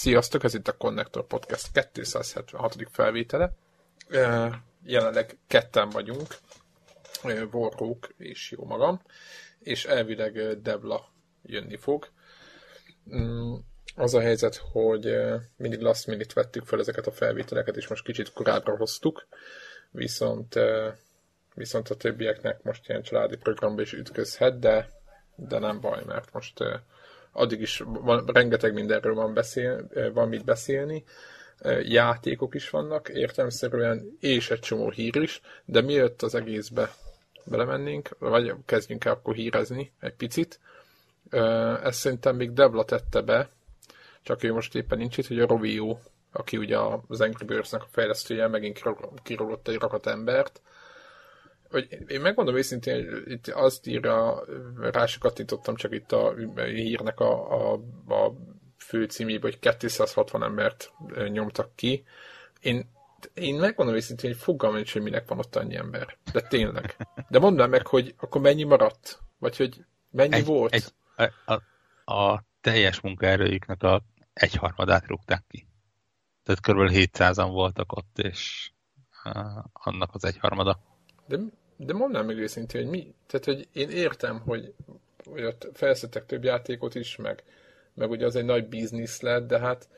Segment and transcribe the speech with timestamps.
[0.00, 2.76] Sziasztok, ez itt a Connector Podcast 276.
[2.90, 3.52] felvétele.
[4.84, 6.36] Jelenleg ketten vagyunk,
[7.50, 9.00] Vorrók és jó magam,
[9.58, 11.12] és elvileg Debla
[11.42, 12.08] jönni fog.
[13.14, 13.54] Mm,
[13.96, 15.16] az a helyzet, hogy
[15.56, 19.26] mindig last minute vettük fel ezeket a felvételeket, és most kicsit korábbra hoztuk,
[19.90, 20.58] viszont,
[21.54, 24.90] viszont a többieknek most ilyen családi programba is ütközhet, de,
[25.36, 26.62] de nem baj, mert most
[27.32, 31.04] addig is van, rengeteg mindenről van, beszél, van mit beszélni,
[31.82, 36.94] játékok is vannak értelmszerűen, és egy csomó hír is, de mielőtt az egészbe
[37.44, 40.60] belemennénk, vagy kezdjünk el akkor hírezni egy picit,
[41.82, 43.50] ezt szerintem még Devla tette be,
[44.22, 45.98] csak ő most éppen nincs itt, hogy a Rovio,
[46.32, 48.82] aki ugye az Angry Birds-nek a fejlesztője, megint
[49.22, 50.60] kirólott egy rakat embert,
[51.70, 54.44] hogy én megmondom őszintén, hogy itt azt írja,
[54.80, 58.34] rá se kattintottam csak itt a hírnek a, a, a
[58.76, 60.92] főcímébe, hogy 260 embert
[61.28, 62.04] nyomtak ki.
[62.60, 62.90] Én,
[63.34, 66.16] én megmondom őszintén, hogy fogalmam nincs, hogy minek van ott annyi ember.
[66.32, 66.96] De tényleg.
[67.28, 69.18] De mondd meg, hogy akkor mennyi maradt?
[69.38, 70.72] Vagy hogy mennyi egy, volt?
[70.72, 70.84] Egy,
[71.16, 71.52] a,
[72.04, 75.66] a, a teljes munkaerőjüknek a egyharmadát rúgták ki.
[76.42, 76.92] Tehát kb.
[76.92, 78.70] 700-an voltak ott, és
[79.72, 80.80] annak az egyharmada.
[81.26, 81.38] De
[81.86, 83.14] de mondanám meg őszintén, hogy mi?
[83.26, 84.72] Tehát, hogy én értem, hogy,
[85.24, 87.42] hogy ott felszedtek több játékot is, meg,
[87.94, 89.88] meg ugye az egy nagy biznisz lett, de hát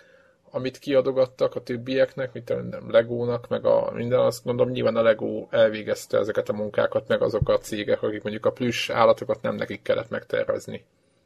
[0.50, 5.46] amit kiadogattak a többieknek, mint a Legónak, meg a minden, azt gondolom nyilván a Lego
[5.50, 9.82] elvégezte ezeket a munkákat, meg azok a cégek, akik mondjuk a plusz állatokat nem nekik
[9.82, 10.84] kellett megtervezni.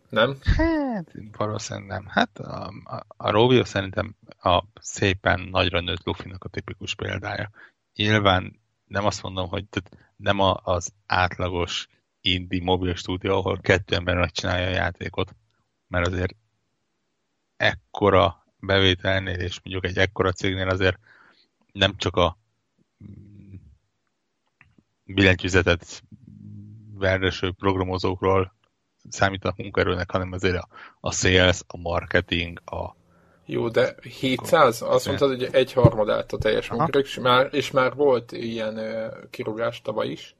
[0.08, 0.36] Nem?
[0.56, 2.06] Hát, valószínűleg nem.
[2.08, 7.50] Hát a, a, a Rovio szerintem a szépen nagyra nőtt Luffy-nak a tipikus példája.
[7.94, 11.88] Nyilván nem azt mondom, hogy tehát nem a, az átlagos
[12.20, 15.34] indie mobil stúdió, ahol kettő ember megcsinálja a játékot,
[15.86, 16.34] mert azért
[17.56, 20.98] ekkora bevételnél, és mondjuk egy ekkora cégnél azért
[21.72, 22.38] nem csak a
[25.04, 26.02] billentyűzetet
[26.94, 28.54] verdeső programozókról
[29.20, 30.68] a munkaerőnek, hanem azért a,
[31.00, 32.96] a sales, a marketing, a
[33.46, 34.82] jó, de 700?
[34.82, 39.30] Azt mondtad, hogy egy harmadát a teljes munkára, és már, és már volt ilyen uh,
[39.30, 40.36] kirúgás tavaly is.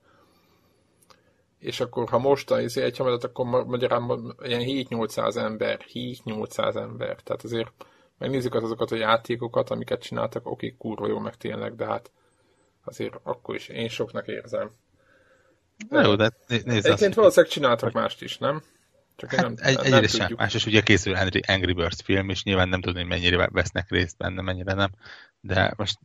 [1.59, 7.21] És akkor, ha most a izé egy harmadat, akkor magyarán ilyen 7-800 ember, 7-800 ember.
[7.22, 7.72] Tehát azért
[8.19, 12.11] megnézzük az azokat a játékokat, amiket csináltak, oké, kurva jó meg tényleg, de hát
[12.84, 14.71] azért akkor is én soknak érzem.
[15.88, 18.62] Na jó, de nézd Egyébként valószínűleg csináltak mást is, nem?
[19.16, 20.32] Csak hát nem, egy, nem, nem sem.
[20.37, 23.91] Más is ugye készül Henry, Angry Birds film, és nyilván nem tudni, hogy mennyire vesznek
[23.91, 24.91] részt benne, mennyire nem.
[25.41, 25.99] De most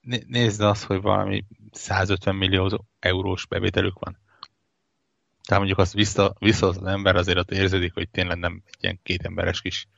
[0.00, 4.18] né, nézd azt, hogy valami 150 millió eurós bevételük van.
[5.42, 9.00] Tehát mondjuk azt vissza, vissza az ember, azért ott érződik, hogy tényleg nem egy ilyen
[9.02, 9.88] két emberes kis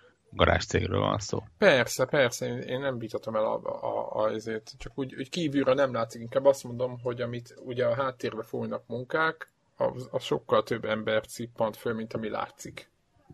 [0.67, 1.43] cégről van szó.
[1.59, 5.75] Persze, persze, én, én nem vitatom el a, a, a, azért, csak úgy, úgy kívülről
[5.75, 10.63] nem látszik, inkább azt mondom, hogy amit ugye a háttérbe folynak munkák, az, az sokkal
[10.63, 12.91] több ember cippant föl, mint ami látszik.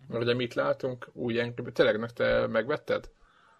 [0.09, 1.11] Mert ugye mit látunk?
[1.13, 3.11] Új Angry Tényleg te megvetted?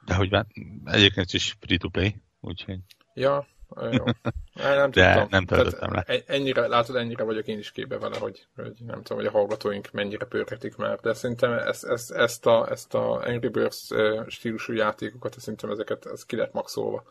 [0.05, 0.47] De hogy már
[0.85, 2.79] egyébként is free-to-play, úgyhogy...
[3.15, 3.47] Ja,
[3.91, 4.05] jó.
[4.55, 5.27] Nem De tudtam.
[5.31, 6.03] nem töltöttem le.
[6.27, 9.89] Ennyire, látod, ennyire vagyok én is képbe vele, hogy, hogy nem tudom, hogy a hallgatóink
[9.93, 13.89] mennyire pörgetik már, de szerintem ezt, ezt, ezt, a, ezt a Angry Birds
[14.27, 17.05] stílusú játékokat, szerintem ezeket ez ki lett maxolva.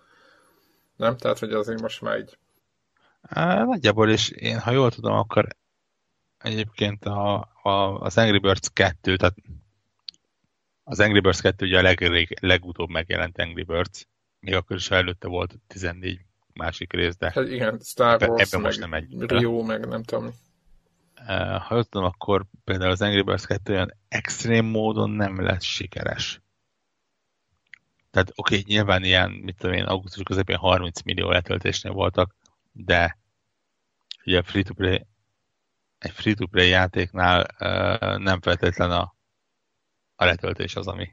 [0.96, 1.18] Nem?
[1.18, 2.38] Tehát, hogy azért most már így...
[3.66, 5.48] Nagyjából, és én, ha jól tudom, akkor
[6.46, 9.36] egyébként a, a, az Angry Birds 2, tehát
[10.84, 14.08] az Angry Birds 2 ugye a leg, legutóbb megjelent Angry Birds,
[14.40, 16.20] még akkor is előtte volt 14
[16.54, 19.16] másik rész, de hát igen, Star Wars, ebben most nem egy.
[19.20, 20.32] Rio, meg nem tudom.
[21.26, 26.42] Ha jól tudom, akkor például az Angry Birds 2 olyan extrém módon nem lett sikeres.
[28.12, 32.36] Tehát oké, okay, nyilván ilyen, mit tudom én, augusztus közepén 30 millió letöltésnél voltak,
[32.72, 33.18] de
[34.26, 35.06] ugye free-to-play
[35.98, 39.16] egy free-to-play játéknál uh, nem feltétlen a,
[40.16, 41.10] a letöltés az, ami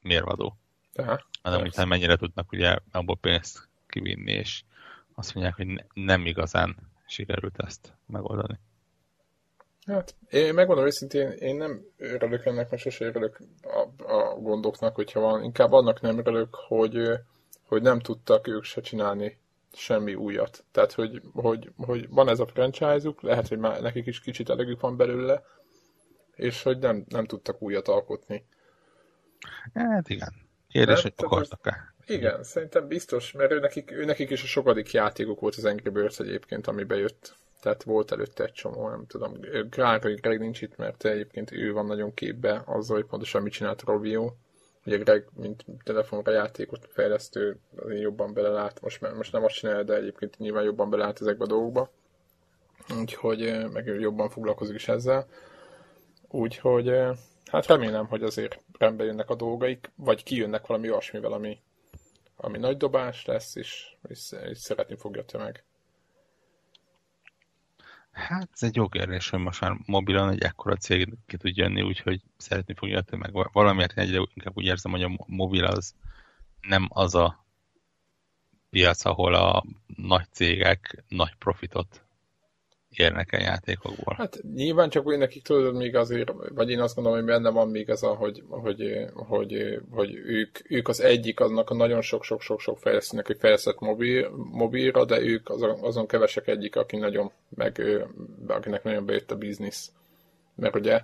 [0.00, 0.56] mérvadó.
[0.94, 4.62] Aha, hanem hogy mennyire tudnak ugye abból pénzt kivinni, és
[5.14, 6.76] azt mondják, hogy ne, nem igazán
[7.06, 8.58] sikerült ezt megoldani.
[9.86, 15.20] Hát, én megmondom őszintén, én nem örülök ennek, mert sose örülök a, a gondoknak, hogyha
[15.20, 15.42] van.
[15.42, 17.10] Inkább annak nem örülök, hogy,
[17.62, 19.38] hogy nem tudtak ők se csinálni
[19.72, 20.64] semmi újat.
[20.70, 24.80] Tehát, hogy, hogy, hogy van ez a franchise-uk, lehet, hogy már nekik is kicsit elegük
[24.80, 25.42] van belőle,
[26.34, 28.44] és hogy nem, nem tudtak újat alkotni.
[29.74, 30.32] Hát igen.
[30.68, 31.94] Kérdés, hogy akartak-e?
[32.06, 35.88] Igen, szerintem biztos, mert ő nekik, ő nekik is a sokadik játékuk volt az Angry
[35.88, 37.34] Birds egyébként, ami bejött.
[37.60, 39.32] Tehát volt előtte egy csomó, nem tudom.
[39.70, 43.82] Greg, Greg nincs itt, mert egyébként ő van nagyon képbe azzal, hogy pontosan mit csinált
[43.82, 44.32] Rovio.
[44.86, 49.94] Ugye Greg, mint telefonra játékot fejlesztő, azért jobban belelát, most, most nem azt csinálja, de
[49.94, 51.90] egyébként nyilván jobban belelát ezekbe a dolgokba.
[53.00, 55.26] Úgyhogy meg jobban foglalkozik is ezzel.
[56.28, 56.88] Úgyhogy
[57.50, 61.60] hát remélem, hogy azért rendbe jönnek a dolgaik, vagy kijönnek valami olyasmivel, ami,
[62.36, 65.64] ami nagy dobás lesz, és, és, és szeretni fogja te meg.
[68.12, 71.82] Hát ez egy jó kérdés, hogy most már mobilon egy ekkora cég ki tud jönni,
[71.82, 73.32] úgyhogy szeretni fogja meg.
[73.52, 75.94] Valamiért egyre inkább úgy érzem, hogy a mobil az
[76.60, 77.46] nem az a
[78.70, 82.04] piac, ahol a nagy cégek nagy profitot
[82.98, 84.14] érnek el játékokból.
[84.18, 87.68] Hát nyilván csak úgy nekik tudod még azért, vagy én azt gondolom, hogy benne van
[87.68, 92.78] még az, a, hogy, hogy, hogy, hogy ők, ők az egyik aznak a nagyon sok-sok-sok-sok
[92.78, 97.82] fejlesztőnek, hogy fejlesztett mobil, mobilra, de ők azon, azon kevesek egyik, aki nagyon, meg,
[98.46, 99.90] akinek nagyon bejött a biznisz.
[100.54, 101.00] Mert ugye,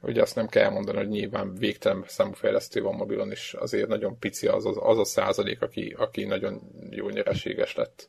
[0.00, 4.18] ugye azt nem kell mondani, hogy nyilván végtelen számú fejlesztő van mobilon, és azért nagyon
[4.18, 6.60] pici az, az, az a százalék, aki, aki nagyon
[6.90, 8.08] jó nyereséges lett.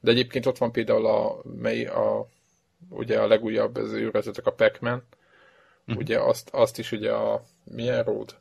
[0.00, 2.28] De egyébként ott van például a, mely a
[2.88, 5.02] ugye a legújabb az őrvezetek a Pac-Man,
[5.92, 5.96] mm.
[5.96, 8.36] ugye azt, azt is ugye a milyen Road?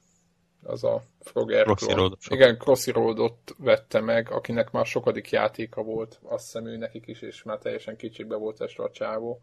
[0.63, 2.18] Az a Frogger Crossy Road.
[2.30, 7.21] Igen, Crossy Roadot vette meg, akinek már sokadik játéka volt, azt hiszem ő nekik is,
[7.21, 9.42] és már teljesen kicsikbe volt este a csávó,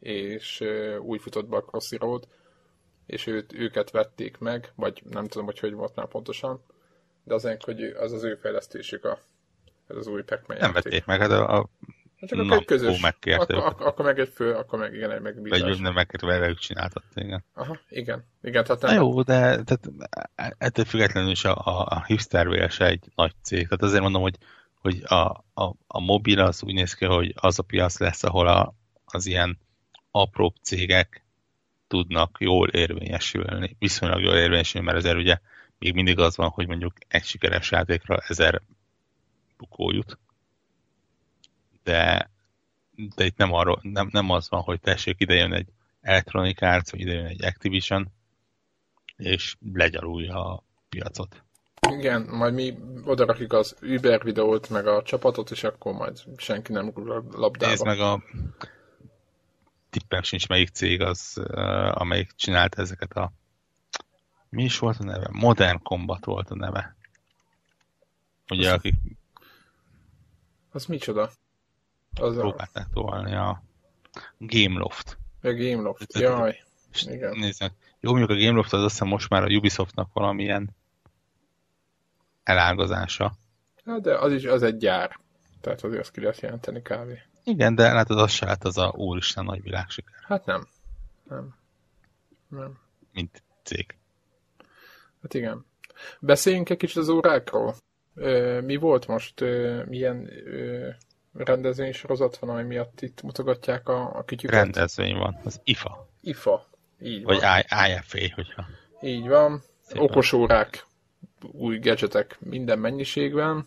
[0.00, 2.26] és uh, úgy futott be a Crossy Road,
[3.06, 6.62] és őt, őket vették meg, vagy nem tudom, hogy hogy volt már pontosan,
[7.24, 9.18] de az hogy az az ő fejlesztésük a
[9.92, 11.68] ez az új pac Nem vették meg, hát a, a
[12.20, 15.10] hát csak akkor egy közös, megkérte akkor, akkor, akkor, meg egy fő, akkor meg igen,
[15.10, 15.60] egy megbízás.
[15.60, 17.44] Vagy nem megkérte, mert ők csináltatta, igen.
[17.54, 18.24] Aha, igen.
[18.42, 18.94] igen tehát nem...
[18.94, 19.90] Na jó, de tehát,
[20.58, 23.62] ettől függetlenül is a, a, a hipster se egy nagy cég.
[23.62, 24.36] Tehát azért mondom, hogy,
[24.74, 28.46] hogy a, a, a mobil az úgy néz ki, hogy az a piac lesz, ahol
[28.46, 28.74] a,
[29.04, 29.58] az ilyen
[30.10, 31.24] apróbb cégek
[31.88, 35.38] tudnak jól érvényesülni, viszonylag jól érvényesülni, mert azért ugye
[35.78, 38.62] még mindig az van, hogy mondjuk egy sikeres játékra ezer
[39.62, 40.18] bukó jut.
[41.82, 42.30] De,
[43.14, 45.68] de itt nem, arról, nem, nem az van, hogy tessék, ide jön egy
[46.00, 48.08] Electronic Arts, vagy ide jön egy Activision,
[49.16, 51.42] és legyarulja a piacot.
[51.90, 56.90] Igen, majd mi odarakjuk az Uber videót, meg a csapatot, és akkor majd senki nem
[56.94, 57.70] rúg labdába.
[57.70, 58.22] Nézd meg a
[59.90, 61.42] tippem sincs melyik cég az,
[61.90, 63.32] amelyik csinált ezeket a
[64.48, 65.28] mi is volt a neve?
[65.30, 66.96] Modern Combat volt a neve.
[68.48, 68.94] Ugye, akik
[70.72, 71.30] az micsoda?
[72.20, 72.92] Az Próbálták a...
[72.92, 73.62] tolni a
[74.38, 75.18] Gameloft.
[75.42, 76.62] A Gameloft, jaj.
[77.02, 77.36] Igen.
[77.36, 77.72] Nézzük.
[78.00, 80.70] Jó, mondjuk a Gameloft az azt hiszem most már a Ubisoftnak valamilyen
[82.42, 83.32] elágazása.
[83.84, 85.18] Hát de az is az egy gyár.
[85.60, 87.22] Tehát azért azt ki lehet jelenteni kávé.
[87.44, 90.14] Igen, de látod, az se hát az a úristen nagy világsiker.
[90.22, 90.66] Hát nem.
[91.28, 91.54] Nem.
[92.48, 92.78] Nem.
[93.12, 93.96] Mint cég.
[95.22, 95.64] Hát igen.
[96.20, 97.74] Beszéljünk egy kicsit az órákról
[98.60, 99.40] mi volt most,
[99.86, 100.30] milyen
[101.32, 104.56] rendezvény sorozat van, ami miatt itt mutogatják a, a kütyüket?
[104.56, 106.08] Rendezvény van, az IFA.
[106.20, 106.70] IFA,
[107.00, 107.58] így Vagy van.
[107.88, 108.64] IFA, hogyha.
[109.00, 110.02] Így van, Szépen.
[110.02, 110.86] okos órák,
[111.52, 113.66] új gadgetek minden mennyiségben.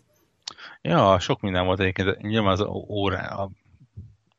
[0.81, 3.49] Ja, sok minden volt egyébként, nyilván az órá, a,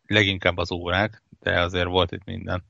[0.06, 2.64] leginkább az órák, de azért volt itt minden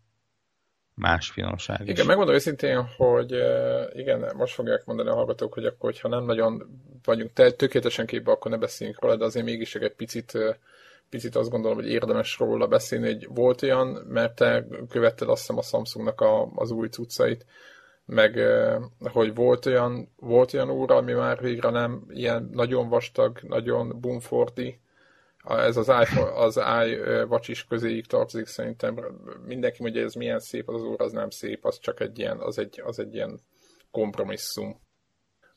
[0.97, 1.89] más finomság is.
[1.89, 3.31] Igen, megmondom őszintén, hogy
[3.93, 8.31] igen, most fogják mondani a hallgatók, hogy akkor, hogyha nem nagyon vagyunk te, tökéletesen képbe,
[8.31, 10.39] akkor ne beszéljünk róla, de azért mégis egy picit,
[11.11, 15.59] picit azt gondolom, hogy érdemes róla beszélni, hogy volt olyan, mert te követted azt hiszem
[15.59, 17.47] a Samsungnak a, az új cuccait,
[18.07, 18.39] meg
[19.01, 24.81] hogy volt olyan, volt olyan óra, ami már végre nem ilyen nagyon vastag, nagyon bumfordi,
[25.47, 28.99] ez az iPhone, az iWatch is közéig tartozik szerintem.
[29.45, 32.19] Mindenki mondja, hogy ez milyen szép, az, az óra az nem szép, az csak egy
[32.19, 33.41] ilyen, az egy, az egy ilyen
[33.91, 34.81] kompromisszum.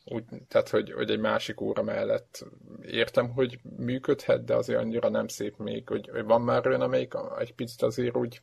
[0.05, 2.45] Úgy, tehát, hogy, hogy egy másik óra mellett
[2.81, 7.13] értem, hogy működhet, de azért annyira nem szép még, hogy, hogy van már olyan, amelyik
[7.39, 8.41] egy picit azért úgy...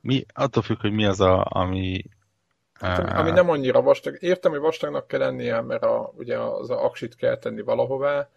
[0.00, 2.04] Mi, attól függ, hogy mi az, a, ami...
[2.72, 4.16] Hát, ami nem annyira vastag.
[4.20, 8.28] Értem, hogy vastagnak kell lennie, mert a, ugye az aksit kell tenni valahová,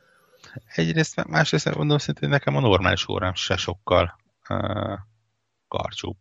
[0.76, 4.20] Egyrészt, másrészt mondom szintén, nekem a normális órám se sokkal
[4.50, 4.98] uh,
[5.68, 6.18] karcsúbb.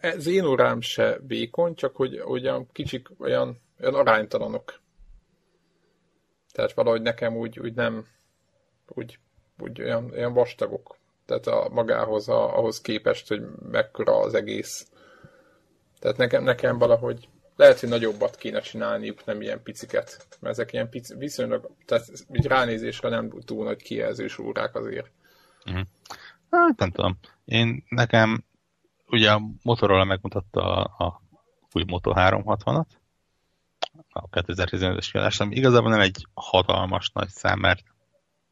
[0.00, 4.80] Az én órám se vékony, csak hogy olyan kicsik, olyan, olyan aránytalanok.
[6.52, 8.06] Tehát valahogy nekem úgy, úgy nem,
[8.86, 9.18] úgy,
[9.58, 10.96] úgy olyan, olyan vastagok.
[11.26, 14.86] Tehát a magához, a, ahhoz képest, hogy mekkora az egész.
[15.98, 20.26] Tehát nekem, nekem valahogy lehet, hogy nagyobbat kéne csinálniuk, nem ilyen piciket.
[20.40, 25.10] Mert ezek ilyen pici, viszonylag, tehát így ránézésre nem túl nagy kijelzős órák azért.
[25.66, 25.86] Uh-huh.
[26.50, 27.18] Hát nem tudom.
[27.44, 28.44] Én nekem,
[29.06, 31.22] ugye a Motorola megmutatta a, a
[31.72, 32.86] új Moto 360-at,
[34.08, 37.84] a 2015-es kiadás, ami igazából nem egy hatalmas nagy szám, mert,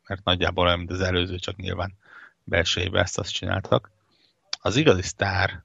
[0.06, 1.94] mert nagyjából olyan, mint az előző, csak nyilván
[2.44, 3.90] belső évben ezt azt csináltak.
[4.60, 5.64] Az igazi sztár,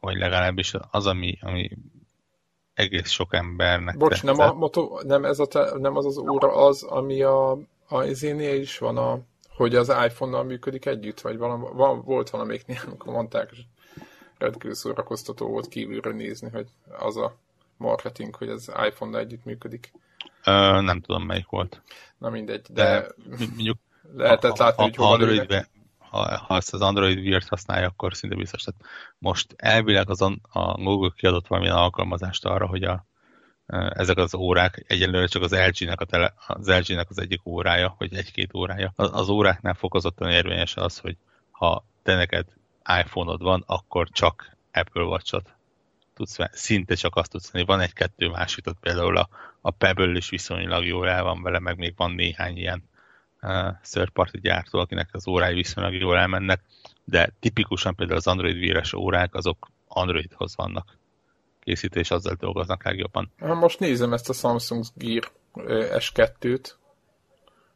[0.00, 1.70] vagy legalábbis az, ami, ami
[2.74, 6.54] egész sok embernek Bocs, nem, a moto, nem, ez a te, nem az az óra
[6.54, 11.64] az, ami a, a izénél is van, a, hogy az iPhone-nal működik együtt, vagy valami,
[11.72, 13.66] van, volt valamelyiknél, amikor mondták, hogy
[14.38, 16.66] rendkívül szórakoztató volt kívülről nézni, hogy
[16.98, 17.36] az a
[17.76, 19.92] marketing, hogy az iPhone-nal együtt működik.
[20.44, 21.82] Ö, nem tudom, melyik volt.
[22.18, 23.06] Na mindegy, de, de
[23.38, 23.78] mondjuk
[24.16, 25.68] lehetett látni, hogy hol Android
[26.22, 28.62] ha, ezt az Android Wear-t használja, akkor szinte biztos.
[28.62, 28.80] Tehát
[29.18, 33.06] most elvileg azon a Google kiadott valamilyen alkalmazást arra, hogy a,
[33.90, 38.14] ezek az órák, egyelőre csak az LG-nek, a tele, az LG-nek az egyik órája, vagy
[38.14, 38.92] egy-két órája.
[38.96, 41.16] Az, az óráknál fokozottan érvényes az, hogy
[41.50, 42.46] ha te neked
[43.00, 45.54] iPhone-od van, akkor csak Apple Watch-ot
[46.14, 47.64] tudsz, szinte csak azt tudsz venni.
[47.64, 49.28] Van egy-kettő másik, például a,
[49.60, 52.88] a Pebble is viszonylag jól el van vele, meg még van néhány ilyen
[53.82, 56.60] third party gyártó, akinek az órái viszonylag jól elmennek,
[57.04, 60.98] de tipikusan például az Android víres órák, azok Androidhoz vannak
[61.60, 63.32] készítve, és azzal dolgoznak legjobban.
[63.38, 65.30] Most nézem ezt a Samsung Gear
[65.98, 66.70] S2-t,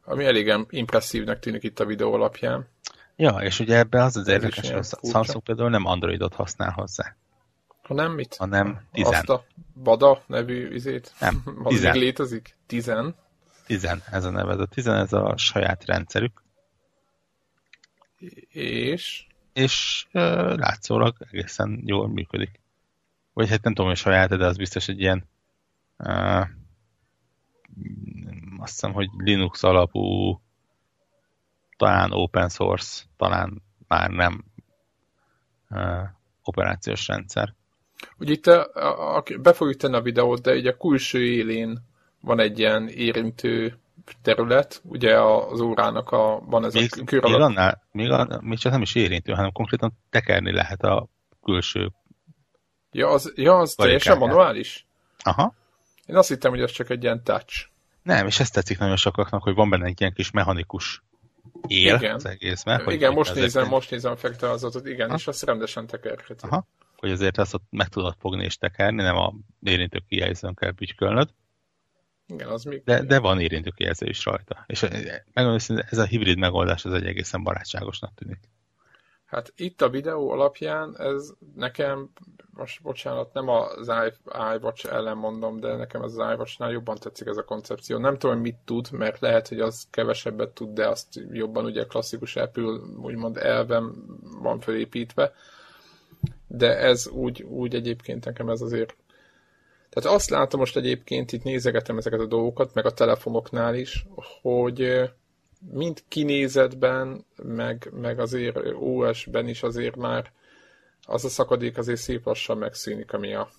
[0.03, 2.67] ami elég impresszívnek tűnik itt a videó alapján.
[3.15, 7.15] Ja, és ugye ebben az az érdekes, hogy a Samsung például nem Androidot használ hozzá.
[7.87, 8.35] nem mit?
[8.35, 9.07] Hanem 10.
[9.07, 9.43] Azt a
[9.83, 11.13] Bada nevű izét?
[11.19, 11.83] Nem, 10.
[11.83, 12.57] létezik?
[12.67, 12.91] 10.
[13.69, 14.53] Tizen, ez a neve.
[14.53, 16.43] A tizen, ez a saját rendszerük.
[18.51, 19.27] És?
[19.53, 22.59] És uh, látszólag egészen jól működik.
[23.33, 25.29] Vagy hát nem tudom, hogy saját, de az biztos egy ilyen
[25.97, 26.47] uh,
[28.57, 30.39] azt hiszem, hogy Linux alapú
[31.77, 34.43] talán open source, talán már nem
[35.69, 36.07] uh,
[36.43, 37.53] operációs rendszer.
[38.17, 41.87] Ugye itt a, a, a, be fogjuk tenni a videót, de ugye a külső élén
[42.21, 43.79] van egy ilyen érintő
[44.21, 47.37] terület, ugye az órának a, van ez még, a kör alatt.
[47.37, 51.07] Még, annál, még, annál, még csak nem is érintő, hanem konkrétan tekerni lehet a
[51.43, 51.91] külső
[52.91, 54.87] Ja, az, ja, az teljesen manuális?
[55.19, 55.55] Aha.
[56.05, 57.67] Én azt hittem, hogy ez csak egy ilyen touch.
[58.03, 61.03] Nem, és ezt tetszik nagyon sokaknak, hogy van benne egy ilyen kis mechanikus
[61.67, 62.15] él igen.
[62.15, 62.83] az egészben.
[62.83, 65.15] Hogy igen, most nézem, most nézem a fektelhazatot, igen, ha?
[65.15, 66.45] és azt rendesen tekerheti.
[66.47, 66.67] Aha.
[66.97, 71.29] Hogy azért azt ott meg tudod fogni és tekerni, nem a érintő kijelzőn kell bütykölnöd.
[72.29, 72.83] Igen, az még...
[72.83, 74.63] De, de van érintőkijelző is rajta.
[74.67, 74.89] És eh,
[75.33, 78.39] megmondom, ez a hibrid megoldás az egy egészen barátságosnak tűnik.
[79.29, 82.09] Hát itt a videó alapján ez nekem,
[82.53, 83.91] most bocsánat, nem az
[84.55, 87.97] iWatch ellen mondom, de nekem az iWatch-nál jobban tetszik ez a koncepció.
[87.97, 92.35] Nem tudom, mit tud, mert lehet, hogy az kevesebbet tud, de azt jobban ugye klasszikus
[92.35, 93.93] Apple úgymond elven
[94.41, 95.33] van felépítve.
[96.47, 98.95] De ez úgy, úgy egyébként nekem ez azért
[99.89, 104.05] tehát azt látom most egyébként, itt nézegetem ezeket a dolgokat, meg a telefonoknál is,
[104.41, 105.09] hogy
[105.71, 110.31] mind kinézetben, meg, meg azért OS-ben is azért már
[111.05, 113.49] az a szakadék azért szép lassan megszűnik, ami, a,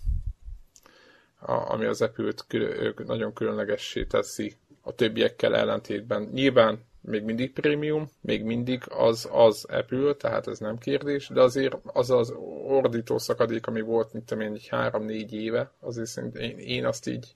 [1.38, 6.22] a, ami az Apple-t kül, nagyon különlegessé teszi a többiekkel ellentétben.
[6.22, 11.76] Nyilván még mindig prémium, még mindig az az Apple, tehát ez nem kérdés, de azért
[11.84, 12.34] az az
[12.66, 17.06] ordító szakadék, ami volt, mint tudom én, egy három-négy éve, azért szerintem én, én azt
[17.06, 17.34] így,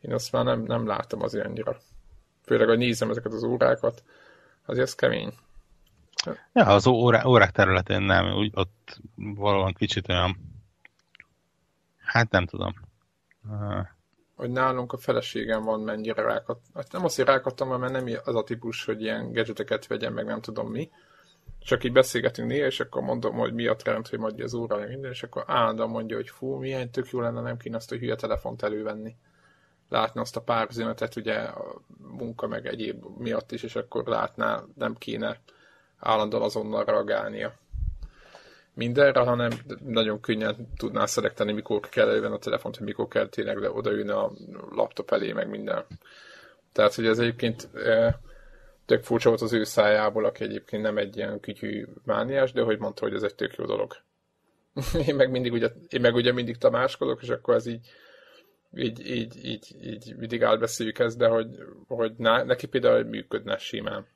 [0.00, 1.78] én azt már nem, nem látom azért annyira.
[2.44, 4.02] Főleg, hogy nézem ezeket az órákat,
[4.64, 5.32] azért ez kemény.
[6.52, 10.36] Ja, az órá, órák területén nem, úgy ott valóban kicsit olyan,
[11.98, 12.74] hát nem tudom
[14.36, 16.58] hogy nálunk a feleségem van mennyire rákat.
[16.74, 20.40] Hát nem azért rákattam, mert nem az a típus, hogy ilyen gadgeteket vegyen, meg nem
[20.40, 20.90] tudom mi.
[21.58, 24.86] Csak így beszélgetünk néha, és akkor mondom, hogy mi a trend, hogy majd az óra,
[24.86, 27.96] minden, és akkor állandóan mondja, hogy fú, milyen tök jó lenne, nem kéne azt a
[27.96, 29.16] hülye telefont elővenni.
[29.88, 34.64] Látni azt a pár üzenetet, ugye a munka meg egyéb miatt is, és akkor látná,
[34.74, 35.40] nem kéne
[35.98, 37.54] állandóan azonnal reagálnia
[38.76, 39.50] mindenre, hanem
[39.84, 44.32] nagyon könnyen tudná szelektálni, mikor kell elővenni a telefont, hogy mikor kell tényleg odaülni a
[44.70, 45.84] laptop elé, meg minden.
[46.72, 48.20] Tehát, hogy ez egyébként e,
[48.86, 52.78] tök furcsa volt az ő szájából, aki egyébként nem egy ilyen kütyű mániás, de hogy
[52.78, 53.96] mondta, hogy ez egy tök jó dolog.
[55.06, 57.88] én meg mindig ugye, én meg ugye mindig tamáskodok, és akkor ez így
[58.74, 61.48] így, így, így, így mindig átbeszéljük ezt, de hogy,
[61.88, 64.06] hogy neki például működne simán.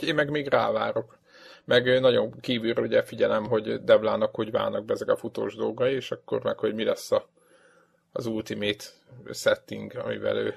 [0.00, 1.18] Én meg még rávárok.
[1.64, 6.10] Meg nagyon kívülről ugye figyelem, hogy Devlának hogy válnak be ezek a futós dolgai, és
[6.10, 7.28] akkor meg, hogy mi lesz a,
[8.12, 8.84] az ultimate
[9.30, 10.54] setting, amivel ő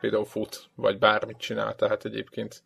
[0.00, 2.62] például fut, vagy bármit csinál, tehát egyébként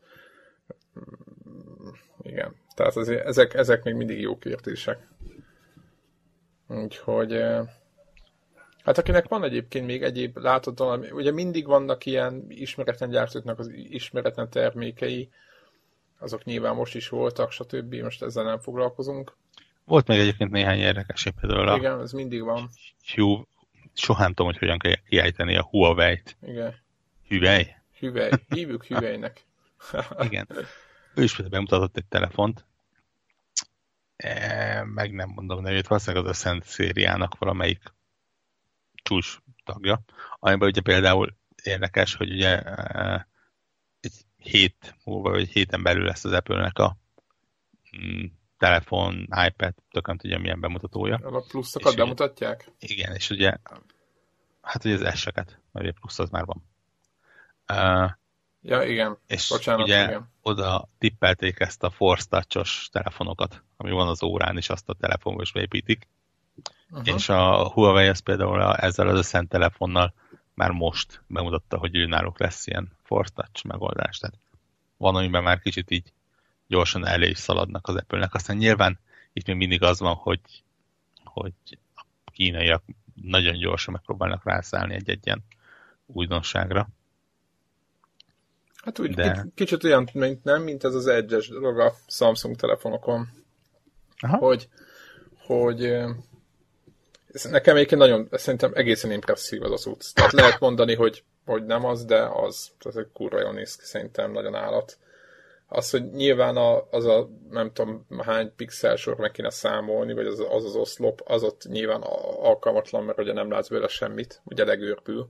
[0.98, 1.88] mm,
[2.22, 5.08] igen, tehát azért ezek, ezek még mindig jó kérdések.
[6.68, 7.78] Úgyhogy hát
[8.82, 10.80] Hát akinek van egyébként még egyéb, látod
[11.12, 15.30] ugye mindig vannak ilyen ismeretlen gyártóknak az ismeretlen termékei,
[16.20, 17.94] azok nyilván most is voltak, stb.
[17.94, 19.36] Most ezzel nem foglalkozunk.
[19.84, 21.76] Volt még egyébként néhány érdekes, például a...
[21.76, 22.70] Igen, ez mindig van.
[23.14, 23.44] Hue,
[23.94, 26.36] soha nem tudom, hogy hogyan kell kiállítani a Huawei-t.
[26.42, 26.74] Igen.
[27.28, 27.74] Huawei?
[27.98, 28.30] Huawei.
[28.48, 29.44] Hívjuk Huawei-nek.
[30.28, 30.46] Igen.
[31.14, 32.66] Ő is például bemutatott egy telefont,
[34.16, 37.82] e, meg nem mondom nevét, valószínűleg az Ascent szériának valamelyik
[39.02, 40.04] csúcs tagja,
[40.38, 43.28] amiben ugye például érdekes, hogy ugye e,
[44.40, 46.96] hét múlva, vagy héten belül lesz az Apple-nek a
[47.96, 48.24] mm,
[48.58, 51.16] telefon, iPad, tök nem tudja milyen bemutatója.
[51.16, 52.70] A pluszokat bemutatják?
[52.78, 53.56] Igen, és ugye
[54.60, 56.64] hát ugye az S-eket, mert ugye plusz az már van.
[57.72, 58.10] Uh,
[58.62, 59.18] ja, igen.
[59.26, 60.30] És Bocsánat, ugye igen.
[60.42, 65.42] oda tippelték ezt a Force Touch-os telefonokat, ami van az órán, és azt a telefonba
[65.42, 66.08] is beépítik.
[66.90, 67.14] Uh-huh.
[67.14, 70.14] És a Huawei az például a, ezzel az összent telefonnal
[70.60, 74.18] már most bemutatta, hogy ő náluk lesz ilyen Force Touch megoldás.
[74.18, 74.36] Tehát
[74.96, 76.12] van, amiben már kicsit így
[76.66, 78.34] gyorsan elé is szaladnak az Apple-nek.
[78.34, 78.98] Aztán nyilván
[79.32, 80.40] itt még mindig az van, hogy,
[81.24, 81.52] hogy
[81.94, 82.82] a kínaiak
[83.14, 85.42] nagyon gyorsan megpróbálnak rászállni egy-egy ilyen
[86.06, 86.88] újdonságra.
[88.84, 89.46] Hát úgy De...
[89.54, 93.28] kicsit olyan, mint nem, mint ez az egyes dolog a Samsung telefonokon,
[94.18, 94.36] Aha.
[94.36, 94.68] hogy,
[95.38, 95.80] hogy
[97.32, 100.14] ez nekem egyébként nagyon, szerintem egészen impresszív az az út.
[100.14, 102.70] Tehát lehet mondani, hogy, hogy nem az, de az.
[102.78, 104.98] Tehát egy kurva jól néz ki, szerintem nagyon állat.
[105.68, 110.26] Az, hogy nyilván a, az a nem tudom hány pixel sor meg kéne számolni, vagy
[110.26, 112.02] az az, az oszlop, az ott nyilván
[112.40, 115.28] alkalmatlan, mert ugye nem látsz belőle semmit, ugye legőrpül.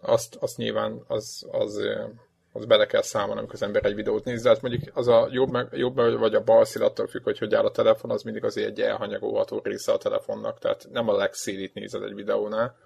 [0.00, 1.80] Azt, azt nyilván az, az,
[2.56, 5.28] az bele kell számolni, amikor az ember egy videót néz, de hát mondjuk az a
[5.30, 8.44] jobb, jobb vagy a bal szél attól függ, hogy hogy áll a telefon, az mindig
[8.44, 12.76] azért egy elhanyagolható része a telefonnak, tehát nem a legszélit nézed egy videónál.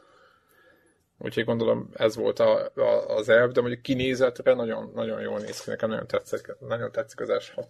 [1.19, 5.61] Úgyhogy gondolom ez volt a, a, az elv, de mondjuk kinézetre nagyon, nagyon jól néz
[5.61, 7.65] ki, nekem nagyon tetszik, nagyon tetszik az S6.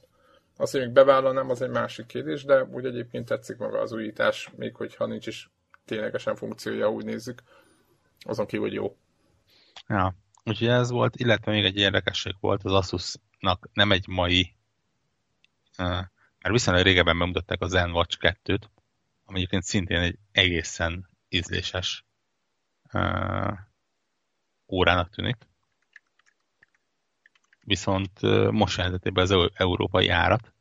[0.57, 4.51] Azt, hogy még bevállalnám, az egy másik kérdés, de úgy egyébként tetszik maga az újítás,
[4.57, 5.51] még hogyha nincs is
[5.85, 7.43] ténylegesen funkciója, úgy nézzük.
[8.21, 8.97] Azon kívül, hogy jó.
[9.89, 10.15] Ja,
[10.51, 14.55] úgyhogy ez volt, illetve még egy érdekesség volt az Asusnak, nem egy mai,
[15.77, 18.63] mert viszonylag régebben bemutatták a Zen Watch 2-t,
[19.25, 22.05] ami egyébként szintén egy egészen ízléses
[24.69, 25.37] órának tűnik.
[27.61, 30.53] Viszont most jelentette be az európai árat,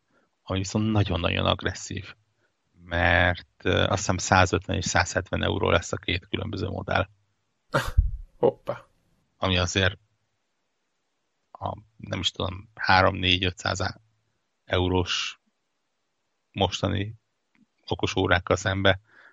[0.44, 2.14] ami viszont nagyon-nagyon agresszív.
[2.84, 7.10] Mert azt hiszem 150 és 170 euró lesz a két különböző modell.
[8.38, 8.89] Hoppa.
[9.42, 9.98] Ami azért
[11.52, 13.96] a, nem is tudom, 3-4-500
[14.66, 15.40] eurós
[16.52, 17.16] mostani
[17.88, 18.90] okos órákkal szembe,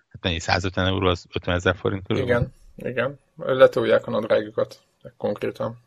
[0.07, 2.23] hát mennyi 150 euró, az 50 ezer forint körül.
[2.23, 2.53] Igen.
[2.75, 4.81] Igen, letolják a nadrágukat,
[5.17, 5.77] konkrétan.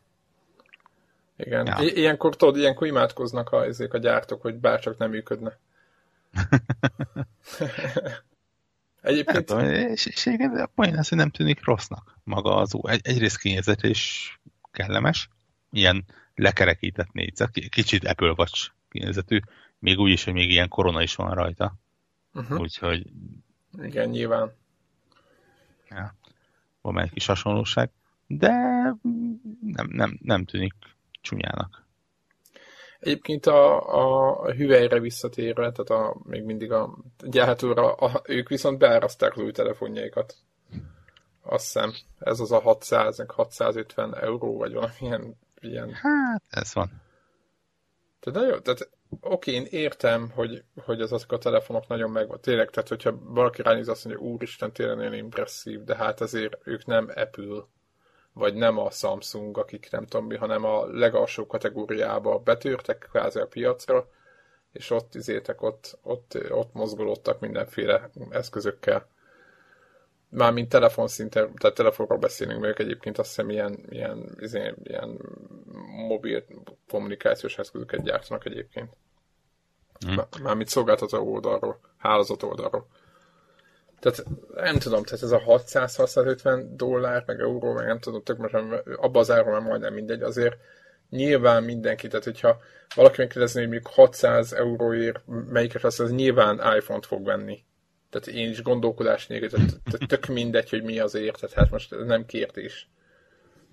[1.37, 1.67] Igen.
[1.67, 1.77] Ja.
[1.83, 5.59] I- ilyenkor, tudod, ilyenkor imádkoznak a, ezek a gyártók, hogy bárcsak nem működne.
[9.03, 9.45] Egyébként...
[9.45, 12.87] Tudom, és, a poén az, hogy nem tűnik rossznak maga az ú.
[12.87, 14.33] Egy, egyrészt kényezet és
[14.71, 15.29] kellemes,
[15.71, 19.41] ilyen lekerekített négyzet, kicsit Apple Watch kényezetű,
[19.79, 21.75] még úgy is, hogy még ilyen korona is van rajta.
[22.33, 22.61] Uh-huh.
[22.61, 23.07] Úgyhogy...
[23.83, 24.53] Igen, nyilván.
[25.89, 26.19] Ja
[26.81, 27.91] van egy kis hasonlóság,
[28.27, 28.53] de
[29.61, 30.75] nem, nem, nem tűnik
[31.21, 31.87] csúnyának.
[33.01, 33.81] Egyébként a,
[34.43, 39.53] a hüvelyre visszatérve, tehát a, még mindig a gyártóra, a, ők viszont beáraszták az új
[39.53, 40.35] telefonjaikat.
[41.43, 45.93] Azt hiszem, ez az a 600, 650 euró, vagy valamilyen ilyen.
[45.93, 47.03] Hát, ez van.
[48.21, 52.41] Tehát nagyon, tehát oké, én értem, hogy, hogy az azok a telefonok nagyon megvan.
[52.41, 56.87] Tényleg, tehát hogyha valaki ránéz azt mondja, úristen, tényleg nagyon impresszív, de hát azért ők
[56.87, 57.65] nem Apple,
[58.33, 63.47] vagy nem a Samsung, akik nem tudom mi, hanem a legalsó kategóriába betörtek kvázi a
[63.47, 64.09] piacra,
[64.73, 69.09] és ott izétek, ott, ott, ott mozgolódtak mindenféle eszközökkel.
[70.29, 75.19] Mármint telefonszinten, tehát telefonról beszélünk, mert egyébként azt hiszem ilyen, ilyen, ilyen, ilyen
[76.09, 76.45] mobil
[76.89, 78.97] kommunikációs eszközöket gyártanak egyébként.
[80.07, 80.21] Hmm.
[80.43, 82.87] Mármint szolgáltató oldalról, hálózat oldalról.
[84.01, 88.55] Tehát nem tudom, tehát ez a 600-650 dollár, meg euró, meg nem tudom, tök most
[88.97, 90.57] abban az áron már majdnem mindegy, azért
[91.11, 92.61] nyilván mindenki, tehát hogyha
[92.95, 97.65] valaki megkérdezni, hogy mondjuk 600 euróért melyiket lesz, az nyilván iPhone-t fog venni.
[98.11, 102.07] Tehát én is gondolkodás nélkül, tehát tök mindegy, hogy mi azért, tehát hát most ez
[102.07, 102.89] nem kérdés.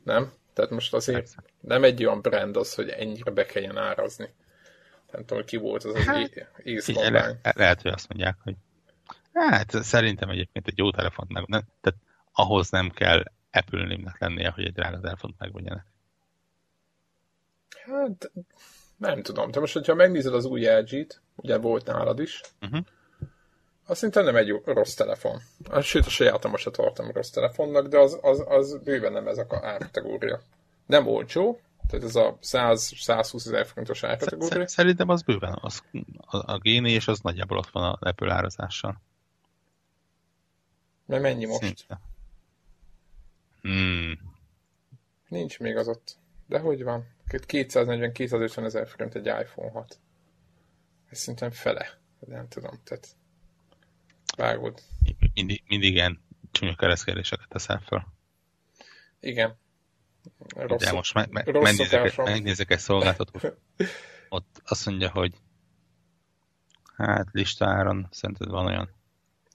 [0.04, 0.32] Nem?
[0.54, 4.34] Tehát most azért nem egy olyan brand az, hogy ennyire be kelljen árazni.
[5.12, 7.12] Nem tudom, ki volt az az hát, észlapány.
[7.12, 8.56] Le, lehet, hogy azt mondják, hogy
[9.46, 12.00] hát szerintem egyébként egy jó telefont meg, nem, tehát
[12.32, 15.86] ahhoz nem kell apple lennie, hogy egy drága telefont megvegyenek.
[17.86, 18.32] Hát,
[18.98, 19.52] nem tudom.
[19.52, 22.80] Te most, hogyha megnézed az új LG-t, ugye volt nálad is, uh-huh.
[23.86, 25.42] azt szerintem nem egy rossz telefon.
[25.82, 29.46] Sőt, a sajátom most tartom rossz telefonnak, de az, az, az bőven nem ez a
[29.50, 30.42] árkategória.
[30.86, 34.68] Nem olcsó, tehát ez a 100-120 ezer forintos árkategória.
[34.68, 35.84] Szerintem az bőven az,
[36.18, 39.02] a, a géni, és az nagyjából ott van a Apple árazással.
[41.08, 41.64] Mert mennyi most?
[41.64, 42.00] Szinte.
[43.62, 44.36] Hmm.
[45.28, 46.18] Nincs még az ott.
[46.48, 47.08] De hogy van?
[47.30, 50.00] 240-250 ezer forint egy iPhone 6.
[51.10, 52.00] Ez szerintem fele.
[52.20, 53.08] Nem tudom, tehát
[54.38, 54.82] vágod.
[55.34, 58.14] Mindig, mindig ilyen csúnya kereszkedéseket teszel fel.
[59.20, 59.58] Igen.
[60.48, 63.58] Rossz, De most me- me- megnézek, megnézek egy szolgáltatót.
[64.30, 65.34] Ott azt mondja, hogy
[66.96, 68.90] hát listáron szerinted van olyan.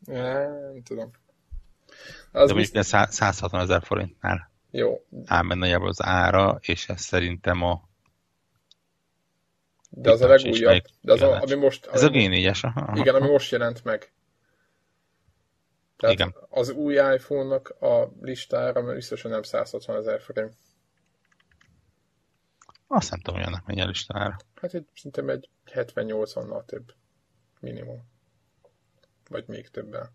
[0.04, 1.10] Nem tudom.
[2.32, 2.86] Az De mondjuk biztos...
[3.08, 5.06] 160 ezer forintnál jó.
[5.24, 7.90] Ám nagyjából az ára, és ez szerintem a
[9.94, 10.84] de az a legújabb.
[11.00, 14.12] De az a, ami most, Ez a G4-es, aha, Igen, ami most jelent meg.
[15.96, 16.34] Tehát igen.
[16.48, 20.54] az új iPhone-nak a listára mert biztosan nem 160 ezer forint.
[22.86, 24.36] Azt nem tudom, hogy annak mennyi a listára.
[24.54, 26.94] Hát egy, szerintem egy 70-80-nal több.
[27.60, 28.08] Minimum.
[29.28, 30.10] Vagy még többen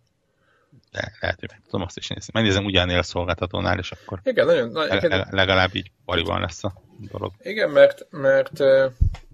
[0.91, 2.31] de lehet, hogy tudom azt is nézni.
[2.33, 5.27] Megnézem ugyanél a szolgáltatónál, és akkor igen, nagyon, na, igen.
[5.29, 7.33] legalább így pariban lesz a dolog.
[7.39, 8.59] Igen, mert, mert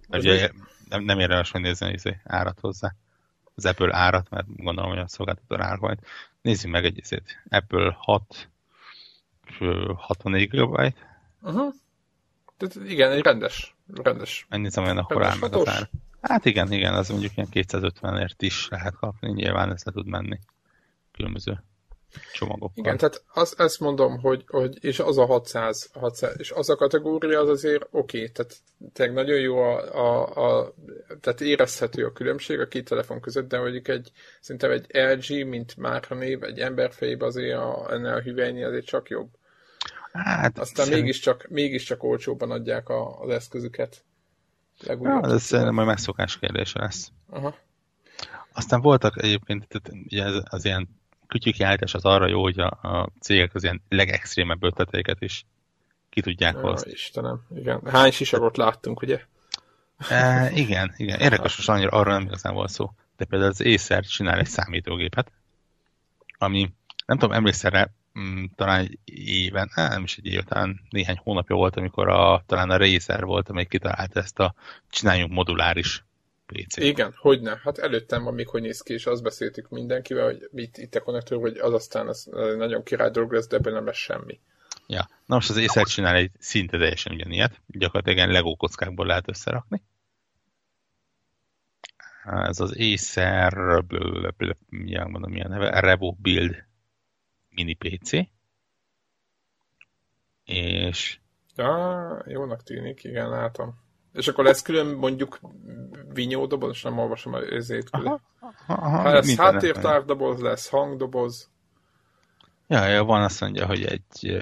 [0.10, 0.50] ugye,
[0.90, 2.96] nem, nem érdemes megnézni az izé árat hozzá.
[3.56, 6.00] Az Apple árat, mert gondolom, hogy a szolgáltató ár majd.
[6.42, 7.44] Nézzük meg egy izét.
[7.50, 8.50] Apple 6
[9.96, 10.94] 64 GB.
[11.42, 11.74] Uh-huh.
[12.58, 13.76] Tehát igen, egy rendes.
[13.94, 14.46] rendes.
[14.50, 15.90] Megnézem, olyan akkor áll meg az ár.
[16.22, 20.40] Hát igen, igen, az mondjuk ilyen 250-ért is lehet kapni, nyilván ez le tud menni
[21.14, 21.64] különböző
[22.34, 22.84] csomagokkal.
[22.84, 26.76] Igen, tehát az, ezt mondom, hogy, hogy és az a 600, 600 és az a
[26.76, 28.56] kategória az azért oké, okay, tehát
[28.94, 30.74] tényleg nagyon jó a, a, a,
[31.22, 35.78] tehát érezhető a különbség a két telefon között, de mondjuk egy, szerintem egy LG, mint
[35.78, 39.30] márkanév, egy emberfejében azért a, ennél a hüvelynél azért csak jobb.
[40.12, 41.04] Hát, Aztán szerint...
[41.04, 44.04] mégiscsak, mégiscsak olcsóban adják a, az eszközüket.
[44.80, 47.12] Ja, ez szerintem majd megszokás kérdése lesz.
[47.30, 47.56] Aha.
[48.54, 50.90] Aztán voltak egyébként, tehát ugye ez, az ilyen
[51.34, 55.46] kütyűkiállítás az arra jó, hogy a, a cégek az ilyen legextrémebb ötleteiket is
[56.10, 56.92] ki tudják hozni.
[56.92, 57.82] Istenem, igen.
[57.86, 59.22] Hány sisagot láttunk, ugye?
[60.10, 61.20] E, igen, igen.
[61.20, 62.92] Érdekes, hogy annyira arra nem igazán volt szó.
[63.18, 65.32] De például az Acer csinál egy számítógépet,
[66.38, 66.74] ami,
[67.06, 71.56] nem tudom, emlékszel rá, mm, talán egy éven, nem is egy év, talán néhány hónapja
[71.56, 74.54] volt, amikor a, talán a Razer volt, amely kitalálta ezt a
[74.90, 76.04] csináljunk moduláris
[76.46, 76.78] PC.
[76.78, 77.58] Igen, hogy ne.
[77.58, 81.02] Hát előttem van még, hogy néz ki, és azt beszéltük mindenkivel, hogy itt, itt a
[81.02, 84.40] konnektor, hogy az aztán az nagyon király dolog lesz, de ebben nem lesz semmi.
[84.88, 89.30] Ja, na most az Acer csinál egy szinte teljesen ugyanilyet, gyakorlatilag ilyen Lego kockákból lehet
[89.30, 89.82] összerakni.
[92.24, 93.84] Ez az Acer,
[94.70, 96.66] milyen mondom, milyen neve, Revo Build
[97.50, 98.12] mini PC.
[100.44, 101.20] És...
[101.56, 103.83] Ja, jónak tűnik, igen, látom.
[104.14, 105.40] És akkor lesz külön mondjuk
[106.14, 108.22] vinyódoboz, és nem olvasom az ezért külön.
[108.68, 111.50] Ha lesz háttértárdoboz, lesz hangdoboz.
[112.68, 114.42] Ja, ja, van azt mondja, hogy egy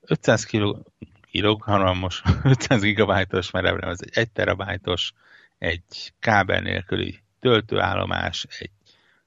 [0.00, 0.86] 500 kiló,
[1.30, 5.12] kilogramos, 500 gigabájtos merevre, az egy 1 terabájtos,
[5.58, 8.70] egy kábel nélküli töltőállomás, egy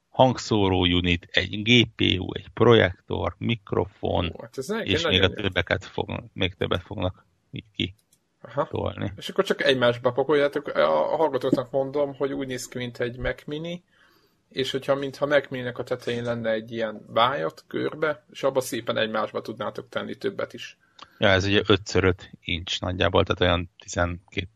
[0.09, 6.53] hangszóró unit, egy GPU, egy projektor, mikrofon, Ó, hát és még a többeket fognak, még
[6.53, 7.95] többet fognak így ki
[8.43, 8.67] Aha.
[8.67, 9.11] tolni.
[9.15, 10.67] És akkor csak egymásba pakoljátok.
[10.67, 13.83] A hallgatóknak mondom, hogy úgy néz ki, mint egy Mac Mini,
[14.49, 18.97] és hogyha mintha Mac Mini-nek a tetején lenne egy ilyen bájat körbe, és abba szépen
[18.97, 20.77] egymásba tudnátok tenni többet is.
[21.17, 23.69] Ja, ez ugye 5x5 inch nagyjából, tehát olyan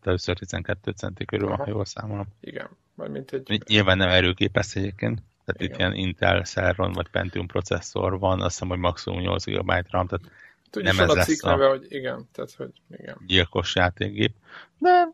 [0.03, 2.27] 12-12 centi körül van, ha jól számolom.
[2.39, 3.63] Igen, majd mint egy...
[3.67, 5.71] Nyilván nem erőképes egyébként, tehát Igen.
[5.71, 10.07] itt ilyen Intel Celeron vagy Pentium processzor van, azt hiszem, hogy maximum 8 GB RAM,
[10.07, 10.31] tehát
[10.69, 13.17] Tudja, nem ez a cikk neve, hogy igen, tehát, hogy igen.
[13.25, 14.35] Gyilkos játékgép.
[14.79, 15.09] De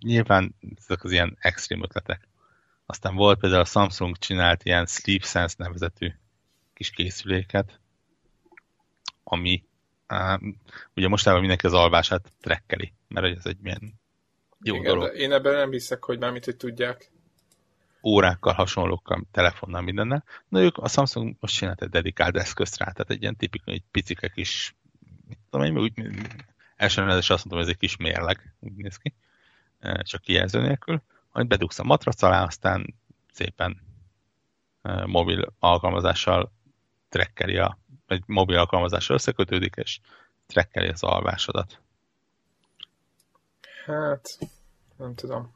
[0.00, 2.28] nyilván ezek az ilyen extrém ötletek.
[2.86, 6.12] Aztán volt például a Samsung csinált ilyen Sleep Sense nevezetű
[6.74, 7.80] kis készüléket,
[9.24, 9.64] ami
[10.06, 10.38] á,
[10.96, 14.00] ugye mostában mindenki az alvását trekkeli, mert ez egy milyen
[14.62, 15.16] jó Igen, dolog.
[15.16, 17.10] én ebben nem hiszek, hogy mármint, hogy tudják
[18.02, 20.24] órákkal, hasonlókkal, telefonnal, mindennel.
[20.48, 23.84] Na ők, a Samsung most csinált egy dedikált eszközt rá, tehát egy ilyen tipikus, egy
[23.90, 24.74] picike kis,
[25.28, 25.92] mit tudom én, úgy,
[26.76, 29.14] első azt hogy ez egy kis mérleg, úgy néz ki,
[29.80, 32.94] e, csak kijelző nélkül, majd bedugsz a matrac alá, aztán
[33.32, 33.80] szépen
[34.82, 36.52] e, mobil alkalmazással
[37.08, 40.00] trekkeli a, egy mobil alkalmazásra összekötődik, és
[40.46, 41.80] trekkeli az alvásodat.
[43.86, 44.38] Hát,
[44.96, 45.54] nem tudom.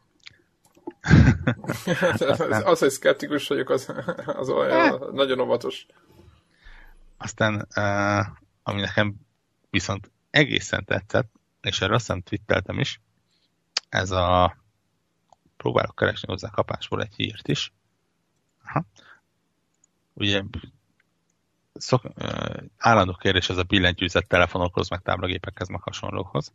[2.39, 3.93] Az, az, hogy szkeptikus vagyok, az,
[4.27, 5.13] az olyan hát.
[5.13, 5.87] nagyon óvatos.
[7.17, 8.27] Aztán, uh,
[8.63, 9.15] ami nekem
[9.71, 13.01] viszont egészen tetszett, és erre azt hiszem twitteltem is,
[13.89, 14.57] ez a
[15.57, 17.73] próbálok keresni hozzá kapásból egy hírt is.
[18.65, 18.85] Aha.
[20.13, 20.43] Ugye
[21.75, 26.53] szok, uh, állandó kérdés ez a billentyűzet telefonokhoz, meg táblagépekhez, meg hasonlókhoz.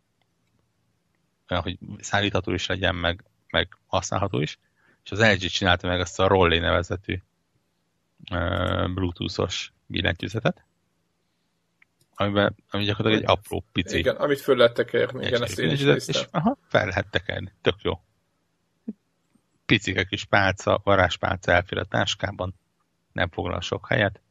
[1.49, 4.59] Olyan, hogy szállítható is legyen, meg, meg használható is.
[5.03, 7.21] És az LG csinálta meg azt a Rollé nevezetű
[8.31, 10.65] uh, Bluetooth-os billentyűzetet,
[12.21, 13.97] amiben, ami gyakorlatilag egy apró pici.
[13.97, 17.81] Igen, amit föl lehet tekerni, igen, ezt én is és, aha, fel lehet tekerni, tök
[17.81, 18.01] jó.
[19.65, 22.55] Picike kis pálca, varázspálca elfér a táskában,
[23.11, 24.21] nem foglal sok helyet,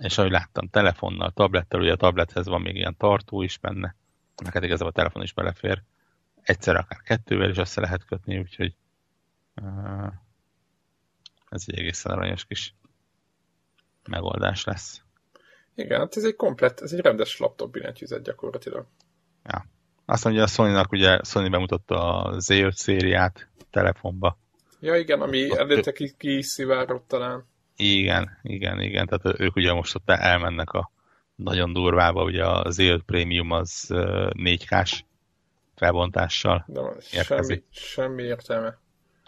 [0.00, 3.94] és ahogy láttam, telefonnal, tablettel, ugye a tablethez van még ilyen tartó is benne,
[4.36, 5.82] neked igazából a telefon is belefér,
[6.42, 8.74] egyszer akár kettővel is össze lehet kötni, úgyhogy
[9.62, 10.12] uh,
[11.48, 12.74] ez egy egészen aranyos kis
[14.08, 15.02] megoldás lesz.
[15.74, 18.86] Igen, hát ez egy komplet, ez egy rendes laptop billentyűzet gyakorlatilag.
[19.44, 19.66] Ja.
[20.04, 24.38] Azt mondja, a Sony-nak ugye Sony bemutatta a Z5 szériát telefonba.
[24.80, 27.46] Ja igen, ami előtte ki, kiszivárott talán.
[27.76, 29.06] Igen, igen, igen.
[29.06, 30.90] Tehát ők ugye most ott elmennek a
[31.34, 35.04] nagyon durvába, ugye a Z5 Premium az 4K-s
[35.74, 38.78] felbontással De semmi, semmi értelme.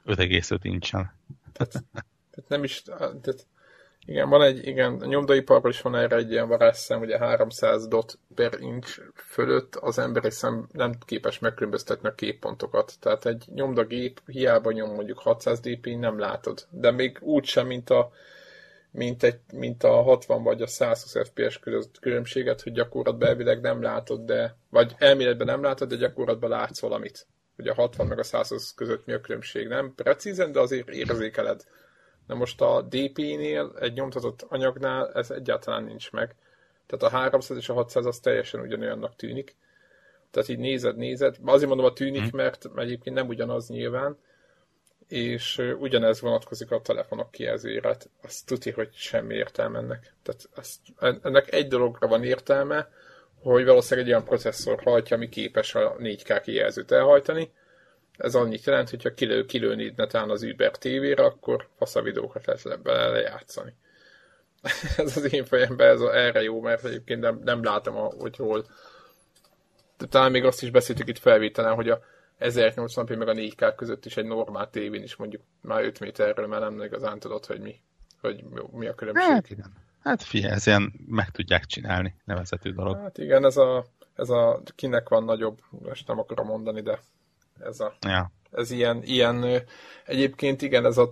[0.06, 1.12] 5,5 incsen.
[1.52, 1.72] Tehát,
[2.30, 3.46] tehát nem is, tehát
[4.06, 8.18] igen, van egy, igen, a nyomdaiparban is van erre egy ilyen varázsszem, ugye 300 dot
[8.34, 12.92] per inch fölött az emberi szem nem képes megkülönböztetni a képpontokat.
[13.00, 16.66] Tehát egy nyomdagép hiába nyom mondjuk 600 dp nem látod.
[16.70, 18.10] De még úgy sem, mint a,
[18.94, 23.82] mint, egy, mint a 60 vagy a 120 fps között különbséget, hogy gyakorlatban elvileg nem
[23.82, 27.26] látod, de, vagy elméletben nem látod, de gyakorlatban látsz valamit.
[27.56, 29.68] Hogy a 60 meg a 120 között mi a különbség.
[29.68, 31.64] Nem precízen, de azért érzékeled.
[32.26, 36.34] Na most a DP-nél, egy nyomtatott anyagnál ez egyáltalán nincs meg.
[36.86, 39.56] Tehát a 300 és a 600 az teljesen ugyanolyannak tűnik.
[40.30, 41.36] Tehát így nézed, nézed.
[41.44, 42.36] Azért mondom a tűnik, hmm.
[42.36, 44.18] mert egyébként nem ugyanaz nyilván,
[45.14, 47.88] és ugyanez vonatkozik a telefonok kijelzőjére.
[47.88, 50.12] Hát azt tudni, hogy semmi értelme ennek.
[50.22, 50.78] Tehát azt,
[51.22, 52.88] ennek egy dologra van értelme,
[53.42, 57.52] hogy valószínűleg egy olyan processzor hajtja, ami képes a 4K kijelzőt elhajtani,
[58.16, 62.62] ez annyit jelent, hogyha kilő, kilőnéd netán az Uber TV-re, akkor fasz a videókat lehet
[62.62, 63.74] le, bele lejátszani.
[64.96, 68.36] ez az én fejemben ez a, erre jó, mert egyébként nem, nem látom, a, hogy
[68.36, 68.66] hol.
[69.98, 72.00] De talán még azt is beszéltük itt felvételen, hogy a
[72.52, 76.62] 1080p meg a 4K között is egy normál tévén is mondjuk már 5 méterről, mert
[76.62, 77.80] nem igazán tudod, hogy mi,
[78.20, 79.28] hogy mi a különbség.
[79.28, 79.72] Hát igen.
[80.02, 82.96] Hát figyelj, ez ilyen meg tudják csinálni, nevezetű dolog.
[82.96, 86.98] Hát igen, ez a, ez a kinek van nagyobb, most nem akarom mondani, de
[87.60, 88.30] ez, a, ja.
[88.50, 89.62] ez ilyen, ilyen,
[90.04, 91.10] egyébként igen, ez, a,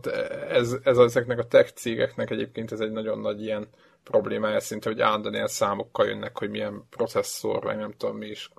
[0.49, 3.68] ez, ez ezeknek a tech cégeknek egyébként ez egy nagyon nagy ilyen
[4.05, 8.51] problémája szinte, hogy állandóan ilyen számokkal jönnek, hogy milyen processzor, vagy nem tudom mi is.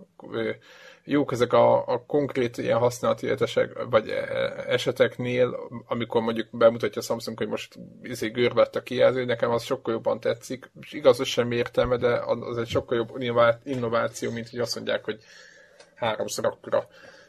[1.06, 4.10] Jók ezek a, a konkrét ilyen használati etesek, vagy
[4.68, 9.94] eseteknél, amikor mondjuk bemutatja a Samsung, hogy most izé görlett a kijelző, nekem az sokkal
[9.94, 13.22] jobban tetszik, és igaz, hogy sem értelme, de az egy sokkal jobb
[13.64, 15.24] innováció, mint hogy azt mondják, hogy
[15.96, 16.88] háromszor akkora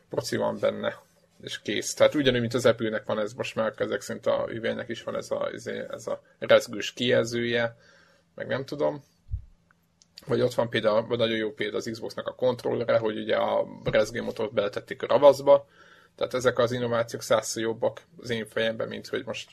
[0.08, 1.02] proci van benne,
[1.42, 1.94] és kész.
[1.94, 5.16] Tehát ugyanúgy, mint az Apple-nek van ez most már, ezek szerint a üvegnek is van
[5.16, 7.76] ez a, izé, ez a rezgős kijelzője,
[8.34, 9.04] meg nem tudom.
[10.26, 14.52] Vagy ott van például, nagyon jó példa az Xboxnak a kontrollere, hogy ugye a rezgőmotort
[14.52, 15.68] beletették a ravaszba,
[16.14, 19.50] tehát ezek az innovációk százszor jobbak az én fejemben, mint hogy most,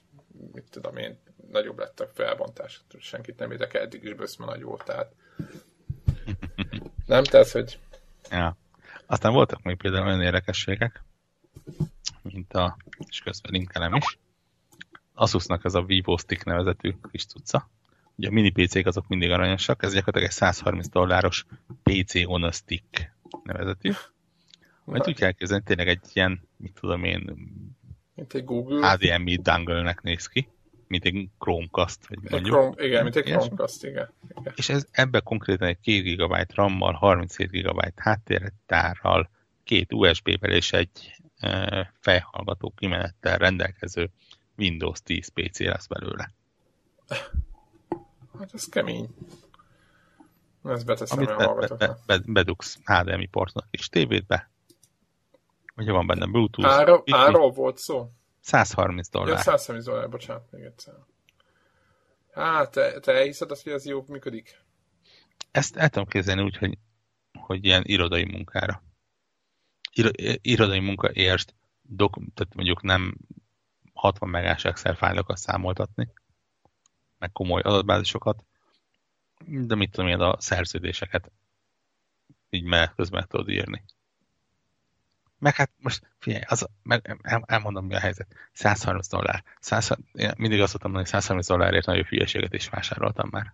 [0.52, 1.18] mit tudom én,
[1.52, 2.82] nagyobb lett a felbontás.
[3.00, 5.12] Senkit nem érdekel, eddig is bőszme nagy volt, tehát
[7.06, 7.80] nem, tehát, hogy
[8.30, 8.58] ja.
[9.06, 11.04] Aztán voltak még például olyan érdekességek,
[12.22, 12.78] mint a,
[13.10, 14.20] és közben linkelem is,
[15.14, 17.70] Asusnak ez a Vivo Stick nevezetű kis cucca.
[18.22, 21.46] Ugye a mini PC-k azok mindig aranyosak, ez gyakorlatilag egy 130 dolláros
[21.84, 23.92] PC on a stick nevezetű.
[24.84, 27.50] Majd úgy kell képzelni, tényleg egy ilyen, mit tudom én,
[28.16, 28.92] mint egy Google.
[28.92, 30.48] HDMI dangle-nek néz ki
[30.88, 32.56] mint egy Chromecast, vagy mondjuk.
[32.56, 34.14] Chrome, igen, mint egy Chromecast, igen.
[34.40, 34.54] igen.
[34.56, 39.30] És ez ebbe konkrétan egy 2 GB RAM-mal, 37 GB háttértárral,
[39.64, 44.10] két USB-vel és egy e, fejhallgató kimenettel rendelkező
[44.58, 46.32] Windows 10 PC lesz belőle.
[48.42, 49.10] Hát ez kemény.
[50.64, 54.52] Ezt beteszem Amit be, be, be, be, bedugsz HDMI portnak és tévétbe.
[55.76, 57.04] Ugye van benne Bluetooth.
[57.12, 58.12] Ára, volt szó?
[58.40, 59.30] 130 dollár.
[59.30, 60.94] Ja, 130 dollár, bocsánat, még egyszer.
[62.32, 64.62] Hát, te, te elhiszed azt, hogy ez jobb működik?
[65.52, 66.78] Ezt el tudom képzelni úgy, hogy,
[67.40, 68.84] hogy ilyen irodai munkára.
[69.94, 73.18] Ir, irodai munka érst, dok, tehát mondjuk nem
[73.94, 76.14] 60 megás Excel fájlokat számoltatni,
[77.22, 78.46] meg komoly adatbázisokat,
[79.46, 81.32] de mit tudom én, a szerződéseket
[82.50, 83.84] így menet közben tudod írni.
[85.40, 88.28] Meg hát most figyelj, az, meg, el, elmondom mi a helyzet.
[88.54, 89.44] 130 dollár.
[89.60, 93.54] 100, én mindig azt mondtam, hogy 130 dollárért nagyobb hülyeséget is vásároltam már.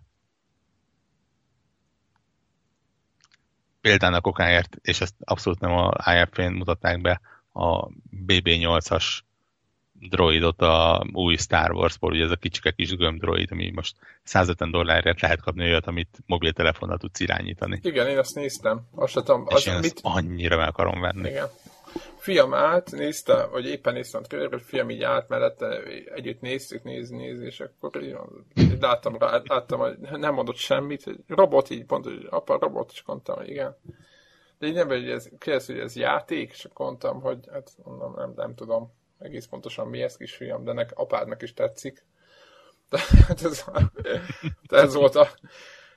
[3.80, 7.20] Például a és ezt abszolút nem a IFP-n mutatták be,
[7.52, 7.88] a
[8.26, 9.20] BB-8-as
[10.00, 15.20] droidot a új Star Wars-ból, ugye ez a kicsike kis gömbdroid, ami most 150 dollárért
[15.20, 17.80] lehet kapni olyat, amit mobiltelefonnal tudsz irányítani.
[17.82, 18.80] Igen, én azt néztem.
[18.94, 20.00] Azt tudom, és én mit...
[20.02, 21.28] annyira meg akarom venni.
[21.28, 21.48] Igen.
[22.16, 25.82] Fiam állt, nézte, vagy éppen néztem körül, hogy fiam így állt mellette,
[26.14, 28.16] együtt néztük, nézni, nézni, és akkor így
[28.80, 33.02] láttam rá, láttam, hogy nem mondott semmit, hogy robot így pont, hogy apa, robot, és
[33.06, 33.76] mondtam, hogy igen.
[34.58, 38.14] De így nem, hogy ez, kérdez, hogy ez játék, és akkor mondtam, hogy hát mondom,
[38.16, 42.04] nem, nem tudom egész pontosan mi ez kisfiam, de nek apádnak is tetszik.
[42.90, 43.64] De, hát ez,
[44.68, 45.28] ez volt a,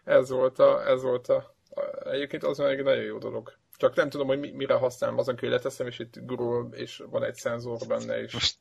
[0.03, 1.55] ez volt a, ez volt a,
[2.03, 3.53] egyébként az egy nagyon jó dolog.
[3.77, 7.36] Csak nem tudom, hogy mire használom, azon hogy leteszem, és itt gurul, és van egy
[7.36, 8.34] szenzor benne is.
[8.34, 8.57] Most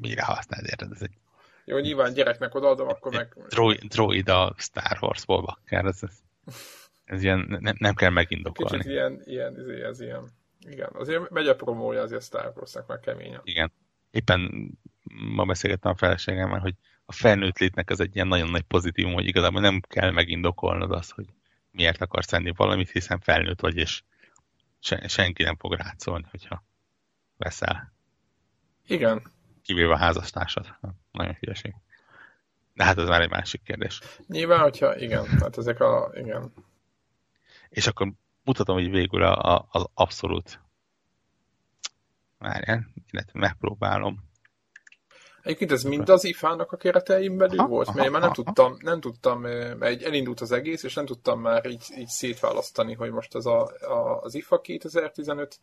[0.00, 0.92] mire használod, érted?
[0.92, 1.14] Ez egy...
[1.64, 3.36] Jó, nyilván gyereknek odaadom, akkor meg...
[3.48, 6.12] Droid, droid a Star Wars-ból ez, ez,
[7.04, 8.76] ez ilyen, nem, nem kell megindokolni.
[8.76, 10.30] Kicsit ilyen, ilyen, ez, ez ilyen
[10.66, 13.40] igen, azért megy a promója azért Star Wars-nak már keményen.
[13.44, 13.72] Igen.
[14.10, 14.70] Éppen
[15.12, 19.26] ma beszélgettem a feleségemmel, hogy a felnőtt létnek ez egy ilyen nagyon nagy pozitívum, hogy
[19.26, 21.26] igazából nem kell megindokolnod azt, hogy
[21.70, 24.02] miért akarsz tenni valamit, hiszen felnőtt vagy, és
[24.80, 26.64] se, senki nem fog rád szólni, hogyha
[27.36, 27.92] veszel.
[28.86, 29.22] Igen.
[29.62, 30.76] Kivéve a házastársad.
[31.12, 31.74] Nagyon hülyeség.
[32.74, 34.00] De hát ez már egy másik kérdés.
[34.26, 36.52] Nyilván, hogyha igen, hát ezek a, igen.
[37.68, 38.12] És akkor
[38.44, 40.60] mutatom hogy végül a, a, az abszolút.
[42.38, 44.28] Várjál, illetve megpróbálom.
[45.42, 48.76] Egyébként ez mind az IFA-nak a kereteim belül ha, volt, mert én már nem tudtam,
[48.78, 53.34] nem tudtam, mert elindult az egész, és nem tudtam már így, így szétválasztani, hogy most
[53.34, 55.60] ez a, a, az IFA 2015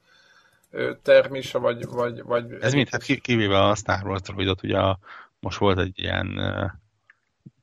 [1.01, 1.85] termése, vagy...
[1.85, 4.99] vagy, vagy ez mind, hát kivéve a Star Wars droidot, ugye a,
[5.39, 6.39] most volt egy ilyen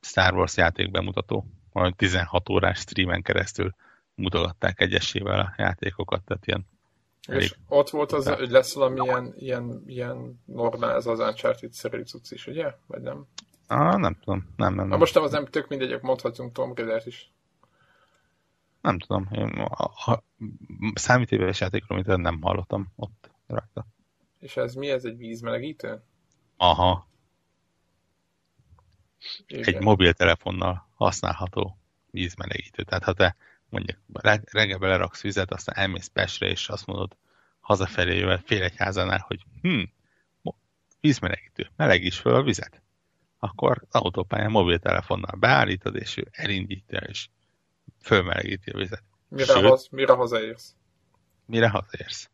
[0.01, 3.75] Star Wars játék bemutató, valami 16 órás streamen keresztül
[4.15, 6.65] mutogatták egyesével a játékokat, tehát ilyen
[7.27, 12.31] és ott volt az, hogy lesz valami ilyen, ilyen, ilyen normál, ez az Uncharted-szerű cucc
[12.31, 12.75] is, ugye?
[12.87, 13.27] Vagy nem?
[13.67, 14.53] Ah, nem tudom.
[14.55, 14.99] Nem, nem, nem.
[14.99, 17.31] most nem az nem tök mindegy, mondhatunk Tom raider is.
[18.81, 19.27] Nem tudom.
[19.31, 20.23] Én a, a,
[20.93, 23.85] számítéves játékról, mint nem hallottam ott rajta.
[24.39, 24.89] És ez mi?
[24.89, 26.03] Ez egy vízmelegítő?
[26.57, 27.07] Aha.
[29.47, 29.63] Igen.
[29.63, 31.77] Egy mobiltelefonnal használható
[32.11, 32.83] vízmelegítő.
[32.83, 33.35] Tehát ha te
[33.75, 33.99] mondjuk
[34.51, 37.17] reggel beleraksz vizet, aztán elmész Pestre, és azt mondod
[37.59, 39.83] hazafelé jövet félegyházánál, hogy hm,
[40.99, 42.81] vízmelegítő, meleg is föl a vizet.
[43.39, 47.27] Akkor autópályán mobiltelefonnal beállítod, és ő elindítja, és
[48.01, 49.03] fölmelegíti a vizet.
[49.27, 50.75] Mire, Sőt, hoz, mire hazaérsz?
[51.45, 52.29] Mire hazaérsz.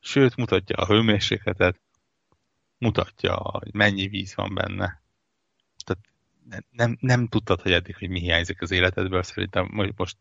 [0.00, 1.80] Sőt, mutatja a hőmérsékletet,
[2.78, 5.02] mutatja, hogy mennyi víz van benne.
[5.84, 6.04] Tehát
[6.70, 9.22] nem, nem tudtad, hogy eddig, hogy mi hiányzik az életedből.
[9.22, 10.16] Szerintem most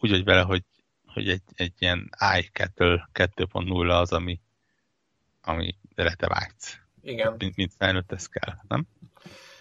[0.00, 0.62] úgy vagy vele, hogy,
[1.06, 4.40] hogy egy, egy ilyen i2 2.0 az, ami,
[5.42, 6.78] ami te vágysz.
[7.02, 7.34] Igen.
[7.38, 8.86] Mint, mint felnőtt ez kell, nem?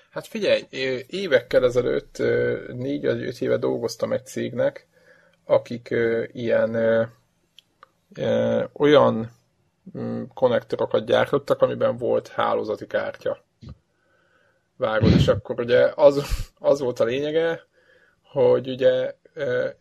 [0.10, 0.66] Hát figyelj,
[1.08, 2.18] évekkel ezelőtt,
[2.74, 4.88] négy vagy öt éve dolgoztam egy cégnek,
[5.46, 5.96] akik
[6.32, 6.76] ilyen
[8.74, 9.32] olyan
[9.98, 13.46] mm, konnektorokat gyártottak, amiben volt hálózati kártya.
[14.76, 16.24] Vágod, és akkor ugye az,
[16.60, 17.68] az volt a lényege,
[18.22, 19.16] hogy ugye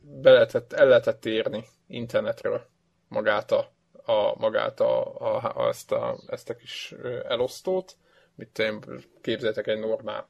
[0.00, 2.66] be lehetett, el lehetett érni internetről
[3.09, 6.94] magát a, a, magát a, a, a, ezt, a, ezt a kis
[7.28, 7.96] elosztót,
[8.34, 8.80] mit tudom
[9.20, 10.28] képzeltek egy normál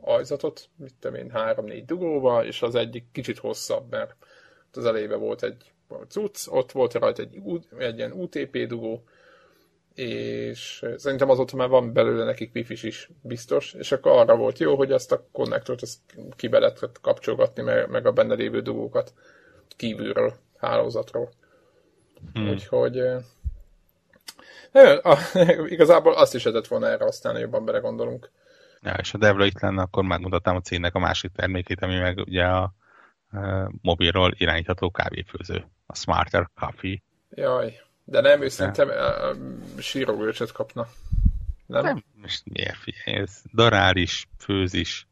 [0.00, 4.16] ajzatot, mit tudom én, három-négy dugóval, és az egyik kicsit hosszabb, mert
[4.72, 5.72] az elébe volt egy
[6.08, 7.42] cucc, ott volt rajta egy,
[7.78, 9.04] egy ilyen UTP dugó,
[9.94, 14.76] és szerintem azóta már van belőle nekik wifi is biztos, és akkor arra volt jó,
[14.76, 15.98] hogy azt a konnektort azt
[16.36, 19.12] ki be lehet kapcsolgatni, meg, meg a benne lévő dugókat
[19.76, 21.32] kívülről, hálózatról.
[22.32, 22.48] Hmm.
[22.48, 22.98] Úgyhogy
[25.02, 25.18] a,
[25.74, 28.30] igazából azt is lehetett volna erre aztán jobban belegondolunk.
[28.82, 32.18] Ja, és a Devla itt lenne, akkor megmutattam a cégnek a másik termékét, ami meg
[32.18, 37.02] ugye a, a mobilról irányítható kávéfőző, a Smarter Coffee.
[37.30, 38.90] Jaj, de nem, ő szerintem
[39.78, 40.88] sírógörcsöt kapna.
[41.66, 41.82] Nem?
[41.82, 45.06] Nem, most miért figyelj, ez darál is, főz is.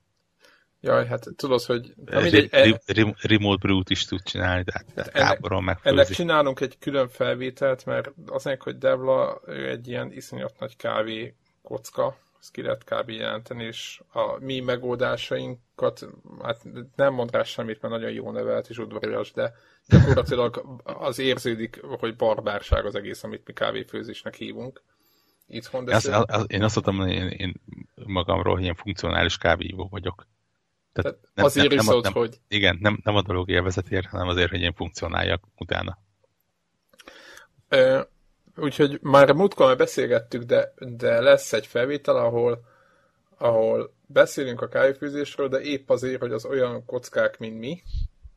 [0.81, 1.95] Jaj, hát tudod, hogy...
[2.05, 5.97] Na, mindegy, re, re, remote brew is tud csinálni, tehát hát táboron megfőzi.
[5.97, 11.35] Ennek csinálunk egy külön felvételt, mert az hogy Devla ő egy ilyen iszonyat nagy kávé
[11.63, 13.11] kocka, ezt ki lehet kb.
[13.11, 16.09] jelenteni, és a mi megoldásainkat,
[16.43, 16.67] hát
[16.97, 19.55] nem mond rá semmit, mert nagyon jó nevelt és udvarias, de
[19.89, 24.83] gyakorlatilag az érződik, hogy barbárság az egész, amit mi kávéfőzésnek hívunk
[25.47, 25.85] itthon.
[25.85, 27.55] De az, az, az, én azt mondtam, hogy én, én
[27.95, 30.27] magamról ilyen funkcionális kávéívó vagyok.
[30.93, 32.41] Tehát, Tehát nem, azért nem, iszod, nem, hogy...
[32.49, 35.99] Igen, nem, nem a dolog élvezetért, hanem azért, hogy én funkcionáljak utána.
[37.69, 38.01] Ö,
[38.57, 42.65] úgyhogy már múltkor beszélgettük, de, de lesz egy felvétel, ahol,
[43.39, 47.83] ahol beszélünk a kávéfőzésről, de épp azért, hogy az olyan kockák, mint mi,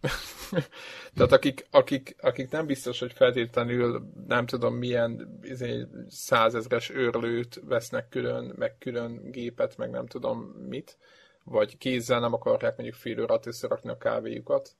[1.15, 8.09] Tehát akik, akik, akik nem biztos, hogy feltétlenül nem tudom milyen izé, százezres őrlőt vesznek
[8.09, 10.39] külön, meg külön gépet, meg nem tudom
[10.69, 10.97] mit,
[11.43, 14.75] vagy kézzel nem akarják mondjuk fél órát összerakni a kávéjukat,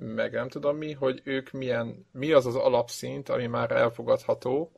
[0.00, 4.72] meg nem tudom mi, hogy ők milyen, mi az az alapszint, ami már elfogadható,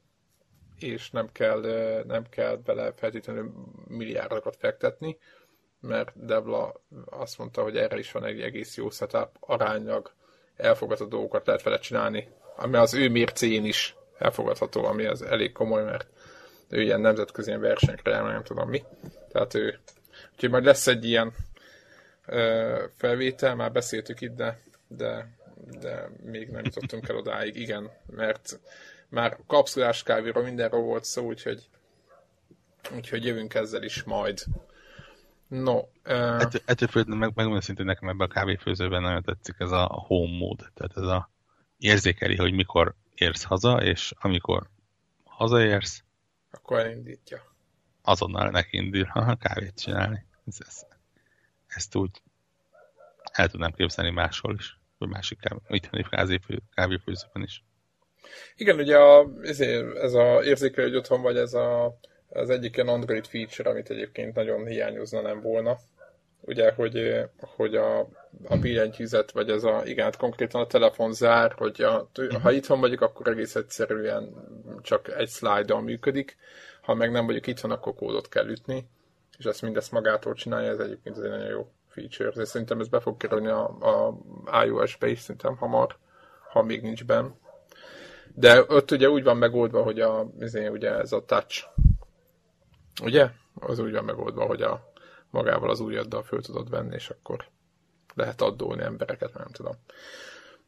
[0.78, 1.60] és nem kell,
[2.06, 3.52] nem kell bele feltétlenül
[3.88, 5.18] milliárdokat fektetni,
[5.80, 10.12] mert Devla azt mondta, hogy erre is van egy egész jó setup, aránylag
[10.56, 15.84] elfogadható dolgokat lehet vele csinálni, ami az ő mércén is elfogadható, ami az elég komoly,
[15.84, 16.06] mert
[16.68, 18.82] ő ilyen nemzetközi versenyre jár, nem tudom mi.
[19.32, 19.78] Tehát ő,
[20.32, 21.32] úgyhogy majd lesz egy ilyen
[22.26, 24.60] ö, felvétel, már beszéltük itt, de,
[24.96, 25.36] de,
[25.80, 28.60] de még nem jutottunk el odáig, igen, mert
[29.08, 31.68] már kapszulás kávéról mindenről volt szó, úgyhogy,
[32.94, 34.44] úgyhogy jövünk ezzel is majd.
[35.48, 35.78] No.
[36.04, 36.40] Uh...
[36.40, 40.70] Ettől, ettől meg, megmondom szintén nekem ebben a kávéfőzőben nagyon tetszik ez a home mode,
[40.74, 41.30] tehát ez a
[41.78, 44.68] érzékeli, hogy mikor érsz haza, és amikor
[45.24, 46.04] hazaérsz,
[46.50, 47.42] akkor elindítja.
[48.02, 50.24] Azonnal neki indul a kávét csinálni.
[50.46, 50.86] Ez, ez,
[51.66, 52.22] ezt úgy
[53.32, 57.64] el tudnám képzelni máshol is, vagy másik kávé, itthoni kávéfő, kávéfőzőben is.
[58.56, 59.26] Igen, ugye a,
[60.00, 61.98] ez a érzékelő, hogy otthon vagy, ez a
[62.32, 65.78] az egyik ilyen Android feature, amit egyébként nagyon hiányozna nem volna.
[66.40, 67.98] Ugye, hogy, hogy a,
[68.48, 72.10] a billentyűzet, vagy ez a, igen, hát konkrétan a telefon zár, hogy a,
[72.42, 74.34] ha itthon vagyok, akkor egész egyszerűen
[74.82, 76.36] csak egy slide működik,
[76.80, 78.86] ha meg nem vagyok itthon, akkor kódot kell ütni,
[79.38, 83.00] és ezt mindezt magától csinálja, ez egyébként egy nagyon jó feature, és szerintem ez be
[83.00, 85.96] fog kerülni a, a iOS-be is szerintem hamar,
[86.52, 87.30] ha még nincs benn.
[88.34, 90.26] De ott ugye úgy van megoldva, hogy a,
[90.70, 91.68] ugye ez a touch
[93.02, 93.30] Ugye?
[93.54, 94.92] Az úgy van megoldva, hogy a
[95.30, 97.48] magával az ujjaddal föl tudod venni, és akkor
[98.14, 99.74] lehet addóni embereket, nem tudom.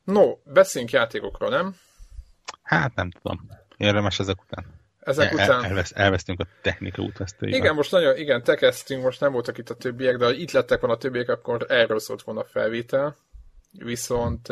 [0.05, 1.77] No, beszéljünk játékokról, nem?
[2.62, 3.49] Hát nem tudom.
[3.77, 4.66] Érdemes ezek után.
[5.03, 5.65] Ezek el, után...
[5.65, 7.61] Elvesz, elvesztünk a technika útvesztőjével.
[7.61, 10.51] Igen, most nagyon, igen, te kezdtünk, most nem voltak itt a többiek, de ha itt
[10.51, 13.17] lettek volna a többiek, akkor erről szólt volna a felvétel.
[13.79, 14.49] Viszont,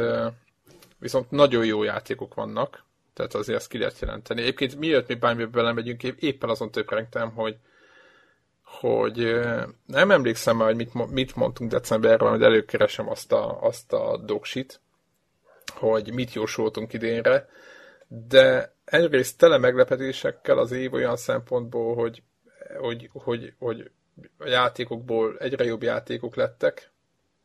[0.98, 2.84] viszont nagyon jó játékok vannak,
[3.14, 4.40] tehát azért ezt ki lehet jelenteni.
[4.40, 7.56] Egyébként miért mi bármibe belemegyünk, éppen azon töprengtem, hogy
[8.62, 9.40] hogy
[9.86, 14.80] nem emlékszem már, hogy mit, mit mondtunk decemberben, hogy előkeresem azt a, azt a doksit,
[15.74, 17.48] hogy mit jósoltunk idénre,
[18.12, 22.22] de egyrészt tele meglepetésekkel az év olyan szempontból, hogy,
[22.80, 23.90] hogy, hogy, hogy
[24.38, 26.90] a játékokból egyre jobb játékok lettek,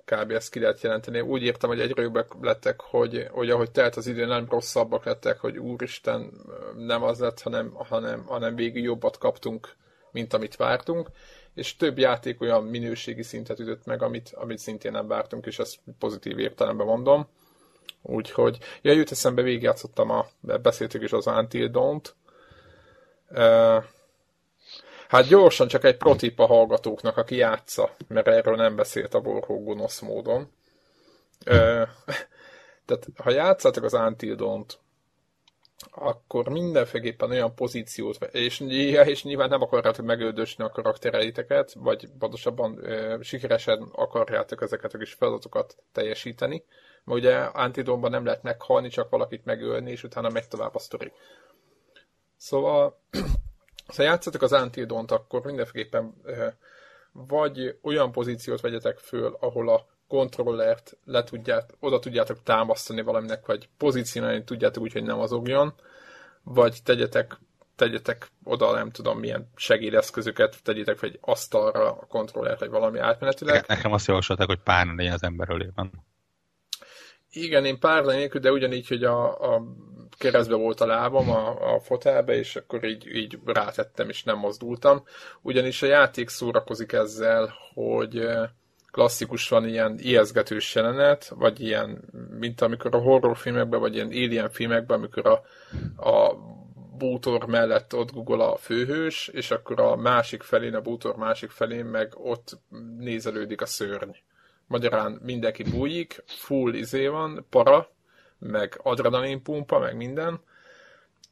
[0.06, 0.32] kb.
[0.32, 1.20] ezt ki lehet jelenteni.
[1.20, 5.40] Úgy értem, hogy egyre jobbak lettek, hogy, hogy ahogy telt az idő, nem rosszabbak lettek,
[5.40, 6.32] hogy úristen,
[6.78, 9.76] nem az lett, hanem, hanem, hanem végül jobbat kaptunk
[10.16, 11.10] mint amit vártunk,
[11.54, 15.80] és több játék olyan minőségi szintet ütött meg, amit, amit szintén nem vártunk, és ezt
[16.00, 17.28] pozitív értelemben mondom.
[18.08, 21.72] Úgyhogy, ja, jut eszembe, végigjátszottam a, beszéltük is az Until.
[23.30, 23.84] Uh,
[25.08, 29.64] hát gyorsan csak egy protip a hallgatóknak, aki játsza, mert erről nem beszélt a Borhó
[29.64, 30.52] gonosz módon.
[32.86, 34.80] Tehát, ha játszatok az Until Dawn-t,
[35.92, 38.60] akkor mindenféleképpen olyan pozíciót, és,
[39.06, 45.14] és nyilván nem akarjátok megöldösni a karaktereiteket, vagy pontosabban e, sikeresen akarjátok ezeket a kis
[45.14, 46.64] feladatokat teljesíteni,
[47.06, 51.12] mert ugye Antidomban nem lehet meghalni, csak valakit megölni, és utána megy tovább a sztori.
[52.38, 53.00] Szóval,
[53.96, 56.14] ha játszatok az Antidont, akkor mindenféleképpen
[57.12, 63.70] vagy olyan pozíciót vegyetek föl, ahol a kontrollert le tudját, oda tudjátok támasztani valaminek, vagy
[63.78, 65.74] pozícionálni tudjátok úgy, hogy nem azogjon,
[66.44, 67.40] vagy tegyetek,
[67.76, 73.66] tegyetek oda, nem tudom, milyen segédeszközöket, tegyétek egy asztalra a kontrollert, vagy valami átmenetileg.
[73.68, 75.92] Nekem azt javasolták, hogy pár legyen az ember ölében.
[77.36, 79.64] Igen, én pár nélkül, de ugyanígy, hogy a, a
[80.18, 85.04] keresztbe volt a lábam a, a fotelbe, és akkor így, így rátettem, és nem mozdultam.
[85.42, 88.28] Ugyanis a játék szórakozik ezzel, hogy
[88.92, 92.04] klasszikusan ilyen ijeszgetős jelenet, vagy ilyen,
[92.40, 95.42] mint amikor a horrorfilmekben, vagy ilyen alien filmekben, amikor a,
[96.10, 96.36] a
[96.98, 101.86] bútor mellett ott Google a főhős, és akkor a másik felén, a bútor másik felén
[101.86, 102.58] meg ott
[102.98, 104.12] nézelődik a szörny.
[104.68, 107.90] Magyarán mindenki bújik, full izé van, para,
[108.40, 110.42] meg adrenalinpumpa, meg minden,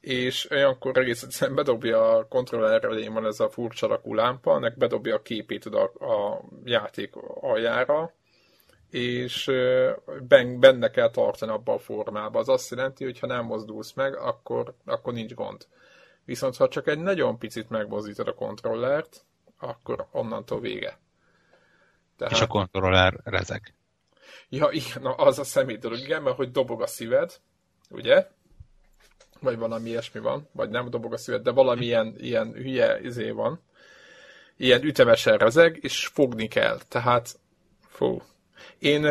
[0.00, 4.76] és olyankor egész egyszerűen bedobja a kontroller elé van ez a furcsa lakú lámpa, nek
[4.76, 8.12] bedobja a képét oda a játék aljára,
[8.90, 9.50] és
[10.58, 12.38] benne kell tartani abba a formába.
[12.38, 15.66] Az azt jelenti, hogy ha nem mozdulsz meg, akkor, akkor nincs gond.
[16.24, 19.24] Viszont ha csak egy nagyon picit megmozdítod a kontrollert,
[19.58, 20.98] akkor onnantól vége.
[22.16, 22.34] Tehát...
[22.34, 23.74] És a kontroller rezeg.
[24.48, 27.40] Ja, igen, na, az a személy dolog, igen, mert hogy dobog a szíved,
[27.90, 28.26] ugye?
[29.40, 33.60] Vagy valami ilyesmi van, vagy nem dobog a szíved, de valami ilyen, hülye izé van,
[34.56, 36.78] ilyen ütemesen rezeg, és fogni kell.
[36.88, 37.38] Tehát,
[37.88, 38.22] fú.
[38.78, 39.04] Én,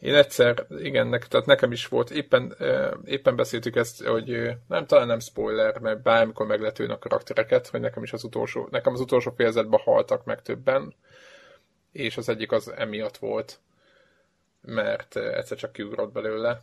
[0.00, 2.56] én egyszer, igen, ne, tehát nekem is volt, éppen,
[3.04, 7.80] éppen beszéltük ezt, hogy nem, talán nem spoiler, mert bármikor meg lehet a karaktereket, hogy
[7.80, 10.94] nekem is az utolsó, nekem az utolsó fejezetben haltak meg többen,
[11.94, 13.60] és az egyik az emiatt volt,
[14.60, 16.62] mert egyszer csak kiugrott belőle.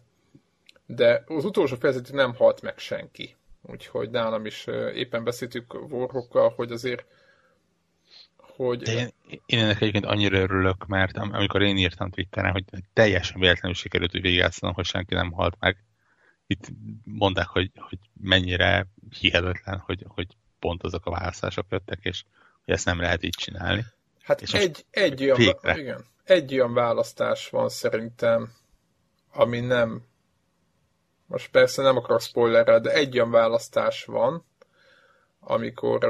[0.86, 3.36] De az utolsó fejezetén nem halt meg senki.
[3.62, 7.06] Úgyhogy nálam is éppen beszéltük Warhawkkal, hogy azért
[8.36, 8.82] hogy...
[8.82, 9.10] De én,
[9.46, 12.64] én ennek egyébként annyira örülök, mert amikor én írtam Twitteren, hogy
[12.94, 15.78] teljesen véletlenül sikerült, hogy végigjátszom, hogy senki nem halt meg.
[16.48, 16.72] Itt
[17.04, 18.88] mondták, hogy, hogy mennyire
[19.20, 20.28] hihetetlen, hogy, hogy
[20.60, 22.24] pont azok a választások jöttek, és
[22.66, 23.86] hogy ezt nem lehet így csinálni.
[24.32, 28.52] Hát és egy, egy, olyan, igen, egy olyan választás van szerintem,
[29.34, 30.04] ami nem
[31.26, 34.46] most persze nem akarok spoilerrel, de egy olyan választás van,
[35.40, 36.06] amikor,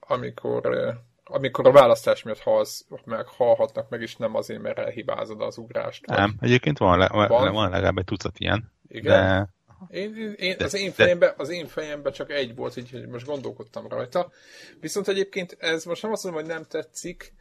[0.00, 5.58] amikor, amikor a választás miatt halsz, meg halhatnak meg, és nem azért, mert elhibázod az
[5.58, 6.06] ugrást.
[6.06, 6.18] Vagy...
[6.18, 7.52] Nem, egyébként van, le, van?
[7.52, 8.72] van legalább egy tucat ilyen.
[8.88, 9.26] Igen?
[9.26, 9.48] De...
[9.90, 14.32] Én, én, az, én fejemben, az én fejemben csak egy volt, így most gondolkodtam rajta.
[14.80, 17.32] Viszont egyébként ez most nem azt mondom, hogy nem tetszik,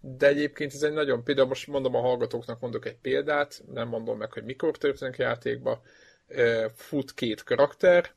[0.00, 4.18] de egyébként ez egy nagyon, például most mondom a hallgatóknak, mondok egy példát, nem mondom
[4.18, 5.82] meg, hogy mikor történik a játékba,
[6.74, 8.10] fut két karakter,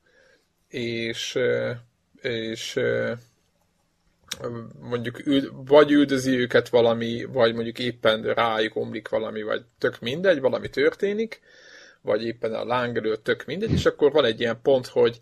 [0.68, 1.40] és,
[2.22, 2.80] és
[4.80, 5.22] mondjuk
[5.52, 11.42] vagy üldözi őket valami, vagy mondjuk éppen rájuk omlik valami, vagy tök mindegy, valami történik,
[12.04, 15.20] vagy éppen a láng előtt tök mindegy, és akkor van egy ilyen pont, hogy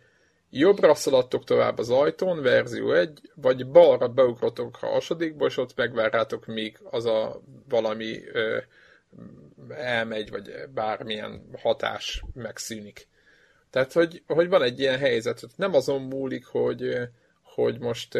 [0.49, 6.45] jobbra szaladtok tovább az ajtón, verzió 1, vagy balra beugrotok a hasonlókba, és ott megvárjátok,
[6.45, 8.57] míg az a valami ö,
[9.69, 13.07] elmegy, vagy bármilyen hatás megszűnik.
[13.69, 16.97] Tehát, hogy, hogy van egy ilyen helyzet, hogy nem azon múlik, hogy,
[17.41, 18.17] hogy most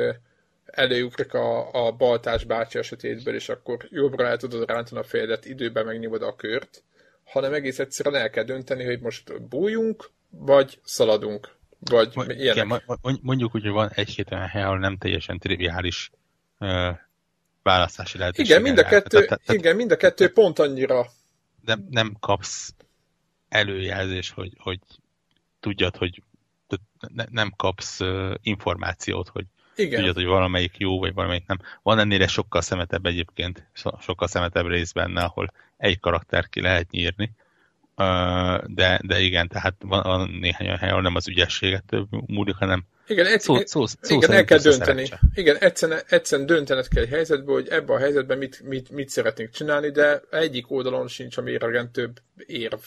[0.66, 5.46] előugrik a, a baltás bácsi a sötétből, és akkor jobbra el tudod rántani a fejedet,
[5.46, 6.84] időben megnyomod a kört,
[7.32, 12.66] hanem egész egyszerűen el kell dönteni, hogy most bújjunk, vagy szaladunk, vagy ilyenek.
[12.66, 16.12] Igen, mondjuk úgy, hogy van egy-két olyan hely, ahol nem teljesen triviális
[17.64, 18.46] választási lehetőség.
[18.46, 21.06] Igen, mind a kettő, tehát, igen, mind a kettő pont annyira.
[21.66, 22.74] Nem, nem kapsz
[23.50, 24.80] előjelzés, hogy, hogy
[25.60, 26.24] tudjad, hogy
[27.14, 28.00] ne, nem kapsz
[28.42, 29.46] információt, hogy
[29.76, 29.96] igen.
[29.96, 31.60] tudjad, hogy valamelyik jó, vagy valamelyik nem.
[31.84, 33.68] Van ennél sokkal szemetebb egyébként,
[34.00, 37.32] sokkal szemetebb rész benne, ahol egy karakter ki lehet nyírni,
[38.66, 42.86] de, de igen, tehát van, van néhány olyan hely, ahol nem az ügyességet múlik, hanem
[43.08, 45.10] igen, egy, szó, szó, szó igen el kell dönteni.
[45.34, 49.50] Igen, egyszerűen, egyszerűen döntened kell egy helyzetből, hogy ebben a helyzetben mit, mit, mit szeretnénk
[49.50, 52.80] csinálni, de egyik oldalon sincs a méregen több érv.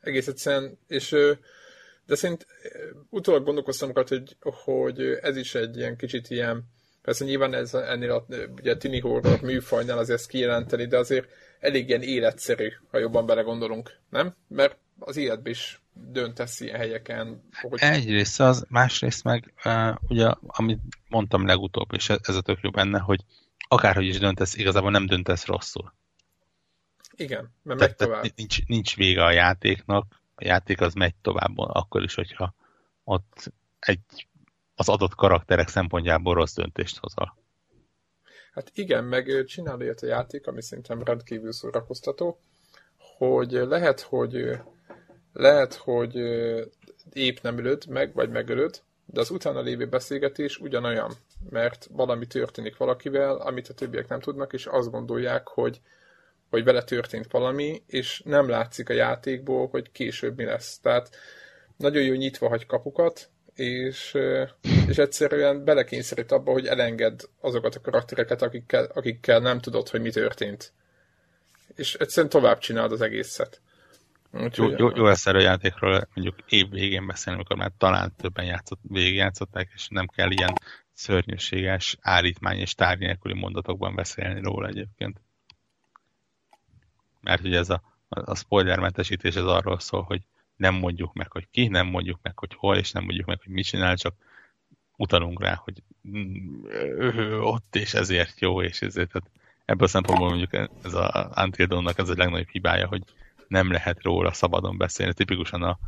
[0.00, 1.16] Egész egyszerűen, és
[2.12, 2.46] de szerint
[3.10, 6.64] utólag gondolkoztam hogy, hogy ez is egy ilyen kicsit ilyen,
[7.02, 11.28] persze nyilván ez ennél a ugye, tini horror műfajnál azért ezt kijelenteni, de azért
[11.60, 14.34] elég ilyen életszerű, ha jobban belegondolunk, nem?
[14.48, 17.48] Mert az életben is döntesz ilyen helyeken.
[17.60, 17.80] Hogy...
[17.80, 22.98] Egyrészt az, másrészt meg uh, ugye, amit mondtam legutóbb, és ez a tök jó benne,
[22.98, 23.20] hogy
[23.68, 25.94] akárhogy is döntesz, igazából nem döntesz rosszul.
[27.16, 28.24] Igen, mert megy tovább.
[28.36, 32.54] Nincs, nincs vége a játéknak, a játék az megy tovább, akkor is, hogyha
[33.04, 34.28] ott egy
[34.74, 37.36] az adott karakterek szempontjából rossz döntést hozol.
[38.52, 42.40] Hát igen, meg csinál ilyet a játék, ami szerintem rendkívül szórakoztató,
[43.18, 44.60] hogy lehet, hogy
[45.32, 46.16] lehet, hogy
[47.12, 51.12] épp nem ölöd meg, vagy megölöd, de az utána lévő beszélgetés ugyanolyan,
[51.50, 55.80] mert valami történik valakivel, amit a többiek nem tudnak, és azt gondolják, hogy,
[56.52, 60.78] hogy vele történt valami, és nem látszik a játékból, hogy később mi lesz.
[60.78, 61.10] Tehát
[61.76, 64.18] nagyon jó nyitva hagy kapukat, és,
[64.88, 70.10] és egyszerűen belekényszerít abba, hogy elenged azokat a karaktereket, akikkel, akikkel nem tudod, hogy mi
[70.10, 70.72] történt.
[71.76, 73.60] És egyszerűen tovább csinálod az egészet.
[74.32, 78.14] Úgyhogy, jó, jó, jó lesz erről a játékról mondjuk év végén beszélni, amikor már talán
[78.16, 80.54] többen játszott, végigjátszották, és nem kell ilyen
[80.92, 85.20] szörnyűséges állítmány és tárgy nélküli mondatokban beszélni róla egyébként.
[87.22, 90.22] Mert ugye ez a, a spoilermentesítés az arról szól, hogy
[90.56, 93.52] nem mondjuk meg, hogy ki, nem mondjuk meg, hogy hol, és nem mondjuk meg, hogy
[93.52, 94.14] mit csinál, csak
[94.96, 95.82] utalunk rá, hogy
[97.40, 99.30] ott és ezért jó, és ezért tehát
[99.64, 103.02] ebből a szempontból mondjuk ez a Until ez a legnagyobb hibája, hogy
[103.48, 105.14] nem lehet róla szabadon beszélni.
[105.14, 105.78] Tipikusan a,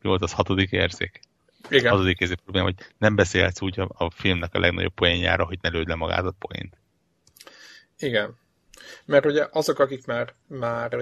[0.00, 1.20] mi volt az hatodik érzék?
[1.68, 1.90] Igen.
[1.92, 5.68] Hatodik érzék probléma, hogy nem beszélhetsz úgy a, a filmnek a legnagyobb poénjára, hogy ne
[5.68, 6.76] lőd le magát a poént.
[7.98, 8.36] Igen.
[9.04, 10.96] Mert ugye azok, akik már, már,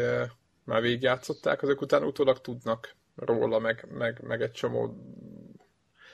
[0.65, 4.97] már végigjátszották, azok után utólag tudnak róla, meg, meg, meg egy csomó...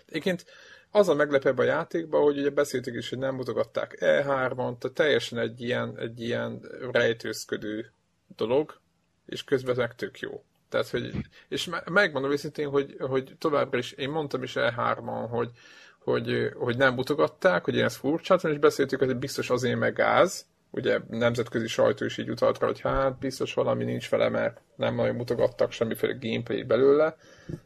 [0.07, 0.45] Egyébként
[0.91, 5.39] az a meglepőbb a játékban, hogy ugye beszéltük is, hogy nem mutogatták E3-on, tehát teljesen
[5.39, 6.61] egy ilyen, egy ilyen
[6.93, 7.93] rejtőzködő
[8.37, 8.81] dolog,
[9.27, 10.45] és közben meg tök jó.
[10.69, 11.13] Tehát, hogy,
[11.49, 15.51] és megmondom őszintén, hogy, hogy továbbra is, én mondtam is E3-on, hogy,
[15.99, 20.47] hogy, hogy nem mutogatták, hogy én ezt furcsáltam, és beszéltük, hogy biztos azért meg gáz,
[20.77, 24.95] ugye nemzetközi sajtó is így utalt rá, hogy hát biztos valami nincs vele, mert nem
[24.95, 27.17] nagyon mutogattak semmiféle gameplay belőle.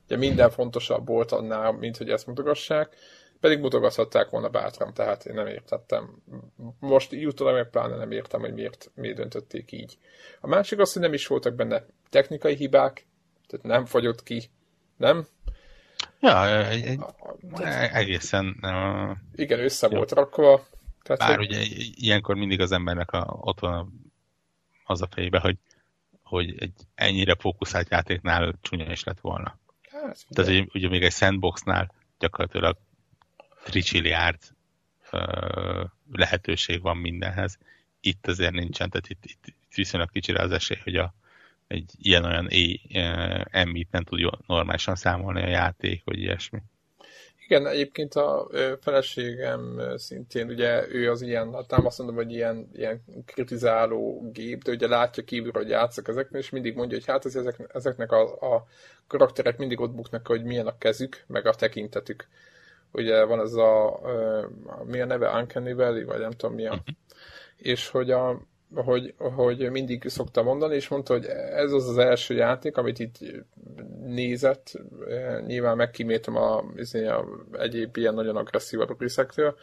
[0.05, 2.97] Ugye minden fontosabb volt annál, mint hogy ezt mutogassák,
[3.41, 6.23] pedig mutogathatták volna bátran, tehát én nem értettem.
[6.79, 9.99] Most jutólag meg pláne nem értem, hogy miért, miért döntötték így.
[10.41, 13.07] A másik az, hogy nem is voltak benne technikai hibák,
[13.47, 14.51] tehát nem fagyott ki,
[14.97, 15.27] nem?
[16.21, 17.01] Ja, egy, egy,
[17.93, 18.57] egészen...
[18.63, 19.97] Uh, igen, össze jó.
[19.97, 20.67] volt rakva,
[21.03, 21.51] tehát, Bár hogy...
[21.51, 21.63] ugye
[21.95, 24.11] ilyenkor mindig az embernek a, ott van
[24.85, 25.59] az a fejébe, hogy,
[26.23, 29.59] hogy egy ennyire fókuszált játéknál csúnya is lett volna.
[29.91, 32.77] Hát, Tehát ugye, ugye még egy sandboxnál gyakorlatilag
[33.65, 34.39] tricsilliárd
[36.13, 37.59] lehetőség van mindenhez.
[38.01, 41.15] Itt azért nincsen, tehát itt, itt, itt viszonylag kicsire az esély, hogy a,
[41.67, 42.49] egy ilyen-olyan
[43.51, 46.63] emmit nem tud normálisan számolni a játék, vagy ilyesmi.
[47.51, 48.49] Igen, egyébként a
[48.81, 54.63] feleségem szintén, ugye ő az ilyen, hát nem azt mondom, hogy ilyen, ilyen kritizáló gép,
[54.63, 58.13] de ugye látja kívülről, hogy játszok ezeknek, és mindig mondja, hogy hát ez, ezek, ezeknek
[58.13, 58.67] a, a
[59.07, 62.29] karakterek mindig ott buknak, hogy milyen a kezük, meg a tekintetük.
[62.93, 63.87] Ugye van ez a,
[64.67, 66.97] a mi a neve, Uncanny Valley, vagy nem tudom mi a, uh-huh.
[67.57, 68.41] és hogy a,
[68.75, 73.19] hogy, hogy mindig szokta mondani, és mondta, hogy ez az az első játék, amit itt
[74.01, 74.81] nézett,
[75.47, 79.57] nyilván megkíméltem a, izé, a egyéb ilyen nagyon agresszívabb részektől,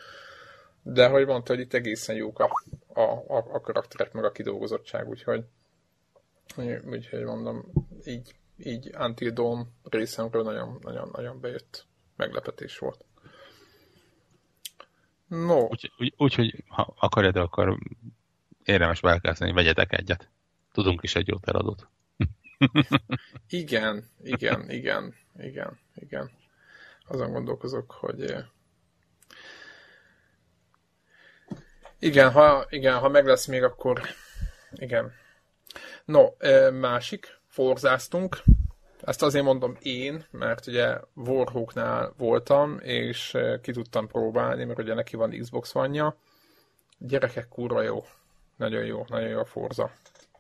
[0.84, 2.50] de hogy mondta, hogy itt egészen jók a,
[2.94, 5.44] a, a, a karakterek, meg a kidolgozottság, úgyhogy
[6.86, 7.66] úgyhogy mondom,
[8.06, 11.86] így, így Until Dawn részemről nagyon, nagyon, nagyon bejött
[12.16, 13.06] meglepetés volt.
[15.28, 15.68] No.
[15.68, 17.78] Úgyhogy, úgy, úgy, ha akarjad, akkor
[18.68, 20.30] érdemes belkezdeni, vegyetek egyet.
[20.72, 21.88] Tudunk is egy jót eladót.
[23.50, 26.32] igen, igen, igen, igen, igen.
[27.08, 28.46] Azon gondolkozok, hogy eh,
[32.00, 34.02] igen, ha, igen, ha meg lesz még, akkor
[34.72, 35.12] igen.
[36.06, 38.44] No, eh, másik, forzáztunk.
[39.02, 44.94] Ezt azért mondom én, mert ugye Warhawknál voltam, és eh, ki tudtam próbálni, mert ugye
[44.94, 46.18] neki van Xbox vanja.
[46.98, 48.06] Gyerekek, kurva jó
[48.58, 49.92] nagyon jó, nagyon jó a Forza.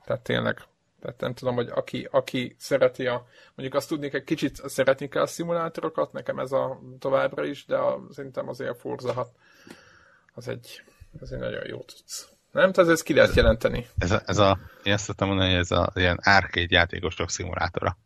[0.05, 0.61] Tehát tényleg,
[1.01, 5.21] tehát nem tudom, hogy aki, aki szereti a, mondjuk azt tudni, egy kicsit szeretni kell
[5.21, 9.29] a szimulátorokat, nekem ez a továbbra is, de a, szerintem azért a Forza 6
[10.33, 10.83] az egy,
[11.19, 12.29] az egy nagyon jó tudsz.
[12.51, 12.71] Nem?
[12.71, 13.87] Tehát ezt ki lehet jelenteni.
[13.97, 17.97] Ez a, ez a én azt tudtam mondani, hogy ez a ilyen arcade játékosok szimulátora.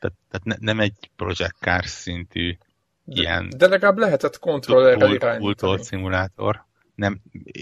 [0.00, 2.58] Tehát, tehát ne, nem egy Project Cars szintű
[3.04, 3.48] de, ilyen...
[3.56, 5.82] De legalább lehetett kontrollerrel irányítani.
[5.82, 6.65] szimulátor
[6.96, 7.20] nem,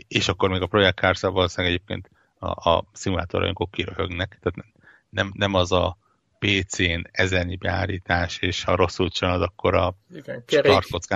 [0.09, 4.74] és akkor még a Project cars valószínűleg egyébként a, a szimulátor olyankor kiröhögnek, tehát
[5.11, 5.97] nem, nem az a
[6.39, 10.45] PC-n ezernyi beállítás, és ha rosszul csinálod, akkor a igen,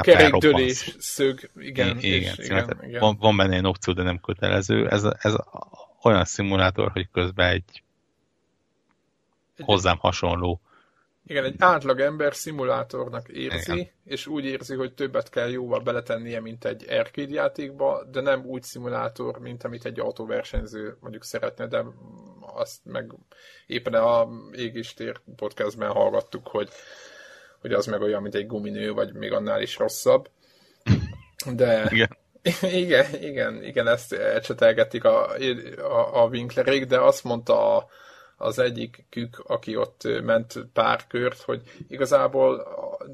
[0.00, 1.98] kerék, dölés, szög, igen.
[1.98, 3.00] I- igen, és, igen, igen.
[3.00, 4.88] Van, van benne egy opció, de nem kötelező.
[4.88, 5.34] Ez, ez
[6.02, 7.82] olyan szimulátor, hogy közben egy
[9.58, 10.60] hozzám hasonló
[11.28, 13.88] igen, egy átlag ember szimulátornak érzi, Igen.
[14.04, 18.62] és úgy érzi, hogy többet kell jóval beletennie, mint egy arcade játékba, de nem úgy
[18.62, 21.84] szimulátor, mint amit egy autóversenyző mondjuk szeretne, de
[22.40, 23.12] azt meg
[23.66, 26.68] éppen a Égistér podcastben hallgattuk, hogy,
[27.60, 30.28] hogy az meg olyan, mint egy guminő, vagy még annál is rosszabb.
[31.52, 32.16] De igen,
[32.82, 35.30] igen, igen, igen ezt ecsetelgetik a,
[35.76, 37.88] a, a Winklerék, de azt mondta a,
[38.40, 42.58] az egyik kük, aki ott ment pár kört, hogy igazából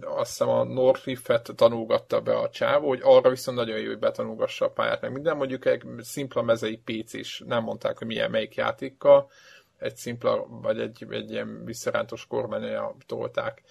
[0.00, 4.64] azt hiszem a Northcliffe-et tanulgatta be a csávó, hogy arra viszont nagyon jó, hogy betanulgassa
[4.64, 8.54] a pályát, meg minden mondjuk egy szimpla mezei PC is, nem mondták, hogy milyen melyik
[8.54, 9.30] játékkal,
[9.78, 13.62] egy szimpla, vagy egy, egy ilyen visszarántos kormányoja tolták.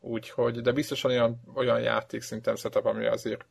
[0.00, 3.46] Úgyhogy, de biztosan olyan, olyan játék szinten setup, ami azért,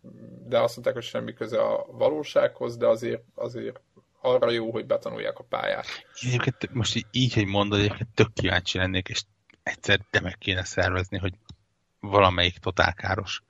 [0.48, 3.80] de azt mondták, hogy semmi köze a valósághoz, de azért, azért
[4.22, 5.86] arra jó, hogy betanulják a pályát.
[6.22, 9.24] Egyébként most így, így hogy mondod, egyébként tök kíváncsi lennék, és
[9.64, 11.34] egyszer de meg kéne szervezni, hogy
[12.00, 13.44] valamelyik totálkáros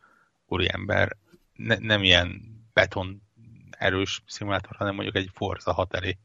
[0.45, 1.17] úriember,
[1.53, 2.41] ne, nem ilyen
[2.73, 3.21] beton
[3.69, 6.17] erős szimulátor, hanem mondjuk egy Forza 6 elé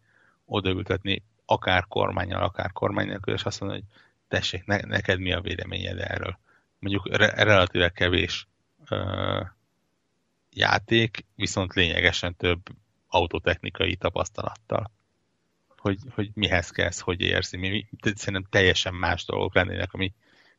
[0.45, 5.41] odaültetni akár kormányjal, akár kormány nélkül, és azt mondani, hogy tessék, ne, neked mi a
[5.41, 6.39] véleményed erről.
[6.79, 8.49] Mondjuk re, relatíve kevés
[8.89, 9.41] ö,
[10.51, 12.61] játék, viszont lényegesen több
[13.15, 14.91] autotechnikai tapasztalattal.
[15.77, 17.57] Hogy, hogy mihez kezd, hogy érzi.
[17.57, 20.13] Mi, mi, szerintem teljesen más dolgok lennének, ami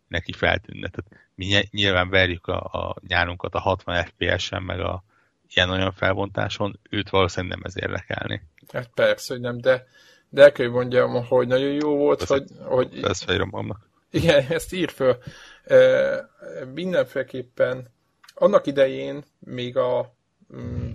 [0.08, 0.90] neki feltűnne.
[0.90, 5.04] Tehát mi nyilván verjük a, a nyárunkat a 60 FPS-en, meg a
[5.50, 8.42] ilyen-olyan felbontáson, őt valószínűleg nem ez érdekelni.
[8.74, 9.88] Hát persze, hogy nem, de,
[10.30, 12.44] de el kell mondjam, hogy nagyon jó volt, ez hogy...
[12.64, 13.90] hogy ez fejrom magamnak.
[14.10, 15.18] Igen, ezt ír föl.
[15.64, 16.30] E,
[16.74, 17.94] mindenféleképpen
[18.34, 20.16] annak idején még a
[20.56, 20.92] mm,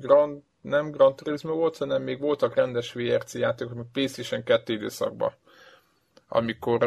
[0.00, 5.32] Grand, nem Grand Turismo volt, hanem még voltak rendes VRC játékok, még PlayStation 2 időszakban
[6.28, 6.82] amikor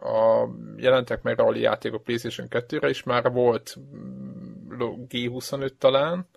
[0.00, 3.76] a, jelentek meg rally játékok PlayStation 2-re, és már volt
[5.08, 6.28] G25 talán,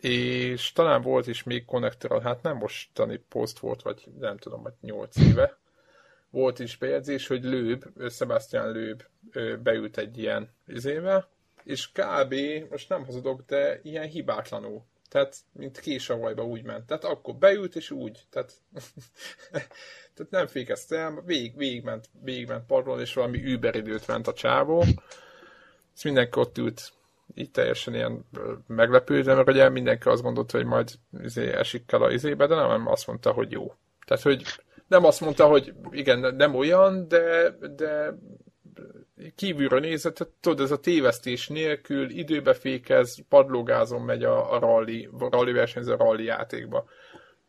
[0.00, 4.72] és talán volt is még Connector, hát nem mostani post volt, vagy nem tudom, vagy
[4.80, 5.56] 8 éve.
[6.30, 9.02] Volt is bejegyzés, hogy Lőb, Sebastian Lőb
[9.62, 11.28] beült egy ilyen izével,
[11.64, 12.34] és kb.
[12.70, 16.86] most nem hazudok, de ilyen hibátlanul tehát, mint késavajba úgy ment.
[16.86, 18.26] Tehát akkor beült, és úgy.
[18.30, 18.52] Tehát,
[20.14, 24.84] tehát nem fékezte el, végig, végigment, végigment padlón, és valami Uber időt ment a csávó.
[25.94, 26.92] És mindenki ott ült,
[27.34, 28.24] így teljesen ilyen
[28.66, 30.90] meglepődve, mert ugye mindenki azt gondolta, hogy majd
[31.22, 33.74] izé esik el a izébe, de nem azt mondta, hogy jó.
[34.06, 34.42] Tehát, hogy
[34.86, 38.18] nem azt mondta, hogy igen, nem olyan, de, de
[39.34, 45.52] kívülről nézett, tudod, ez a tévesztés nélkül időbe fékez, padlógázon megy a, a rally, rally
[45.52, 46.84] versenyző rally játékba.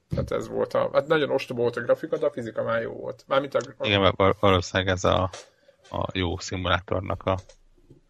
[0.10, 2.94] Tehát ez volt a, hát nagyon ostoba volt a grafika, de a fizika már jó
[2.94, 3.24] volt.
[3.28, 3.60] Mármint a...
[3.82, 5.30] Igen, mert valószínűleg ez a,
[5.90, 7.38] a jó szimulátornak a,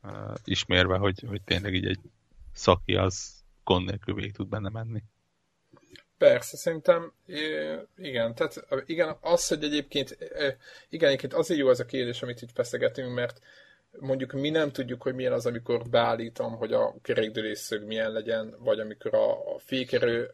[0.02, 2.00] a ismérve, hogy, hogy tényleg így egy
[2.54, 5.04] szaki az gond nélkül végig tud benne menni.
[6.24, 7.14] Persze, szerintem
[7.98, 10.18] igen, tehát igen, az, hogy egyébként
[10.90, 13.40] igen, egyébként azért jó ez a kérdés, amit itt feszegetünk, mert
[14.00, 18.80] mondjuk mi nem tudjuk, hogy milyen az, amikor beállítom, hogy a kerékdőrészög milyen legyen, vagy
[18.80, 20.32] amikor a, a fékerő,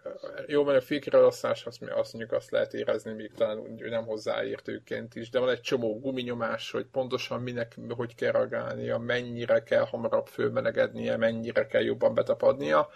[0.48, 5.30] jó, mert a fékerőelosztás, azt, azt mondjuk azt lehet érezni, még talán nem hozzáértőként is,
[5.30, 11.18] de van egy csomó guminyomás, hogy pontosan minek, hogy kell reagálnia, mennyire kell hamarabb fölmelegednie,
[11.18, 12.90] mennyire kell jobban betapadnia,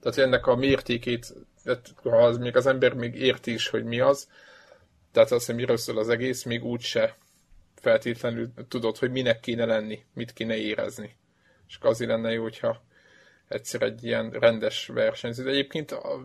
[0.00, 1.34] tehát ennek a mértékét,
[2.02, 4.28] ha az még az ember még érti is, hogy mi az,
[5.12, 7.16] tehát azt, hogy miről szól az egész, még úgyse
[7.74, 11.16] feltétlenül tudod, hogy minek kéne lenni, mit kéne érezni.
[11.68, 12.82] És azért lenne jó, hogyha
[13.48, 15.44] egyszer egy ilyen rendes versenyző.
[15.44, 16.24] De egyébként a,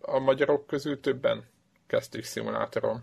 [0.00, 1.44] a magyarok közül többen
[1.86, 3.02] kezdték szimulátoron.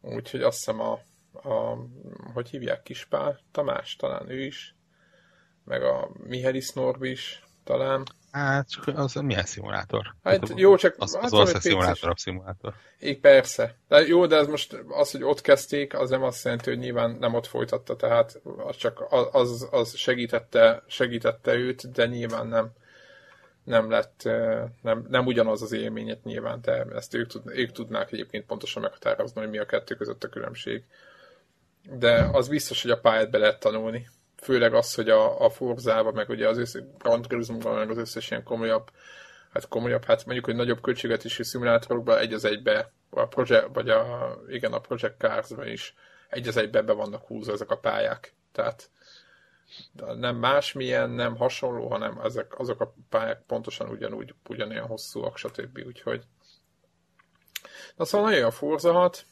[0.00, 0.92] Úgyhogy azt hiszem a,
[1.32, 1.78] a
[2.32, 4.74] hogy hívják, Kispál Tamás, talán ő is,
[5.64, 8.02] meg a Mihelis Norbi is, talán.
[8.32, 10.14] Hát, csak az milyen szimulátor?
[10.22, 10.94] Hát hát jó, csak...
[10.98, 12.74] Az, hát az valószínűleg szimulátor, szimulátor.
[13.00, 13.74] Így persze.
[13.88, 17.16] De jó, de ez most az, hogy ott kezdték, az nem azt jelenti, hogy nyilván
[17.20, 22.72] nem ott folytatta, tehát az csak az, az segítette, segítette őt, de nyilván nem
[23.64, 24.22] nem lett,
[24.82, 29.40] nem, nem ugyanaz az élményet nyilván, de ezt ők, tud, ők tudnák egyébként pontosan meghatározni,
[29.40, 30.84] hogy mi a kettő között a különbség.
[31.82, 34.08] De az biztos, hogy a pályát be lehet tanulni
[34.42, 38.30] főleg az, hogy a, a Forzába, meg ugye az összes Grand Turismo, meg az összes
[38.30, 38.90] ilyen komolyabb,
[39.52, 44.34] hát komolyabb, hát mondjuk, hogy nagyobb költségvetésű szimulátorokban egy az egybe, a project, vagy a,
[44.48, 45.94] igen, a Project cars is
[46.28, 48.34] egy az egybe be vannak húzva ezek a pályák.
[48.52, 48.90] Tehát
[49.96, 55.82] nem másmilyen, nem hasonló, hanem ezek, azok a pályák pontosan ugyanúgy, ugyanilyen hosszúak, stb.
[55.86, 56.24] Úgyhogy
[57.96, 59.26] Na szóval nagyon a Forza 6,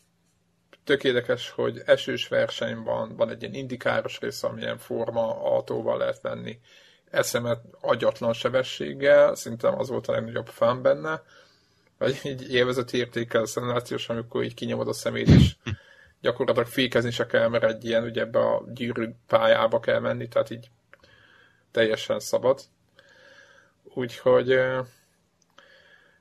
[0.91, 6.23] tök érdekes, hogy esős verseny van, van egy ilyen indikáros rész, amilyen forma autóval lehet
[6.23, 6.61] menni,
[7.11, 11.23] eszemet agyatlan sebességgel, szerintem az volt a legnagyobb fán benne,
[11.99, 15.57] vagy így élvezeti értékel szenációs, amikor így kinyomod a szemét, és
[16.21, 20.51] gyakorlatilag fékezni se kell, mert egy ilyen, ugye ebbe a gyűrű pályába kell menni, tehát
[20.51, 20.71] így
[21.71, 22.61] teljesen szabad.
[23.83, 24.61] Úgyhogy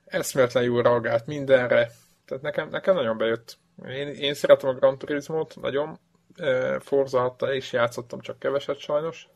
[0.04, 1.90] eszméletlen jól reagált mindenre,
[2.24, 3.58] tehát nekem, nekem nagyon bejött.
[3.88, 5.98] Én, én szeretem a Gran Turismo-t nagyon,
[6.80, 9.28] Forza is játszottam, csak keveset sajnos.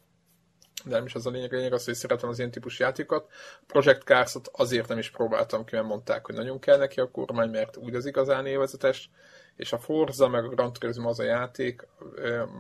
[0.84, 3.30] De nem is az a lényeg, a lényeg az, hogy szeretem az ilyen típusú játékokat.
[3.66, 7.50] Project cars azért nem is próbáltam ki, mert mondták, hogy nagyon kell neki a kormány,
[7.50, 9.10] mert úgy az igazán élvezetes
[9.56, 11.86] és a Forza meg a Gran Turismo az a játék,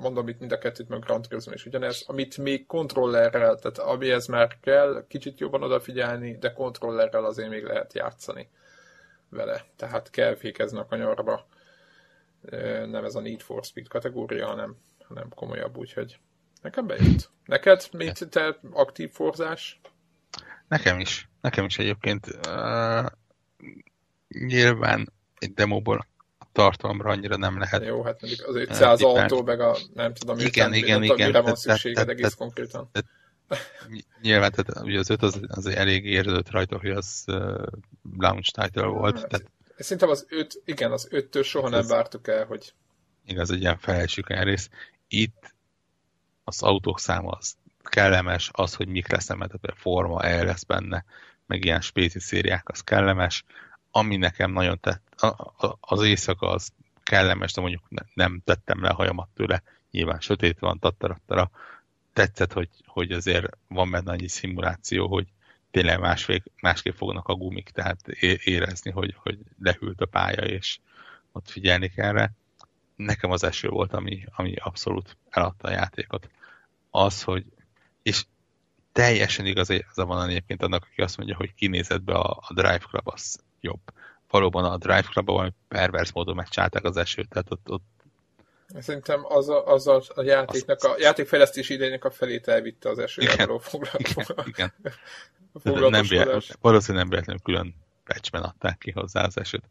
[0.00, 3.78] mondom itt mind a kettőt, meg a Gran Turismo is ugyanez, amit még kontrollerrel, tehát
[3.78, 8.48] amihez már kell kicsit jobban odafigyelni, de kontrollerrel azért még lehet játszani
[9.28, 9.64] vele.
[9.76, 11.46] Tehát kell fékezni a kanyarba.
[12.86, 14.76] Nem ez a Need for Speed kategória, hanem,
[15.06, 16.18] hanem komolyabb, úgyhogy
[16.62, 17.30] nekem bejött.
[17.44, 19.80] Neked, mint te aktív forzás?
[20.68, 21.28] Nekem is.
[21.40, 22.26] Nekem is egyébként.
[22.48, 23.06] Uh,
[24.28, 26.06] nyilván egy demóból
[26.52, 27.84] tartalomra annyira nem lehet.
[27.84, 31.26] Jó, hát mondjuk az 500 uh, autó, meg a nem tudom, igen, igen, igen, igen,
[31.26, 32.90] mire van szükséged egész konkrétan.
[34.22, 37.66] Nyilván, tehát ugye az 5 az, az elég érződött rajta, hogy az uh,
[38.18, 39.18] launch title volt.
[39.18, 42.72] Hát, tehát, szerintem az 5, igen, az 5-től soha nem vártuk el, hogy...
[43.26, 44.70] Igaz, egy ilyen felesük rész.
[45.08, 45.54] Itt
[46.44, 51.04] az autók száma az kellemes, az, hogy mik lesz a forma el lesz benne,
[51.46, 53.44] meg ilyen spéci szériák, az kellemes
[53.96, 55.14] ami nekem nagyon tett,
[55.80, 56.72] az éjszaka az
[57.02, 57.82] kellemes, de mondjuk
[58.14, 61.50] nem tettem le a hajamat tőle, nyilván sötét van, tattarattara.
[62.12, 65.26] Tetszett, hogy, hogy azért van benne annyi szimuláció, hogy
[65.74, 68.08] tényleg másfél, másképp fognak a gumik, tehát
[68.44, 70.78] érezni, hogy, hogy lehűlt a pálya, és
[71.32, 72.30] ott figyelni kell rá.
[72.96, 76.28] Nekem az eső volt, ami, ami abszolút eladta a játékot.
[76.90, 77.44] Az, hogy,
[78.02, 78.24] és
[78.92, 82.52] teljesen igaz, az a van egyébként annak, aki azt mondja, hogy kinézett be a, a
[82.52, 83.80] Drive Club, az jobb.
[84.30, 87.92] Valóban a Drive Club-ban valami pervers módon megcsálták az esőt, tehát ott, ott
[88.78, 93.58] Szerintem az a, az a, a játéknak, a játékfejlesztési idejének a felét elvitte az való
[93.58, 94.46] foglalkozás.
[94.46, 94.72] Igen, igen.
[95.62, 97.74] nem véletlen, valószínűleg nem véletlenül külön
[98.04, 99.64] patchben adták ki hozzá az esőt.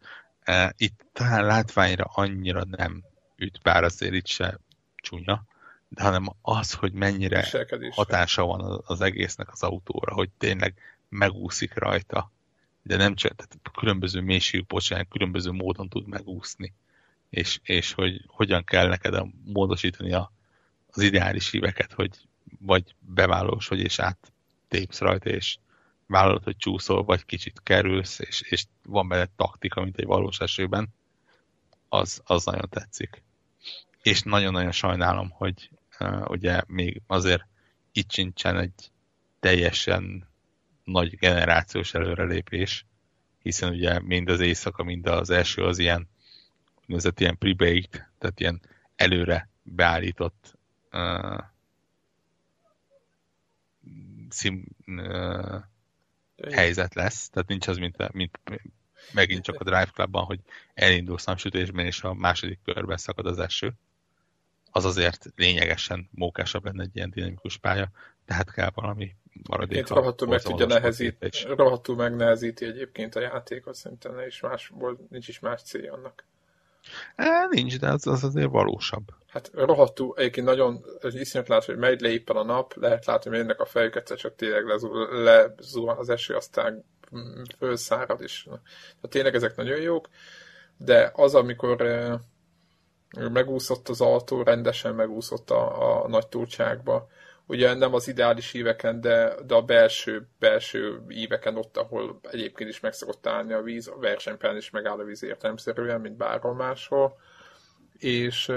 [0.44, 3.04] E, itt talán látványra annyira nem
[3.36, 4.60] üt, bár azért itt se
[4.96, 5.44] csúnya,
[5.88, 7.48] de hanem az, hogy mennyire
[7.92, 10.74] hatása van az egésznek az autóra, hogy tényleg
[11.10, 12.32] megúszik rajta.
[12.82, 16.74] De nem csak, tehát különböző mélységű pocsán különböző módon tud megúszni,
[17.30, 20.32] és, és hogy hogyan kell neked a, módosítani a,
[20.92, 22.10] az ideális híveket, hogy
[22.60, 25.58] vagy bevállalós vagy, és áttépsz rajta, és
[26.08, 30.88] vállalod, hogy csúszol, vagy kicsit kerülsz, és, és van benne taktika, mint egy valós esőben,
[31.90, 33.24] az, az nagyon tetszik.
[34.02, 37.46] És nagyon-nagyon sajnálom, hogy uh, ugye még azért
[37.92, 38.92] itt sincsen egy
[39.40, 40.28] teljesen
[40.84, 42.86] nagy generációs előrelépés,
[43.42, 46.08] hiszen ugye mind az éjszaka, mind az első az ilyen
[46.82, 48.62] úgynevezett ilyen pre-baked, tehát ilyen
[48.96, 50.58] előre beállított
[50.92, 51.40] uh,
[54.30, 55.64] szim, uh,
[56.52, 58.40] helyzet lesz, tehát nincs az, mint, mint
[59.12, 60.40] megint csak a Drive Clubban, hogy
[60.74, 63.74] elindulsz napsütésben, és a második körben szakad az eső.
[64.72, 67.90] Az azért lényegesen mókásabb lenne egy ilyen dinamikus pálya,
[68.26, 69.16] tehát kell valami
[69.50, 69.88] maradék.
[69.88, 75.62] Rohadtul meg tudja nehezít, rohadtul megnehezíti egyébként a játékot, szerintem is másból, nincs is más
[75.62, 76.24] célja annak.
[77.16, 79.04] E, nincs, de az, az azért valósabb.
[79.28, 83.40] Hát rohadtul, egyébként nagyon iszonyat látni, hogy megy le éppen a nap, lehet látni, hogy
[83.40, 84.66] ennek a fejüket, csak tényleg
[85.12, 86.86] lezuhan az eső, aztán
[87.58, 88.44] fölszárad is.
[88.44, 90.10] Tehát tényleg ezek nagyon jók,
[90.78, 91.88] de az, amikor
[93.32, 97.08] megúszott az autó, rendesen megúszott a, a nagy túlcságba,
[97.48, 102.80] ugye nem az ideális éveken, de, de a belső, belső éveken ott, ahol egyébként is
[102.80, 107.18] meg szokott állni a víz, a versenypályán is megáll a víz értelemszerűen, mint bárhol máshol,
[107.98, 108.52] és,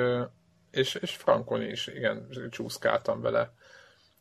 [0.70, 3.52] és, és Frankon is, igen, csúszkáltam vele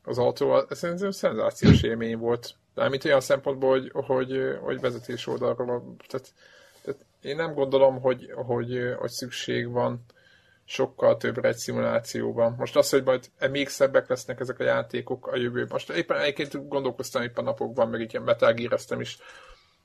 [0.03, 0.67] az autóval.
[0.69, 2.55] Szerintem szenzációs élmény volt.
[2.73, 6.33] De mint olyan szempontból, hogy, hogy, hogy vezetés oldalról, tehát,
[6.81, 10.05] tehát én nem gondolom, hogy, hogy, hogy szükség van
[10.65, 12.55] sokkal többre egy szimulációban.
[12.57, 15.69] Most az, hogy majd még szebbek lesznek ezek a játékok a jövőben.
[15.71, 19.17] Most éppen egyébként gondolkoztam éppen napokban, meg így ilyen betágíreztem is,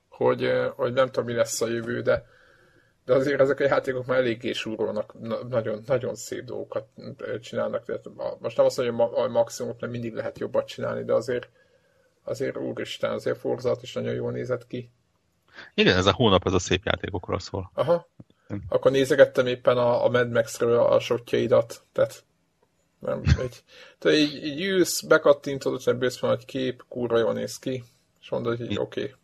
[0.08, 2.26] hogy, hogy nem tudom, mi lesz a jövő, de,
[3.04, 5.14] de azért ezek a játékok már eléggé súrolnak,
[5.48, 6.86] nagyon, nagyon szép dolgokat
[7.40, 7.84] csinálnak.
[7.84, 8.04] Tehát
[8.38, 11.48] most nem azt mondom, hogy a maximumot nem mindig lehet jobbat csinálni, de azért,
[12.24, 14.90] azért úristen, azért forzat is nagyon jól nézett ki.
[15.74, 17.70] Igen, ez a hónap, ez a szép játékokról szól.
[17.74, 18.08] Aha,
[18.68, 22.24] akkor nézegettem éppen a, a Mad Max-ről a sotjaidat, tehát
[22.98, 23.62] nem, egy,
[23.98, 27.84] tehát így, így ülsz, bekattintod, hogy ebből van egy kép, kurva jól néz ki,
[28.20, 29.00] és mondod, hogy oké.
[29.00, 29.14] Okay.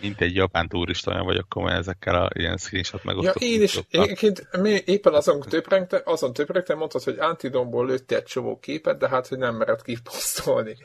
[0.00, 3.40] Mint egy japán turista olyan vagyok komolyan ezekkel a ilyen screenshot megosztott.
[3.42, 4.48] Ja, én is, egyébként
[4.84, 9.38] éppen azon töprengtem, azon töprengtem, mondtad, hogy Antidomból lőtte egy csomó képet, de hát, hogy
[9.38, 10.76] nem mered kiposztolni.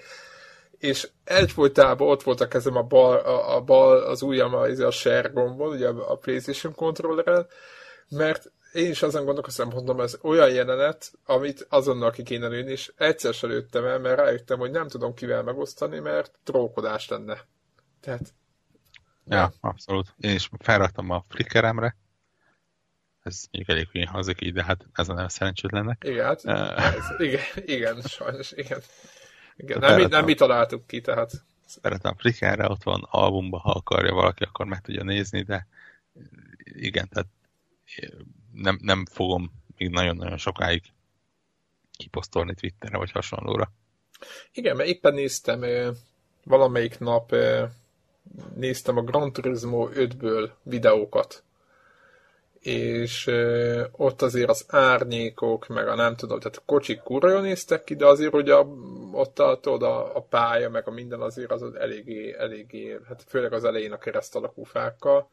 [0.78, 4.92] És egyfolytában ott volt a kezem a bal, a, a bal az ujjam a, a
[4.92, 7.48] share gombon, ugye a PlayStation controlleren,
[8.12, 12.92] mert én is azon gondolkoztam, mondom, ez olyan jelenet, amit azonnal ki kéne lőni, és
[12.98, 17.38] egyszer se lőttem el, mert rájöttem, hogy nem tudom kivel megosztani, mert trókodás lenne.
[18.00, 18.34] Tehát...
[19.26, 20.14] Ja, abszolút.
[20.20, 21.96] Én is felraktam a flickeremre,
[23.24, 26.04] ez mondjuk elég hülyén hangzik így, de hát ez a nem szerencsétlennek.
[26.06, 28.82] Igen, hát, ez, igen, igen, sajnos, igen.
[29.56, 31.32] igen nem, mi, nem mi találtuk ki, tehát...
[31.66, 35.68] Szeretem Flickerre, ott van albumba, ha akarja valaki, akkor meg tudja nézni, de
[36.64, 37.28] igen, tehát
[38.54, 40.82] nem, nem fogom még nagyon-nagyon sokáig
[41.98, 43.72] kiposztolni Twitterre vagy hasonlóra.
[44.54, 45.64] Igen, mert éppen néztem
[46.44, 47.36] valamelyik nap
[48.56, 51.44] néztem a Gran Turismo 5-ből videókat,
[52.60, 53.32] és
[53.92, 57.96] ott azért az árnyékok, meg a nem tudom, tehát a kocsik kurva jól néztek ki,
[57.96, 58.56] de azért ugye
[59.12, 63.54] ott a, tudod, a, a pálya, meg a minden azért az eléggé, eléggé, hát főleg
[63.54, 65.30] az elején a kereszt alakú fákkal,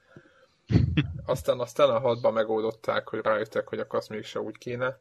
[1.28, 4.98] aztán, aztán a hatban megoldották, hogy rájöttek, hogy akkor azt mégse úgy kéne.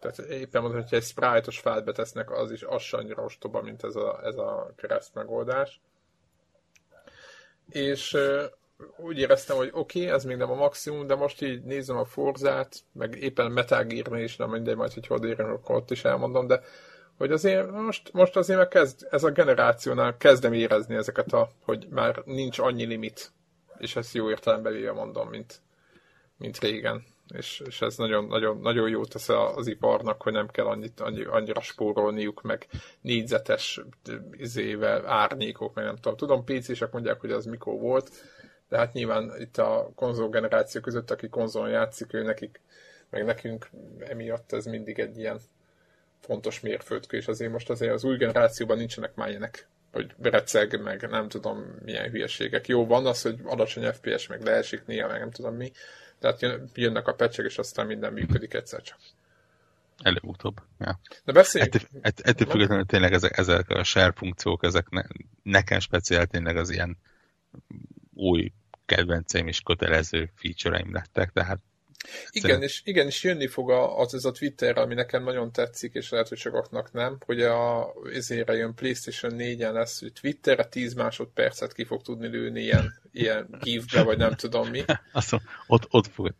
[0.00, 3.96] Tehát éppen mondom, hogyha egy sprite-os fát betesznek, az is az annyira ostoba, mint ez
[3.96, 5.80] a, ez a kereszt megoldás.
[7.68, 8.16] És
[8.96, 12.04] úgy éreztem, hogy oké, okay, ez még nem a maximum, de most így nézem a
[12.04, 16.46] Forzát, meg éppen Metal is, nem mindegy, majd, hogy hol érem, akkor ott is elmondom,
[16.46, 16.62] de
[17.16, 21.86] hogy azért most, most azért meg kezd, ez a generációnál kezdem érezni ezeket a, hogy
[21.90, 23.32] már nincs annyi limit
[23.82, 25.60] és ezt jó értelemben véve mondom, mint,
[26.36, 27.04] mint régen.
[27.28, 31.24] És, és ez nagyon, nagyon, nagyon jó tesz az iparnak, hogy nem kell annyit, annyi,
[31.24, 32.66] annyira spórolniuk, meg
[33.00, 33.80] négyzetes
[34.32, 36.16] izével, árnyékok, meg nem tudom.
[36.16, 38.10] Tudom, PC-sek mondják, hogy az mikor volt,
[38.68, 42.60] de hát nyilván itt a konzol generáció között, aki konzolon játszik, ő nekik,
[43.10, 45.40] meg nekünk emiatt ez mindig egy ilyen
[46.20, 51.10] fontos mérföldkő, és azért most azért az új generációban nincsenek már ilyenek hogy receg, meg
[51.10, 52.66] nem tudom milyen hülyeségek.
[52.66, 55.72] Jó, van az, hogy alacsony FPS, meg leesik néha, meg nem tudom mi.
[56.18, 58.98] Tehát jönnek a pecsek, és aztán minden működik egyszer csak.
[60.02, 60.60] Előbb-utóbb.
[60.78, 61.00] Ja.
[61.24, 61.74] De beszéljünk.
[61.74, 65.02] Ettől, ettől függetlenül tényleg ezek, ezek a share funkciók, ezek ne,
[65.42, 66.98] nekem speciál tényleg az ilyen
[68.14, 68.52] új
[68.86, 71.58] kedvenceim és kötelező feature-eim lettek, tehát
[72.30, 76.10] igen, és, igen, és jönni fog az ez a Twitter, ami nekem nagyon tetszik, és
[76.10, 81.72] lehet, hogy sokaknak nem, hogy a, ezére jön PlayStation 4-en lesz, hogy Twitterre 10 másodpercet
[81.72, 84.84] ki fog tudni lőni ilyen, ilyen gifbe, vagy nem tudom mi.
[85.12, 85.32] Azt
[85.66, 86.34] ott, ott fog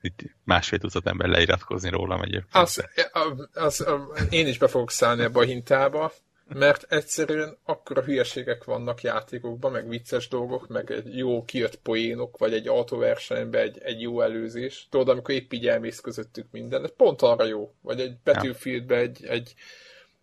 [0.44, 2.54] másfél tucat ember leiratkozni rólam egyébként.
[2.54, 3.86] Az, az, az,
[4.30, 6.12] én is be fogok szállni ebbe a hintába,
[6.54, 12.52] mert egyszerűen akkora hülyeségek vannak játékokban, meg vicces dolgok, meg egy jó kijött poénok, vagy
[12.52, 14.86] egy autóversenyben egy, egy jó előzés.
[14.90, 17.74] Tudod, amikor épp így elmész közöttük minden, ez pont arra jó.
[17.80, 19.54] Vagy egy Battlefieldben egy, egy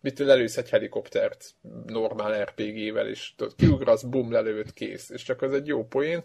[0.00, 1.44] mit lelősz egy helikoptert
[1.86, 5.10] normál RPG-vel, és tudod, kiugrasz, bum, lelőtt, kész.
[5.10, 6.24] És csak ez egy jó poén,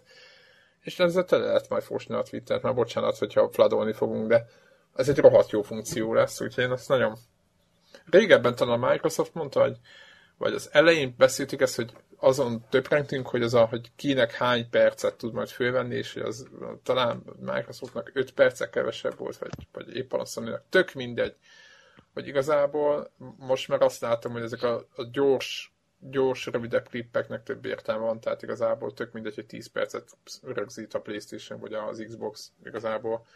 [0.80, 4.46] és ezzel tele lehet majd fosni a Twittert, már bocsánat, hogyha fladolni fogunk, de
[4.94, 7.16] ez egy rohadt jó funkció lesz, úgyhogy én azt nagyon,
[8.10, 9.76] régebben talán a Microsoft mondta, hogy
[10.38, 15.16] vagy az elején beszéltük ezt, hogy azon töprengtünk, hogy az a, hogy kinek hány percet
[15.16, 16.48] tud majd fölvenni, és hogy az
[16.82, 21.34] talán Microsoftnak 5 percek kevesebb volt, vagy, vagy azt mondani, tök mindegy.
[22.14, 27.64] Hogy igazából most már azt látom, hogy ezek a, a gyors, gyors, rövidebb klippeknek több
[27.64, 30.08] értelme van, tehát igazából tök mindegy, hogy 10 percet
[30.42, 33.26] rögzít a Playstation, vagy az Xbox igazából.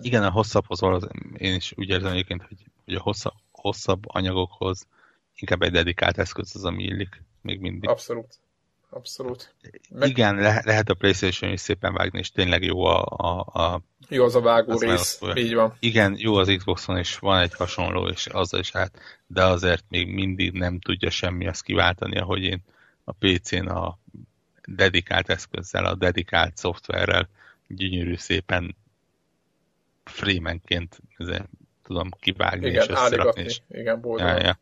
[0.00, 3.34] Igen, a hosszabbhoz az, én is úgy érzem egyébként, hogy, hogy a hosszabb,
[3.68, 4.86] hosszabb anyagokhoz
[5.34, 7.88] inkább egy dedikált eszköz az, ami illik még mindig.
[7.88, 8.38] Abszolút.
[8.90, 9.54] Abszolút.
[9.90, 10.08] Meg...
[10.08, 13.04] Igen, le- lehet a Playstation is szépen vágni, és tényleg jó a...
[13.16, 15.74] a, a jó az a vágó az rész, így van.
[15.78, 20.08] Igen, jó az Xboxon is, van egy hasonló, és azzal is hát, de azért még
[20.08, 22.62] mindig nem tudja semmi azt kiváltani, ahogy én
[23.04, 23.98] a PC-n a
[24.64, 27.28] dedikált eszközzel, a dedikált szoftverrel
[27.66, 28.76] gyönyörű szépen
[30.04, 31.00] frémenként
[31.88, 33.42] tudom kivágni igen, és összerakni.
[33.42, 33.60] És...
[33.68, 34.26] Igen, boldog.
[34.26, 34.58] Ja, ja.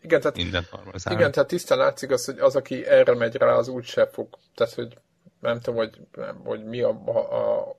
[0.00, 4.06] Igen, tehát, igen, tehát tisztán látszik az, hogy az, aki erre megy rá, az úgyse
[4.06, 4.98] fog, tehát, hogy
[5.40, 5.98] nem tudom, hogy,
[6.44, 7.76] hogy mi a, a, a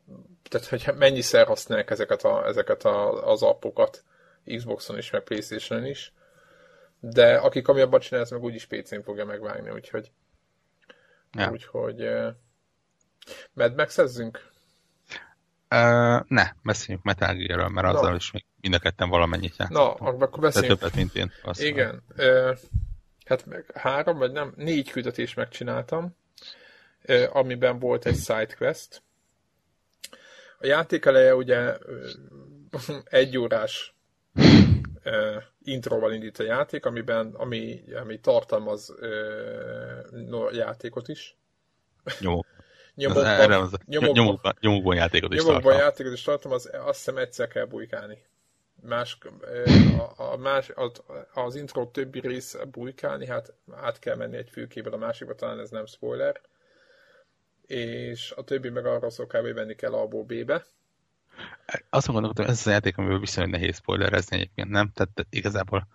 [0.50, 4.04] tehát, hogy mennyiszer használják ezeket, a, ezeket a, az appokat
[4.45, 6.14] Xboxon is, meg Playstation-on is,
[7.00, 10.12] de aki amiabban csinál, ez meg úgyis PC-n fogja megvágni, úgyhogy
[11.32, 11.52] ja.
[11.52, 12.28] úgyhogy uh,
[13.54, 14.47] Mad max -ezzünk?
[15.76, 17.97] Uh, ne, beszéljünk Metal Gear-ről, mert no.
[17.97, 20.05] azzal is még mind a ketten valamennyit játszottam.
[20.18, 20.80] Na, akkor beszéljünk.
[20.80, 21.32] Többet, mint én.
[21.43, 22.03] Azt Igen.
[22.18, 22.57] Uh,
[23.26, 26.16] hát meg három, vagy nem, négy küldetést megcsináltam,
[27.07, 29.01] uh, amiben volt egy sidequest.
[30.60, 33.93] A játék eleje ugye uh, egy órás
[35.03, 41.38] uh, introval indít a játék, amiben, ami, ami tartalmaz uh, no, játékot is.
[42.20, 42.39] Jó.
[42.95, 43.49] nyomokban,
[43.86, 45.82] nyomokban, nyomokban, nyomokban játékot is nyomokban tartom.
[45.82, 48.18] játékot is tartom, az, azt hiszem egyszer kell bujkálni.
[48.82, 49.17] Más,
[50.17, 50.91] a, a más, az,
[51.34, 55.69] az intro többi rész bujkálni, hát át kell menni egy fülkéből a másikba, talán ez
[55.69, 56.41] nem spoiler.
[57.67, 59.53] És a többi meg arra szól kb.
[59.53, 60.65] venni kell A-ból B-be.
[61.89, 64.91] Azt gondolkodtam, ez az a játék, amiből viszonylag nehéz spoilerezni egyébként, nem?
[64.93, 65.88] Tehát igazából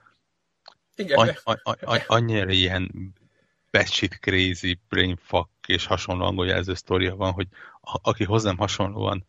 [0.97, 3.15] Igen, an, an, an, annyira ilyen
[3.71, 7.49] batshit crazy, brainfuck és hasonló angol jelző sztoria van, hogy
[7.81, 9.27] a, aki hozzám hasonlóan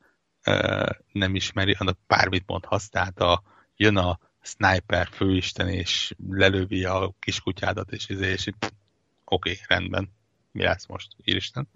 [1.12, 3.44] nem ismeri, annak bármit mondhatsz, tehát a,
[3.76, 8.72] jön a sniper főisten, és lelövi a kiskutyádat, és, izé, és, oké,
[9.26, 10.10] okay, rendben,
[10.52, 11.68] mi lesz most, íristen.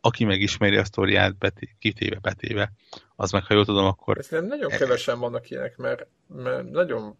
[0.00, 2.72] Aki megismeri a sztoriát beti, kitéve, betéve,
[3.16, 4.18] az meg, ha jól tudom, akkor...
[4.18, 7.18] Ez nem nagyon kevesen vannak ilyenek, mert, mert nagyon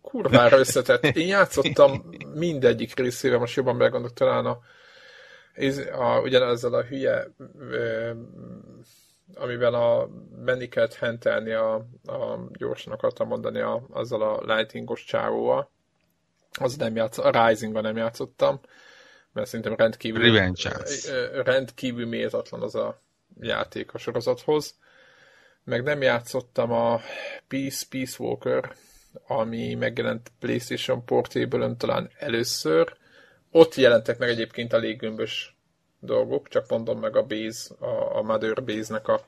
[0.00, 1.04] kurvára összetett.
[1.04, 4.58] Én játszottam mindegyik részével, most jobban meggondolok talán a,
[5.92, 7.26] a, ugyanezzel a hülye,
[7.58, 8.10] ö,
[9.34, 10.08] amivel a
[10.44, 11.74] menni kellett hentelni a,
[12.04, 15.70] a gyorsan akartam mondani a, azzal a lightningos csávóval.
[16.60, 18.60] Az nem játszottam, a rising nem játszottam,
[19.32, 20.22] mert szerintem rendkívül,
[21.44, 23.00] rendkívül méltatlan az a
[23.40, 24.74] játék a sorozathoz.
[25.64, 27.00] Meg nem játszottam a
[27.48, 28.74] Peace, Peace Walker,
[29.26, 32.96] ami megjelent PlayStation portable talán először.
[33.50, 35.51] Ott jelentek meg egyébként a léggömbös
[36.02, 39.20] dolgok, csak mondom meg a base, a, a Mother Base-nek a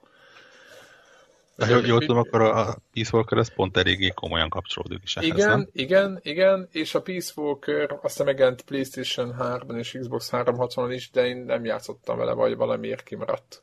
[1.56, 5.28] ha jól, jól tudom, akkor a Peace Walker az pont eléggé komolyan kapcsolódik is ehhez,
[5.28, 5.68] Igen, nem?
[5.72, 11.26] igen, igen, és a Peace Walker aztán megjelent PlayStation 3 és Xbox 360 is, de
[11.26, 13.62] én nem játszottam vele, vagy valamiért kimaradt.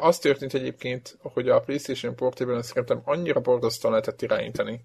[0.00, 4.84] Az történt egyébként, hogy a PlayStation Portable-en szerintem annyira borzasztóan lehetett irányítani,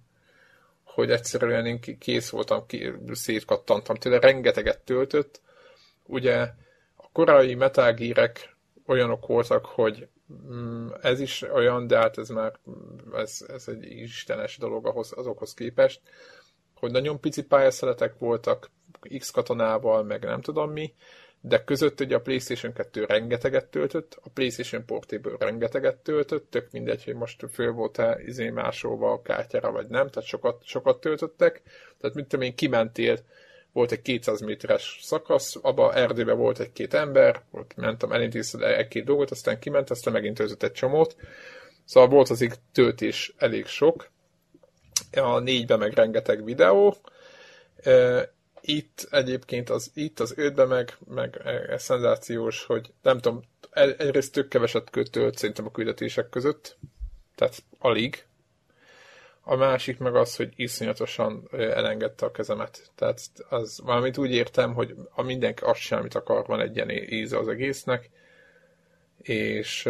[0.83, 2.65] hogy egyszerűen én kész voltam,
[3.11, 5.41] szétkattantam tőle, rengeteget töltött.
[6.05, 6.49] Ugye
[7.13, 7.95] korai Metal
[8.87, 10.07] olyanok voltak, hogy
[10.51, 12.59] mm, ez is olyan, de hát ez már
[13.13, 16.01] ez, ez egy istenes dolog ahhoz, azokhoz képest,
[16.75, 18.71] hogy nagyon pici pályaszeletek voltak,
[19.17, 20.93] X katonával, meg nem tudom mi,
[21.45, 27.03] de között ugye a PlayStation 2 rengeteget töltött, a PlayStation Portable rengeteget töltött, tök mindegy,
[27.03, 31.61] hogy most föl volt-e izé másolva a kártyára, vagy nem, tehát sokat, sokat töltöttek.
[31.99, 33.17] Tehát mit tudom én, kimentél,
[33.73, 39.31] volt egy 200 méteres szakasz, abban erdőben volt egy-két ember, ott mentem, elintézted egy-két dolgot,
[39.31, 41.15] aztán kiment, aztán megint töltött egy csomót.
[41.85, 44.09] Szóval volt az töltés elég sok.
[45.11, 46.97] A négyben meg rengeteg videó
[48.65, 54.47] itt egyébként az, itt az ötben meg, meg ez szenzációs, hogy nem tudom, egyrészt tök
[54.47, 56.77] keveset kötölt szerintem a küldetések között,
[57.35, 58.25] tehát alig.
[59.45, 62.91] A másik meg az, hogy iszonyatosan elengedte a kezemet.
[62.95, 63.19] Tehát
[63.49, 67.37] az valamit úgy értem, hogy a mindenki azt sem, amit akar, van egy ilyen íze
[67.37, 68.09] az egésznek,
[69.17, 69.89] és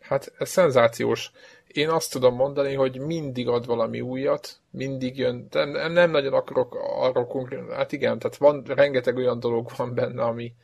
[0.00, 1.30] hát ez szenzációs
[1.72, 6.32] én azt tudom mondani, hogy mindig ad valami újat, mindig jön, de nem, nem nagyon
[6.32, 10.54] akarok arról konkrét, hát igen, tehát van, rengeteg olyan dolog van benne, ami,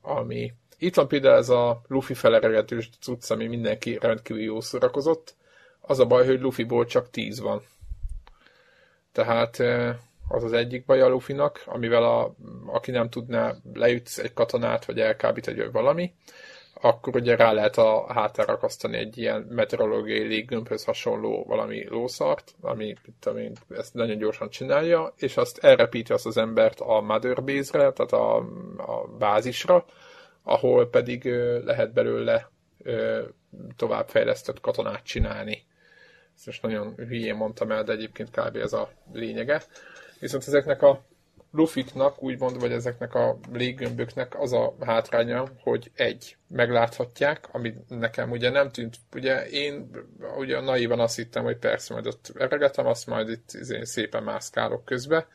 [0.00, 5.34] ami itt van például ez a Luffy feleregetős cucc, ami mindenki rendkívül jó szórakozott.
[5.90, 7.62] Az a baj, hogy Luffyból csak 10 van.
[9.12, 9.96] Tehát eh,
[10.28, 12.34] az az egyik baj a Luffynak, amivel a,
[12.66, 16.12] aki nem tudná, leütsz egy katonát, vagy elkábít egy valami
[16.80, 22.94] akkor ugye rá lehet a hátára akasztani egy ilyen meteorológiai léggömbhöz hasonló valami lószart, ami
[23.20, 27.92] tudom én, ezt nagyon gyorsan csinálja, és azt elrepíti azt az embert a Mother Base-re,
[27.92, 28.36] tehát a,
[28.76, 29.84] a bázisra,
[30.42, 31.24] ahol pedig
[31.64, 32.50] lehet belőle
[33.76, 35.68] továbbfejlesztett katonát csinálni.
[36.40, 38.56] Ezt most nagyon hülyén mondtam el, de egyébként kb.
[38.56, 39.62] ez a lényege.
[40.20, 41.04] Viszont ezeknek a
[41.52, 48.50] lufiknak, úgymond, vagy ezeknek a léggömböknek az a hátránya, hogy egy, megláthatják, ami nekem ugye
[48.50, 49.90] nem tűnt, ugye én
[50.36, 54.84] ugye naivan azt hittem, hogy persze majd ott eregetem, azt majd itt izé szépen mászkálok
[54.84, 55.28] közbe,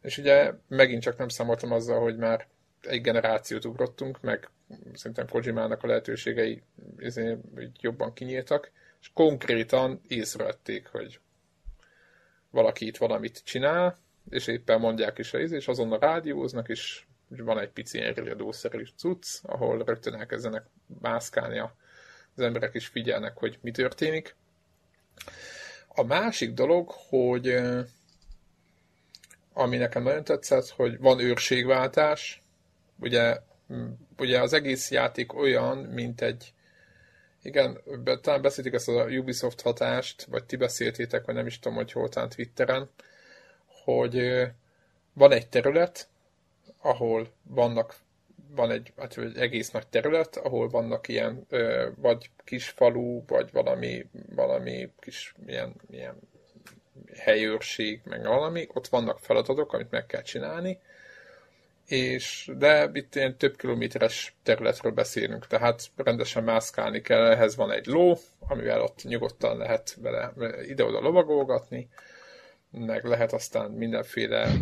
[0.00, 2.46] és ugye megint csak nem számoltam azzal, hogy már
[2.80, 4.48] egy generációt ugrottunk, meg
[4.92, 6.62] szerintem Kojimának a lehetőségei
[6.98, 7.36] izé,
[7.80, 8.70] jobban kinyíltak,
[9.02, 11.20] és konkrétan észrevették, hogy
[12.50, 13.98] valaki itt valamit csinál,
[14.30, 19.84] és éppen mondják is az, és azonnal rádióznak, és van egy pici riadószerű cucc, ahol
[19.84, 20.66] rögtön elkezdenek
[21.00, 24.36] mászkálni az emberek is figyelnek, hogy mi történik.
[25.88, 27.60] A másik dolog, hogy
[29.52, 32.42] ami nekem nagyon tetszett, hogy van őrségváltás,
[32.98, 33.40] ugye,
[34.18, 36.52] ugye az egész játék olyan, mint egy
[37.42, 37.78] igen,
[38.20, 42.08] talán beszéltük ezt a Ubisoft hatást, vagy ti beszéltétek, vagy nem is tudom, hogy hol
[42.08, 42.90] talán Twitteren,
[43.84, 44.46] hogy
[45.12, 46.08] van egy terület,
[46.80, 47.94] ahol vannak
[48.54, 51.46] van egy, hát egy egész nagy terület, ahol vannak ilyen
[51.96, 56.14] vagy kis falu, vagy valami, valami kis ilyen, ilyen
[57.16, 60.78] helyőrség, meg valami, ott vannak feladatok, amit meg kell csinálni,
[61.92, 67.86] és de itt ilyen több kilométeres területről beszélünk, tehát rendesen mászkálni kell, ehhez van egy
[67.86, 70.32] ló, amivel ott nyugodtan lehet vele
[70.66, 71.88] ide-oda lovagolgatni,
[72.70, 74.52] meg lehet aztán mindenféle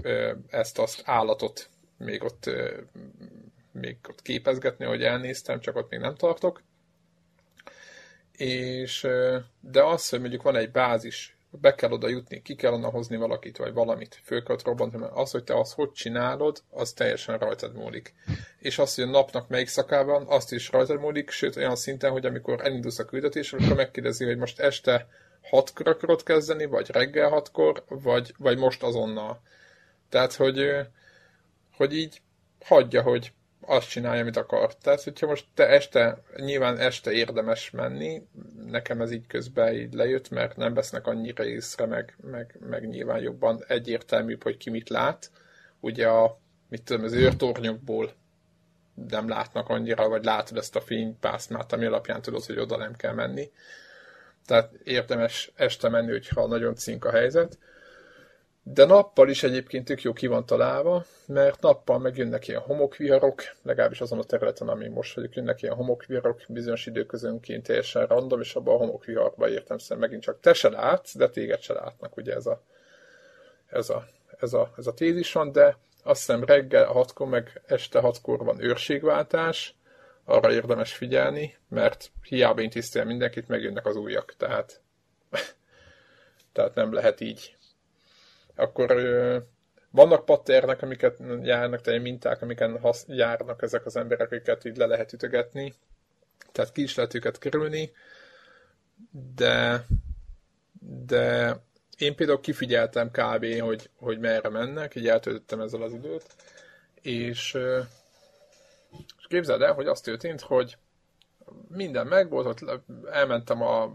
[0.48, 2.50] ezt-azt állatot még ott,
[3.72, 6.62] még ott képezgetni, ahogy elnéztem, csak ott még nem tartok.
[8.36, 9.06] És,
[9.60, 13.16] de az, hogy mondjuk van egy bázis be kell oda jutni, ki kell onnan hozni
[13.16, 17.38] valakit, vagy valamit, föl kell robbantni, mert az, hogy te azt hogy csinálod, az teljesen
[17.38, 18.14] rajtad múlik.
[18.58, 22.26] És az, hogy a napnak melyik szakában, azt is rajtad múlik, sőt olyan szinten, hogy
[22.26, 25.08] amikor elindulsz a küldetésre, akkor megkérdezi, hogy most este
[25.42, 29.40] hatkor akarod kezdeni, vagy reggel hatkor, vagy, vagy most azonnal.
[30.08, 30.70] Tehát, hogy,
[31.76, 32.22] hogy így
[32.64, 34.74] hagyja, hogy azt csinálja, amit akar.
[34.74, 38.22] Tehát, hogyha most te este, nyilván este érdemes menni,
[38.66, 43.20] nekem ez így közben így lejött, mert nem vesznek annyira észre, meg, meg, meg nyilván
[43.20, 45.30] jobban egyértelműbb, hogy ki mit lát.
[45.80, 46.38] Ugye a,
[46.68, 48.12] mit tudom, az őrtornyokból
[49.08, 53.14] nem látnak annyira, vagy látod ezt a fénypászmát, ami alapján tudod, hogy oda nem kell
[53.14, 53.50] menni.
[54.46, 57.58] Tehát érdemes este menni, hogyha nagyon cink a helyzet.
[58.62, 64.00] De nappal is egyébként tök jó ki van találva, mert nappal megjönnek ilyen homokviharok, legalábbis
[64.00, 68.74] azon a területen, ami most vagyok, jönnek ilyen homokviharok bizonyos időközönként teljesen random, és abban
[68.74, 72.46] a homokviharba értem szerint megint csak te se látsz, de téged se látnak, ugye ez
[72.46, 72.62] a,
[73.66, 74.06] ez a,
[74.38, 78.62] ez a, ez a tézis van, de azt hiszem reggel hatkor, meg este hatkor van
[78.62, 79.74] őrségváltás,
[80.24, 84.80] arra érdemes figyelni, mert hiába intisztél mindenkit, megjönnek az újak, tehát,
[86.52, 87.58] tehát nem lehet így
[88.60, 88.92] akkor
[89.90, 94.86] vannak patternek, amiket járnak, tehát minták, amiken hasz, járnak ezek az emberek, akiket így le
[94.86, 95.74] lehet ütögetni,
[96.52, 97.92] tehát ki is lehet őket kerülni,
[99.36, 99.86] de,
[101.06, 101.56] de
[101.98, 103.60] én például kifigyeltem kb.
[103.60, 106.34] hogy, hogy merre mennek, így eltöltöttem ezzel az időt,
[107.02, 107.54] és,
[109.18, 110.76] és képzeld el, hogy az történt, hogy
[111.68, 112.80] minden megvolt, ott
[113.10, 113.94] elmentem a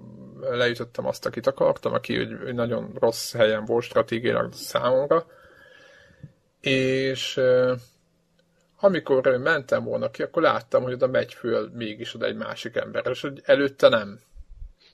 [0.52, 5.26] leütöttem azt, akit akartam, aki hogy nagyon rossz helyen volt stratégiailag számomra,
[6.62, 7.42] és
[8.80, 13.08] amikor mentem volna ki, akkor láttam, hogy oda megy föl mégis oda egy másik ember,
[13.08, 14.20] és hogy előtte nem.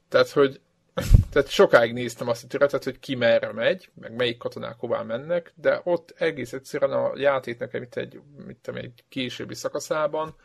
[0.09, 0.59] Tehát, hogy
[1.31, 5.53] tehát sokáig néztem azt a területet, hogy ki merre megy, meg melyik katonák hová mennek,
[5.55, 10.35] de ott egész egyszerűen a játék nekem itt egy, mit egy későbbi szakaszában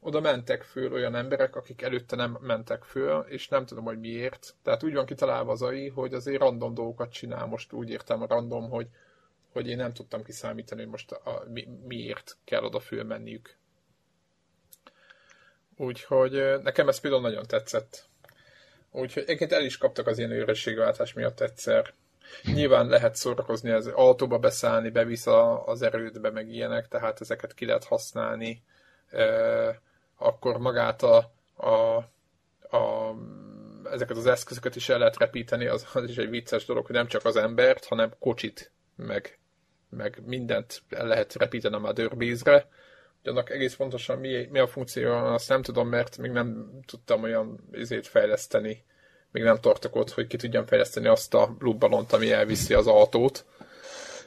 [0.00, 4.54] oda mentek föl olyan emberek, akik előtte nem mentek föl, és nem tudom, hogy miért.
[4.62, 8.26] Tehát úgy van kitalálva az AI, hogy azért random dolgokat csinál, most úgy értem a
[8.26, 8.86] random, hogy,
[9.52, 13.56] hogy én nem tudtam kiszámítani, hogy most a, mi, miért kell oda fölmenniük.
[15.76, 18.08] Úgyhogy nekem ez például nagyon tetszett.
[18.90, 21.94] Úgyhogy egyébként el is kaptak az ilyen őrösségváltás miatt egyszer.
[22.44, 25.26] Nyilván lehet szórakozni, az autóba beszállni, bevisz
[25.64, 28.62] az erődbe, meg ilyenek, tehát ezeket ki lehet használni
[30.18, 31.96] akkor magát a, a,
[32.76, 33.14] a
[33.92, 37.06] ezeket az eszközöket is el lehet repíteni, az, az is egy vicces dolog, hogy nem
[37.06, 39.38] csak az embert, hanem kocsit, meg,
[39.90, 42.08] meg mindent el lehet repíteni a Mother
[43.22, 47.22] Hogy annak egész pontosan mi, mi a funkció, azt nem tudom, mert még nem tudtam
[47.22, 48.84] olyan izét fejleszteni,
[49.30, 53.44] még nem tartok ott, hogy ki tudjam fejleszteni azt a blue ami elviszi az autót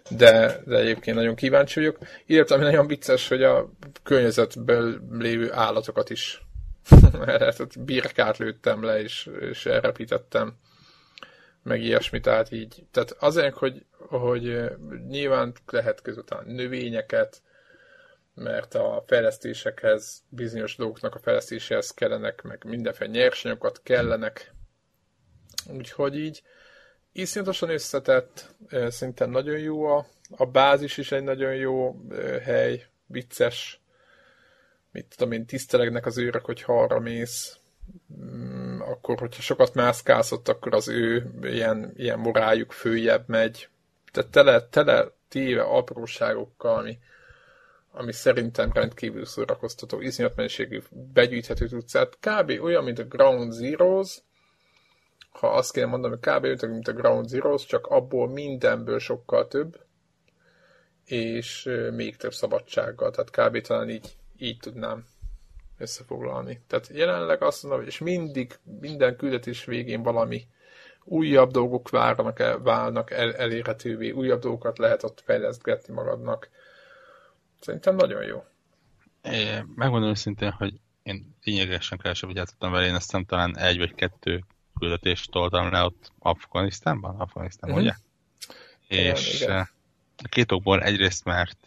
[0.10, 1.98] de, de egyébként nagyon kíváncsi vagyok.
[2.26, 3.70] Illetve ami nagyon vicces, hogy a
[4.04, 6.42] környezetben lévő állatokat is
[7.26, 10.58] tehát birkát lőttem le, és, és elrepítettem,
[11.64, 12.84] meg ilyesmi, tehát így.
[12.92, 14.72] Tehát azért, hogy, hogy
[15.08, 17.42] nyilván lehet közután növényeket,
[18.34, 24.54] mert a fejlesztésekhez, bizonyos dolgoknak a fejlesztéséhez kellenek, meg mindenféle nyersanyagokat kellenek.
[25.70, 26.42] Úgyhogy így
[27.12, 28.56] iszonyatosan összetett,
[28.88, 32.02] szinte nagyon jó a, a bázis is egy nagyon jó
[32.44, 33.82] hely, vicces,
[34.92, 37.58] mit tudom én, tisztelegnek az őrök, hogy arra mész,
[38.22, 43.70] mm, akkor, hogyha sokat mászkálsz ott, akkor az ő ilyen, ilyen morájuk följebb megy.
[44.12, 47.00] Tehát tele, tele téve apróságokkal, ami,
[47.92, 51.94] ami szerintem rendkívül szórakoztató, iszonyat mennyiségű begyűjthető tudsz.
[52.20, 52.52] kb.
[52.62, 54.22] olyan, mint a Ground Zeroes,
[55.32, 56.46] ha azt kéne mondani, hogy kb.
[56.46, 59.80] Ütök, mint a Ground Zeroes, csak abból mindenből sokkal több,
[61.06, 63.12] és még több szabadsággal.
[63.12, 63.62] Tehát kb.
[63.62, 65.06] talán így, így tudnám
[65.78, 66.62] összefoglalni.
[66.68, 70.48] Tehát jelenleg azt mondom, és mindig, minden küldetés végén valami
[71.04, 76.50] újabb dolgok várnak el, válnak el, elérhetővé, újabb dolgokat lehet ott fejlesztgetni magadnak.
[77.60, 78.44] Szerintem nagyon jó.
[79.22, 84.44] É, megmondom őszintén, hogy én lényegesen kevesebb játszottam vele, én aztán talán egy vagy kettő
[84.82, 87.90] küldetést toltam le ott Afganisztánban, Afganisztánban, mm-hmm.
[87.90, 87.98] ugye?
[89.00, 89.70] Igen, és igen.
[90.24, 91.58] a két okból egyrészt, mert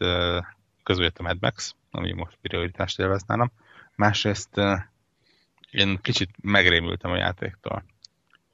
[0.82, 3.53] közöljött a Mad Max, ami most prioritást élvez nálam,
[3.95, 4.61] másrészt
[5.70, 7.85] én kicsit megrémültem a játéktól.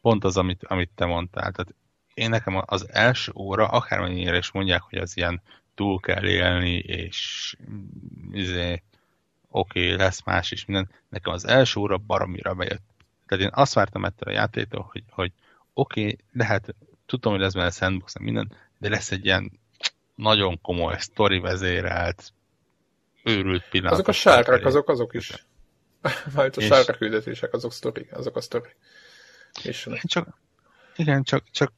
[0.00, 1.52] Pont az, amit, amit te mondtál.
[1.52, 1.74] Tehát
[2.14, 5.42] én nekem az első óra, akármennyire is mondják, hogy az ilyen
[5.74, 7.56] túl kell élni, és
[8.32, 8.82] izé,
[9.48, 10.90] oké, okay, lesz más is minden.
[11.08, 12.89] Nekem az első óra baromira bejött.
[13.30, 15.32] Tehát én azt vártam ettől a játéktól, hogy, hogy
[15.72, 16.74] oké, okay, lehet,
[17.06, 19.60] tudom, hogy lesz benne sandbox, minden, de lesz egy ilyen
[20.14, 22.32] nagyon komoly sztori vezérelt,
[23.24, 23.92] őrült pillanat.
[23.92, 25.46] Azok a sárkák, azok azok is.
[26.34, 28.68] Majd a sárga küldetések, azok sztori, azok a sztori.
[29.62, 30.38] És csak,
[30.96, 31.72] igen, csak, csak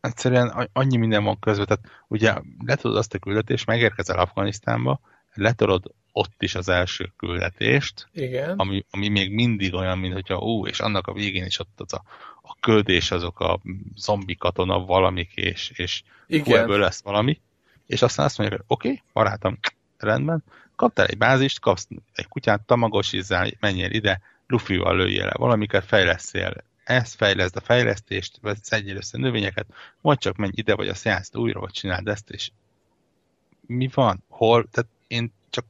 [0.00, 2.34] egyszerűen annyi minden van közben, tehát ugye
[2.66, 5.00] letudod azt a küldetést, megérkezel Afganisztánba,
[5.36, 8.58] letudod ott is az első küldetést, Igen.
[8.58, 11.92] Ami, ami még mindig olyan, mint hogyha ó, és annak a végén is ott az
[11.92, 12.02] a,
[12.42, 13.60] a küldés, azok a
[13.96, 16.62] zombi katona valamik, és, és Igen.
[16.62, 17.40] ebből lesz valami,
[17.86, 19.58] és aztán azt mondják, hogy oké, okay, barátom,
[19.98, 20.44] rendben,
[20.76, 27.14] kaptál egy bázist, kapsz egy kutyát, tamagosizzál, menjél ide, lufival lőjél le valamiket, fejleszél ezt,
[27.14, 29.66] fejleszd a fejlesztést, szedjél össze növényeket,
[30.00, 32.50] vagy csak menj ide, vagy a szeánzt újra, vagy csináld ezt, és
[33.66, 34.22] mi van?
[34.28, 34.66] Hol?
[34.70, 35.64] Tehát én csak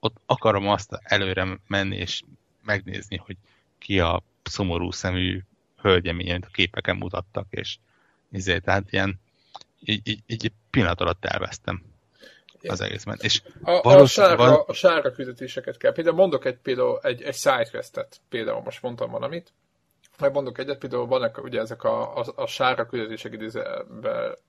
[0.00, 2.22] ott akarom azt előre menni, és
[2.64, 3.36] megnézni, hogy
[3.78, 5.42] ki a szomorú szemű
[5.80, 7.76] hölgyem, mint a képeken mutattak, és
[8.30, 9.20] izé, tehát ilyen
[9.80, 11.82] így, így, így pillanat alatt elvesztem
[12.62, 13.18] az egészben.
[13.20, 15.92] És a, a, sárga, a sárga küldetéseket kell.
[15.92, 19.52] Például mondok egy, például egy, egy sidequestet, például most mondtam valamit,
[20.18, 23.38] majd mondok egyet, például vannak ugye ezek a, a, a sárga küldetések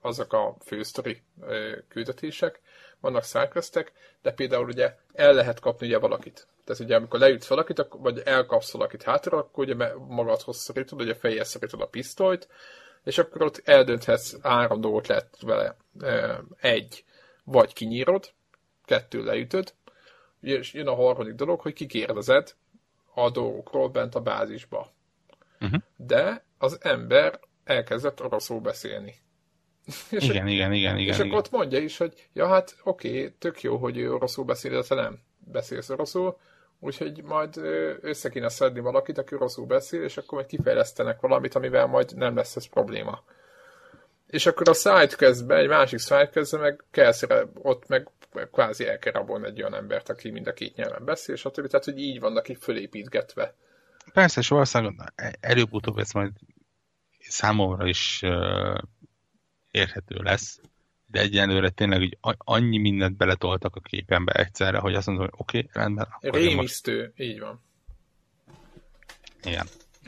[0.00, 1.22] azok a fősztori
[1.88, 2.60] küldetések,
[3.00, 3.92] vannak sidequestek,
[4.22, 6.46] de például ugye el lehet kapni ugye valakit.
[6.64, 11.44] Tehát ugye amikor leütsz valakit, vagy elkapsz valakit hátra, akkor ugye magadhoz szorítod, ugye fejjel
[11.44, 12.48] szorítod a pisztolyt,
[13.04, 15.76] és akkor ott eldönthetsz három dolgot lehet vele.
[16.60, 17.04] Egy,
[17.44, 18.30] vagy kinyírod,
[18.84, 19.74] kettő leütöd,
[20.40, 22.54] és jön a harmadik dolog, hogy kikérdezed
[23.14, 24.92] a dolgokról bent a bázisba.
[25.60, 25.82] Uh-huh.
[25.96, 29.14] De az ember elkezdett oroszul beszélni.
[30.10, 31.12] És igen, igen, igen, igen.
[31.12, 31.26] És igen.
[31.26, 34.70] akkor ott mondja is, hogy ja, hát oké, okay, tök jó, hogy ő oroszul beszél,
[34.70, 36.38] de te nem beszélsz oroszul,
[36.80, 37.56] úgyhogy majd
[38.00, 42.36] össze kéne szedni valakit, aki oroszul beszél, és akkor majd kifejlesztenek valamit, amivel majd nem
[42.36, 43.22] lesz ez probléma
[44.28, 47.12] és akkor a sidequestbe, egy másik sidequestbe meg kell
[47.54, 48.08] ott meg
[48.52, 51.66] kvázi el kell rabolni egy olyan embert, aki mind a két nyelven beszél, stb.
[51.66, 53.54] Tehát, hogy így vannak így fölépítgetve.
[54.12, 56.32] Persze, és valószínűleg előbb-utóbb ez majd
[57.18, 58.22] számomra is
[59.70, 60.60] érhető lesz,
[61.06, 65.58] de egyenlőre tényleg hogy annyi mindent beletoltak a képembe egyszerre, hogy azt mondom, hogy oké,
[65.58, 66.08] okay, rendben.
[66.20, 67.12] Rémisztő, most...
[67.16, 67.62] így van.
[69.42, 69.66] Igen.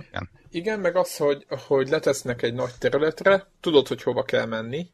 [0.08, 0.30] Igen.
[0.50, 4.90] Igen, meg az, hogy, hogy letesznek egy nagy területre, tudod, hogy hova kell menni,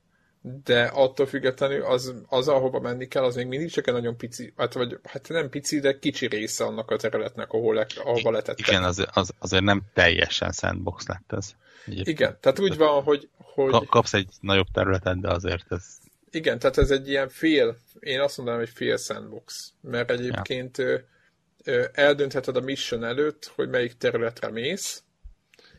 [0.64, 4.52] de attól függetlenül az, az ahova menni kell, az még mindig csak egy nagyon pici,
[4.56, 8.68] hát, vagy, hát nem pici, de kicsi része annak a területnek, ahol le, ahova letettek.
[8.68, 11.52] Igen, az, az, azért nem teljesen sandbox lett ez.
[11.86, 12.18] Egyébként.
[12.18, 13.86] Igen, tehát úgy van, hogy, hogy...
[13.86, 15.84] Kapsz egy nagyobb területet, de azért ez...
[16.30, 21.90] Igen, tehát ez egy ilyen fél, én azt mondanám, hogy fél sandbox, mert egyébként ja.
[21.92, 25.02] eldöntheted a mission előtt, hogy melyik területre mész,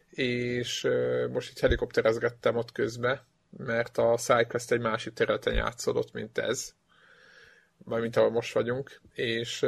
[0.10, 0.88] és
[1.32, 6.74] most itt helikopterezgettem ott közben, mert a SideQuest egy másik területen játszódott, mint ez,
[7.86, 9.66] vagy mint ahol most vagyunk, és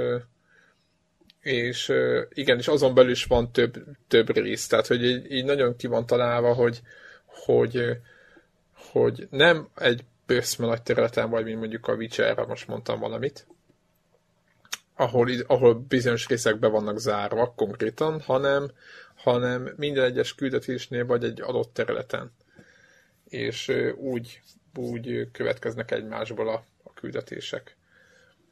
[1.41, 1.93] és
[2.29, 5.87] igen, és azon belül is van több, több rész, tehát hogy így, így nagyon ki
[5.87, 6.81] van találva, hogy,
[7.25, 7.97] hogy,
[8.91, 13.47] hogy nem egy bőszme nagy területen vagy, mint mondjuk a Witcher-re most mondtam valamit,
[14.95, 18.71] ahol, ahol bizonyos részek be vannak zárva konkrétan, hanem,
[19.15, 22.31] hanem minden egyes küldetésnél vagy egy adott területen.
[23.29, 24.41] És úgy,
[24.75, 27.77] úgy következnek egymásból a, a küldetések.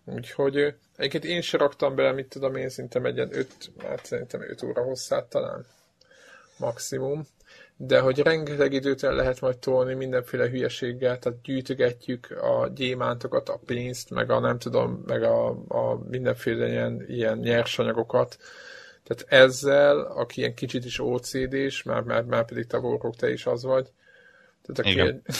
[0.05, 4.41] Úgyhogy egyébként én se raktam bele, mit tudom én, szerintem egy ilyen 5, hát szerintem
[4.41, 5.65] 5 óra hosszát talán
[6.57, 7.27] maximum,
[7.77, 13.59] de hogy rengeteg időt el lehet majd tolni mindenféle hülyeséggel, tehát gyűjtögetjük a gyémántokat, a
[13.65, 18.37] pénzt, meg a nem tudom, meg a, a mindenféle ilyen, ilyen nyersanyagokat,
[19.03, 23.63] tehát ezzel, aki ilyen kicsit is OCD-s, már, már, már pedig Warrock, te is az
[23.63, 23.91] vagy,
[24.73, 25.21] tehát aki Igen.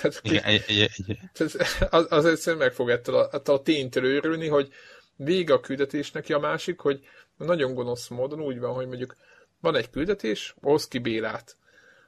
[0.00, 1.18] Tehát, Igen, egy, egy, egy.
[1.32, 4.68] Tehát az, az egyszerűen meg fog ettől a, ettől a ténytől őrülni, hogy
[5.16, 7.00] vége a küldetésnek, a másik, hogy
[7.36, 9.16] nagyon gonosz módon úgy van, hogy mondjuk
[9.60, 11.56] van egy küldetés, hoz ki Bélát.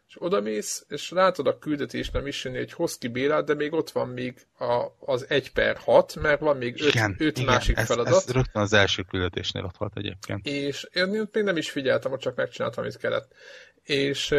[0.08, 3.90] és odamész, és látod a küldetést nem is hogy hoz ki Bélát, de még ott
[3.90, 7.76] van még a, az 1 per 6, mert van még 5, igen, 5 igen, másik
[7.76, 8.14] ez, feladat.
[8.14, 10.46] Ez rögtön az első küldetésnél ott volt egyébként.
[10.46, 13.32] És én még nem is figyeltem, hogy csak megcsináltam, amit kellett.
[13.82, 14.34] És,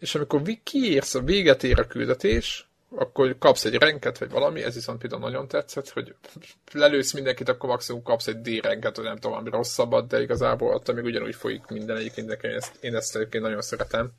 [0.00, 4.74] és amikor kiérsz, a véget ér a küldetés, akkor kapsz egy renket, vagy valami, ez
[4.74, 6.14] viszont például nagyon tetszett, hogy
[6.72, 10.92] lelősz mindenkit, akkor maximum kapsz egy D-renket, vagy nem tudom, ami rosszabbat, de igazából ott
[10.94, 14.10] még ugyanúgy folyik minden egyébként nekem, ezt, én ezt egyébként nagyon szeretem.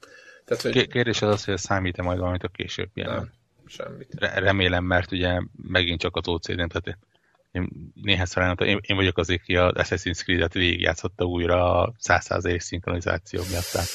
[0.46, 0.88] Tehát, hogy...
[0.88, 3.32] Kérdés az az, hogy számít-e majd valamit a később Nem,
[3.66, 4.14] semmit.
[4.20, 6.98] Remélem, mert ugye megint csak az OCD, tehát
[7.52, 12.60] én néhány szor én, én vagyok azért, aki az Assassin's Creed-et végigjátszotta újra a 100%
[12.60, 13.72] szinkronizáció miatt.
[13.72, 13.88] Tehát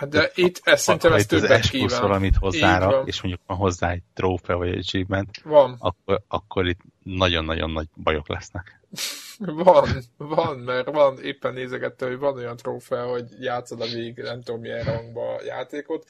[0.00, 2.00] Hát de itt ezt szerintem ez többet kíván.
[2.00, 5.76] valamit hozzára, és mondjuk van hozzá egy trófea vagy egy achievement, van.
[5.78, 8.80] Akkor, akkor itt nagyon-nagyon nagy bajok lesznek.
[9.38, 14.42] Van, van, mert van, éppen nézegette, hogy van olyan trófea, hogy játszod a végig, nem
[14.42, 16.08] tudom milyen rangba a játékot.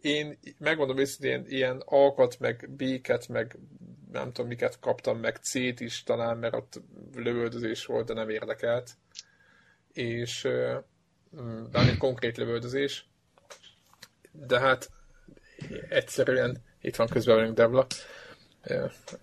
[0.00, 3.58] Én megmondom őszintén, ilyen alkat, meg béket, meg
[4.12, 6.80] nem tudom miket kaptam, meg C-t is talán, mert ott
[7.14, 8.90] lövöldözés volt, de nem érdekelt.
[9.92, 10.48] És
[11.70, 13.08] de egy konkrét lövöldözés.
[14.32, 14.90] De hát
[15.88, 17.86] egyszerűen itt van közben velünk Devla.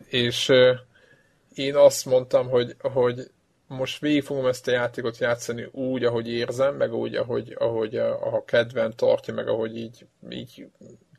[0.07, 0.51] És
[1.53, 3.31] én azt mondtam, hogy, hogy
[3.67, 8.35] most végig fogom ezt a játékot játszani úgy, ahogy érzem, meg úgy, ahogy, ahogy a,
[8.35, 10.67] a kedven tartja, meg ahogy így, így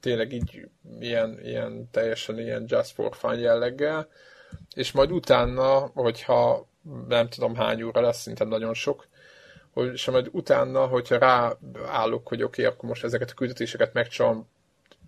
[0.01, 0.69] tényleg így
[1.01, 4.09] ilyen, ilyen teljesen ilyen just for fun jelleggel,
[4.75, 6.69] és majd utána, hogyha
[7.09, 9.09] nem tudom hány óra lesz, szinte nagyon sok,
[9.75, 14.49] hogy, és majd utána, hogyha ráállok, hogy oké, okay, akkor most ezeket a küldetéseket megcsinálom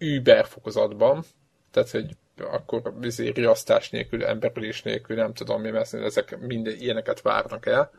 [0.01, 1.24] Uber fokozatban,
[1.70, 7.20] tehát, hogy akkor vizé riasztás nélkül, emberülés nélkül, nem tudom mi, mert ezek minden ilyeneket
[7.22, 7.90] várnak el,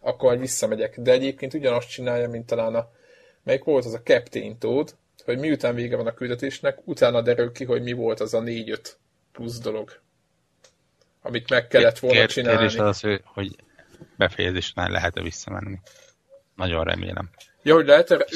[0.00, 1.00] akkor majd visszamegyek.
[1.00, 2.88] De egyébként ugyanazt csinálja, mint talán a,
[3.42, 7.64] melyik volt az a Captain Toad, hogy miután vége van a küldetésnek, utána derül ki,
[7.64, 8.78] hogy mi volt az a 4-5
[9.32, 10.00] plusz dolog,
[11.22, 12.58] amit meg kellett volna csinálni.
[12.58, 13.56] Kérdés az, hogy
[14.16, 15.80] befejezésnál lehet-e visszamenni.
[16.56, 17.30] Nagyon remélem.
[17.62, 18.26] Ja, hogy lehet -e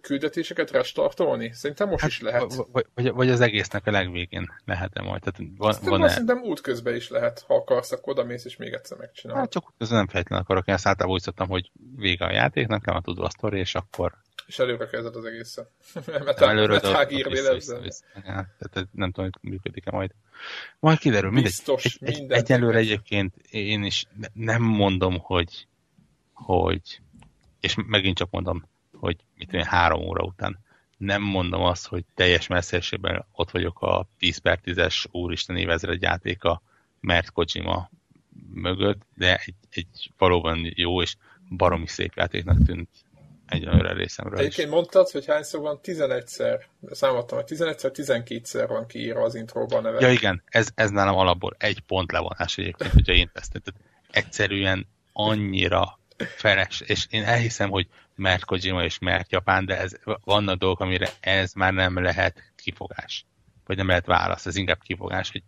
[0.00, 1.52] küldetéseket restartolni?
[1.52, 2.54] Szerintem most hát, is lehet.
[2.72, 5.22] Vagy, vagy, az egésznek a legvégén lehet-e majd?
[5.22, 6.08] Tehát van, van -e...
[6.08, 9.42] Szerintem útközben is lehet, ha akarsz, akkor oda mész és még egyszer megcsinálod.
[9.42, 10.66] Hát csak útközben nem feltétlenül akarok.
[10.66, 13.74] Én ezt általában úgy szoktam, hogy vége a játéknak, nem a tudva a sztori, és
[13.74, 14.12] akkor...
[14.46, 15.70] És előre kezded az egészet.
[16.24, 20.10] mert előre hát tehát nem tudom, hogy működik-e majd.
[20.78, 21.30] Majd kiderül.
[21.30, 25.66] Biztos, egy, egy, egyelőre egyébként én is nem mondom, hogy
[26.32, 27.00] hogy
[27.64, 30.58] és megint csak mondom, hogy mit tudom, három óra után
[30.96, 36.62] nem mondom azt, hogy teljes messzességben ott vagyok a 10 per 10-es úristen évezred játéka,
[37.00, 37.90] mert Kojima
[38.52, 41.16] mögött, de egy, egy valóban jó és
[41.56, 42.88] baromi szép játéknak tűnt
[43.48, 44.74] egyenlőre részemről Egyébként is.
[44.74, 45.80] mondtad, hogy hányszor van?
[45.82, 46.60] 11-szer.
[46.90, 50.00] Számoltam, hogy 11-szer, 12-szer van kiírva az intróban neve.
[50.00, 53.62] Ja igen, ez, ez nálam alapból egy pont levonás egyébként, hogyha én tesztem.
[54.10, 59.92] Egyszerűen annyira feles, és én elhiszem, hogy mert Kojima és mert Japán, de ez,
[60.24, 63.26] vannak dolgok, amire ez már nem lehet kifogás.
[63.66, 65.42] Vagy nem lehet válasz, ez inkább kifogás, hogy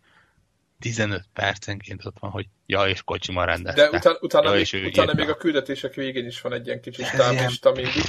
[0.80, 3.88] 15 percenként ott van, hogy ja, és Kojima rendezte.
[3.88, 7.10] De utána, utána, ja, még, utána még a küldetések végén is van egy ilyen kicsit
[7.16, 8.02] táblista mindig,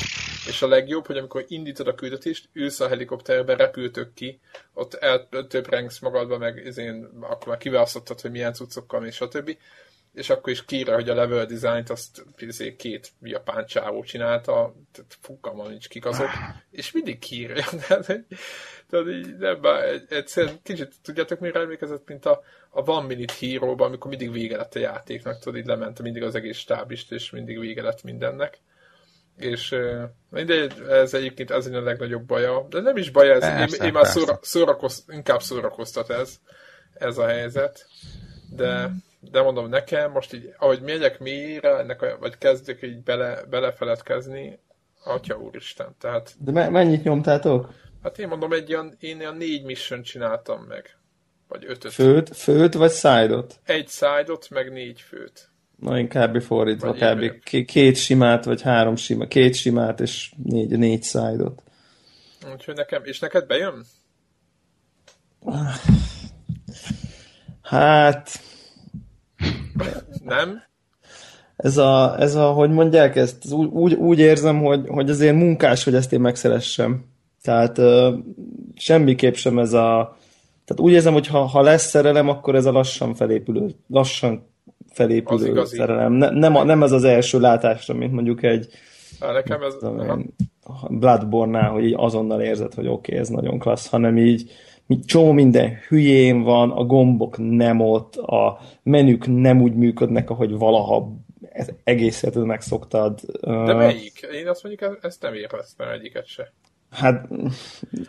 [0.48, 4.40] és a legjobb, hogy amikor indítod a küldetést, ülsz a helikopterbe, repültök ki,
[4.74, 9.58] ott el, több rengsz magadba, meg én, akkor már kiválasztottad, hogy milyen cuccokkal, és stb
[10.18, 15.18] és akkor is kírja, hogy a level designt azt izé, két japán csávó csinálta, tehát
[15.22, 16.30] fogalmam nincs kik azok,
[16.72, 17.66] és mindig kírja.
[17.88, 18.06] Tehát,
[18.90, 23.84] tehát így nem, bár egyszerűen kicsit tudjátok, mire emlékezett, mint a, a One Minute hero
[23.84, 27.60] amikor mindig vége lett a játéknak, tudod, így lement mindig az egész stábist, és mindig
[27.60, 28.60] vége lett mindennek.
[29.36, 29.76] És
[30.30, 33.94] mindegy, ez egyébként ez a legnagyobb baja, de nem is baj ez, persze, én, én
[33.94, 36.40] már szóra, szórakoz, inkább szórakoztat ez,
[36.94, 37.88] ez a helyzet,
[38.50, 43.44] de de mondom nekem, most így, ahogy megyek mélyre, ennek a, vagy kezdek így bele,
[43.50, 44.60] belefeledkezni,
[45.04, 46.36] atya úristen, tehát...
[46.40, 47.74] De me- mennyit nyomtátok?
[48.04, 50.98] Hát én mondom, egy ilyen, én ilyen négy mission csináltam meg.
[51.48, 51.92] Vagy ötöt.
[51.94, 53.60] Főt, főt vagy side-ot?
[53.66, 55.50] Egy side-ot, meg négy főt.
[55.76, 56.42] Na, én kb.
[56.42, 57.44] fordítva, kb.
[57.66, 61.64] két simát, vagy három simát, két simát, és négy, négy side-ot.
[62.54, 63.86] Úgyhogy nekem, és neked bejön?
[67.62, 68.40] Hát,
[70.24, 70.62] nem?
[71.56, 75.84] Ez a, ez a, hogy mondják ezt, úgy, úgy, úgy érzem, hogy, hogy azért munkás,
[75.84, 77.06] hogy ezt én megszeressem.
[77.42, 78.14] Tehát uh,
[78.76, 80.18] semmiképp sem ez a...
[80.66, 84.48] Tehát úgy érzem, hogy ha, ha lesz szerelem, akkor ez a lassan felépülő, lassan
[84.90, 86.14] felépülő szerelem.
[86.14, 88.68] Ne, nem, a, nem ez az első látásra, mint mondjuk egy...
[89.20, 89.74] Há, nekem ez...
[89.80, 90.34] Tudom,
[90.90, 94.52] Bloodborne-nál, hogy így azonnal érzed, hogy oké, okay, ez nagyon klassz, hanem így
[95.06, 101.12] csomó minden hülyén van, a gombok nem ott, a menük nem úgy működnek, ahogy valaha
[101.84, 103.20] egész életed megszoktad.
[103.42, 104.28] De melyik?
[104.34, 106.54] Én azt mondjuk, ezt nem éreztem egyiket se.
[106.98, 107.28] Hát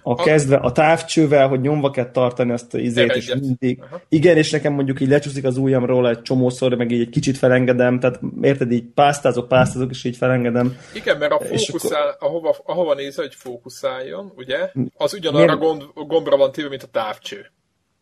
[0.03, 3.83] a kezdve a távcsővel, hogy nyomva kell tartani azt a izét, és mindig.
[3.83, 4.01] Aha.
[4.09, 8.01] Igen, és nekem mondjuk így lecsúszik az ujjamról egy csomószor, meg így egy kicsit felengedem,
[8.01, 10.77] tehát érted, így pásztázok, pásztázok, és így felengedem.
[10.95, 12.29] Igen, mert a fókuszál, akkor...
[12.29, 17.53] ahova, ahova nézel, hogy fókuszáljon, ugye, az ugyanarra gomb, gombra van téve, mint a távcső.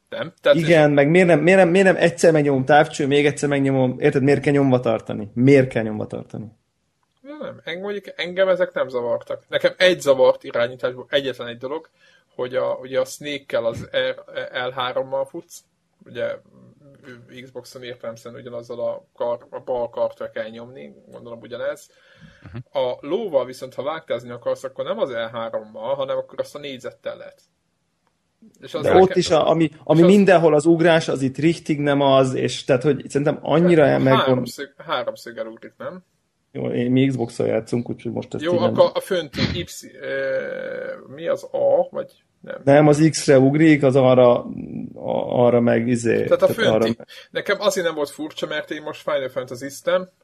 [0.09, 0.33] Nem?
[0.43, 3.97] Tehát Igen, meg miért nem, miért, nem, miért nem egyszer megnyomom távcső, még egyszer megnyomom,
[3.99, 5.31] érted, miért kell nyomva tartani?
[5.35, 6.47] Miért kell nyomva tartani?
[7.39, 9.43] Nem, engem, mondjuk, engem ezek nem zavartak.
[9.49, 11.89] Nekem egy zavart irányításból egyetlen egy dolog,
[12.35, 15.65] hogy a, ugye a Snake-kel az R, L3-mal futsz,
[16.05, 16.37] ugye
[17.43, 21.91] Xboxon értelemszerűen ugyanazzal a, kar, a bal kartra kell nyomni, gondolom ugyanez.
[22.45, 22.91] Uh-huh.
[22.91, 27.17] A lóval viszont, ha vágtázni akarsz, akkor nem az L3-mal, hanem akkor azt a négyzettel
[27.17, 27.41] lehet.
[28.61, 30.09] És az De ott is, a, ami, ami az...
[30.09, 34.15] mindenhol az ugrás, az itt richtig nem az, és tehát, hogy szerintem annyira hát, meg...
[34.15, 36.05] Háromszög, háromszöggel ugrik, nem?
[36.57, 39.67] Jó, én mi Xbox-on játszunk, úgyhogy most ezt Jó, akkor a fönti Y,
[41.15, 42.61] mi az A, vagy nem?
[42.65, 44.47] Nem, az X-re ugrik, az arra,
[45.29, 46.25] arra meg izé.
[46.25, 46.71] Tehát a fönti.
[46.71, 46.87] Arra...
[47.31, 49.67] Nekem azért nem volt furcsa, mert én most Final fantasy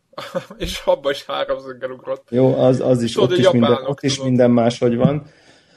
[0.59, 2.27] és abba is háromszöggel ugrott.
[2.31, 5.27] Jó, az, az is, Tudod, ott, is minden, ott is minden máshogy van.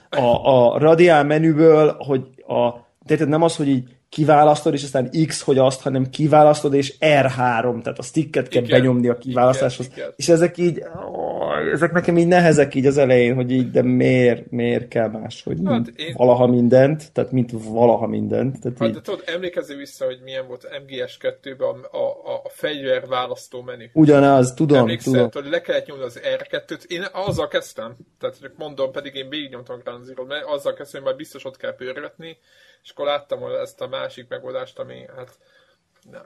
[0.09, 2.71] A, a radiál menüből, hogy a,
[3.05, 7.81] tehát nem az, hogy így kiválasztod, és aztán X, hogy azt, hanem kiválasztod, és R3,
[7.81, 9.85] tehát a sticket kell igen, benyomni a kiválasztáshoz.
[9.85, 10.13] Igen, igen.
[10.15, 14.51] És ezek így, ó, ezek nekem így nehezek így az elején, hogy így, de miért,
[14.51, 16.13] miért kell más, hogy hát én...
[16.17, 18.61] valaha mindent, tehát mint valaha mindent.
[18.61, 18.93] Tehát hát, így...
[18.93, 23.85] de tudod, emlékezzél vissza, hogy milyen volt MGS2-ben a, a, a fegyver választó menü.
[23.93, 25.43] Ugyanaz, tudom, Emlékszel, tudom.
[25.43, 30.03] Hogy le kellett nyomni az R2-t, én azzal kezdtem, tehát mondom, pedig én végignyomtam Ground
[30.03, 32.37] Zero, mert azzal kezdtem, hogy már biztos ott kell pörgetni,
[32.83, 35.37] és akkor láttam ezt a másik megoldást, ami hát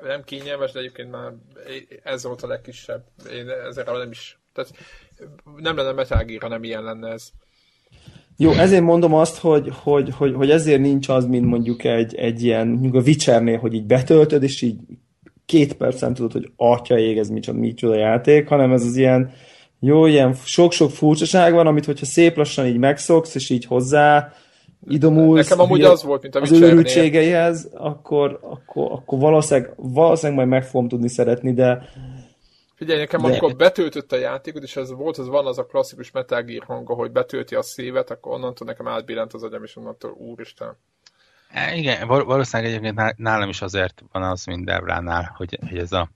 [0.03, 1.31] nem kényelmes, de egyébként már
[2.03, 3.03] ez volt a legkisebb.
[3.31, 4.39] Én ezzel nem is...
[4.53, 4.71] Tehát
[5.57, 7.29] nem lenne Metal Gear, nem ilyen lenne ez.
[8.37, 12.43] Jó, ezért mondom azt, hogy, hogy, hogy, hogy ezért nincs az, mint mondjuk egy, egy
[12.43, 14.77] ilyen, mondjuk a Witchernél, hogy így betöltöd, és így
[15.45, 19.31] két percen tudod, hogy atya ég, ez micsoda, micsoda játék, hanem ez az ilyen,
[19.79, 24.33] jó, ilyen sok-sok furcsaság van, amit hogyha szép lassan így megszoksz, és így hozzá
[24.87, 30.49] idomulsz Nekem amúgy az volt, mint a az őrültségeihez, akkor, akkor, akkor valószínűleg, valószínűleg majd
[30.49, 31.89] meg fogom tudni szeretni, de
[32.79, 33.27] Figyelj, nekem de...
[33.27, 36.93] amikor betöltött a játékot, és ez volt, az van az a klasszikus Metal Gear hanga,
[36.93, 40.77] hogy betölti a szívet, akkor onnantól nekem átbillent az agyam, és onnantól úristen.
[41.49, 46.09] E, igen, valószínűleg egyébként nálam is azért van az, mint Debránál, hogy, hogy ez a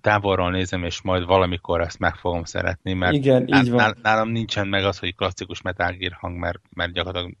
[0.00, 3.98] távolról nézem, és majd valamikor ezt meg fogom szeretni, mert Igen, így van.
[4.02, 7.36] nálam nincsen meg az, hogy klasszikus Metal Gear hang, mert, mert gyakorlatilag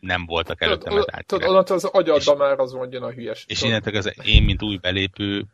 [0.00, 3.44] nem voltak előtte Metal Tudod, onnantól az agyadba már az mondjon a hülyes.
[3.48, 5.44] És innentől ez én, mint új belépő,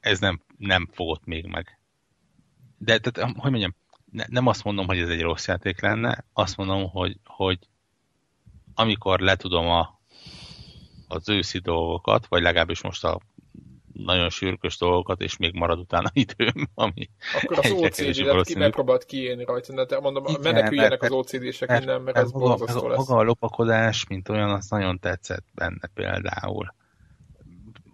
[0.00, 1.78] ez nem, nem fogott még meg.
[2.78, 3.74] De, tehát, hogy mondjam,
[4.10, 7.58] ne, nem azt mondom, hogy ez egy rossz játék lenne, azt mondom, hogy, hogy
[8.74, 10.00] amikor letudom a,
[11.08, 13.20] az őszi dolgokat, vagy legalábbis most a
[13.92, 17.10] nagyon sürkös dolgokat, és még marad utána időm, ami
[17.42, 22.02] Akkor az OCD-et ki megpróbált kiélni rajta, de mondom, Igen, meneküljenek az OCD-sek mert, innen,
[22.02, 22.98] mert, mert ez borzasztó lesz.
[22.98, 26.74] Maga a lopakodás, mint olyan, az nagyon tetszett benne például.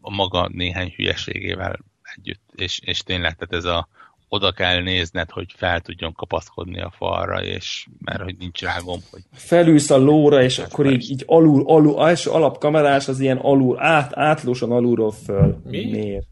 [0.01, 1.79] A maga néhány hülyeségével
[2.19, 3.89] együtt, és, és tényleg, tehát ez a
[4.29, 9.03] oda kell nézned, hogy fel tudjon kapaszkodni a falra, és mert hogy nincs rá gomb,
[9.11, 9.23] hogy...
[9.33, 14.17] Felülsz a lóra, és akkor így, így alul, alul, első alapkamerás az ilyen alul, át,
[14.17, 15.61] átlósan alulról föl.
[15.65, 15.91] Mi?
[15.91, 16.27] Miért?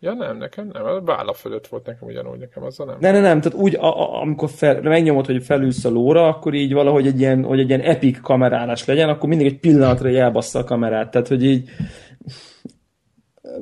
[0.00, 2.96] Ja nem, nekem nem, a válla fölött volt nekem ugyanúgy, nekem az a nem.
[3.00, 6.54] Nem, nem, nem, tehát úgy, a, a, amikor fel, megnyomod, hogy felülsz a lóra, akkor
[6.54, 10.58] így valahogy egy ilyen, hogy egy ilyen epic kamerálás legyen, akkor mindig egy pillanatra elbassza
[10.58, 11.70] a kamerát, tehát hogy így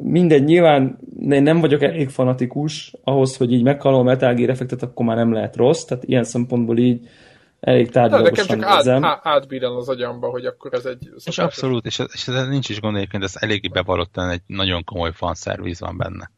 [0.02, 5.06] mindegy, nyilván nem vagyok elég fanatikus ahhoz, hogy így meghalom a Metal Gear effektet, akkor
[5.06, 7.08] már nem lehet rossz, tehát ilyen szempontból így
[7.60, 11.10] elég tárgyalagosan Nekem csak át, átbíran az agyamba, hogy akkor ez egy...
[11.24, 15.12] És abszolút, és, és ez nincs is gond egyébként, ez eléggé bevallottan egy nagyon komoly
[15.12, 16.30] fanszerviz van benne.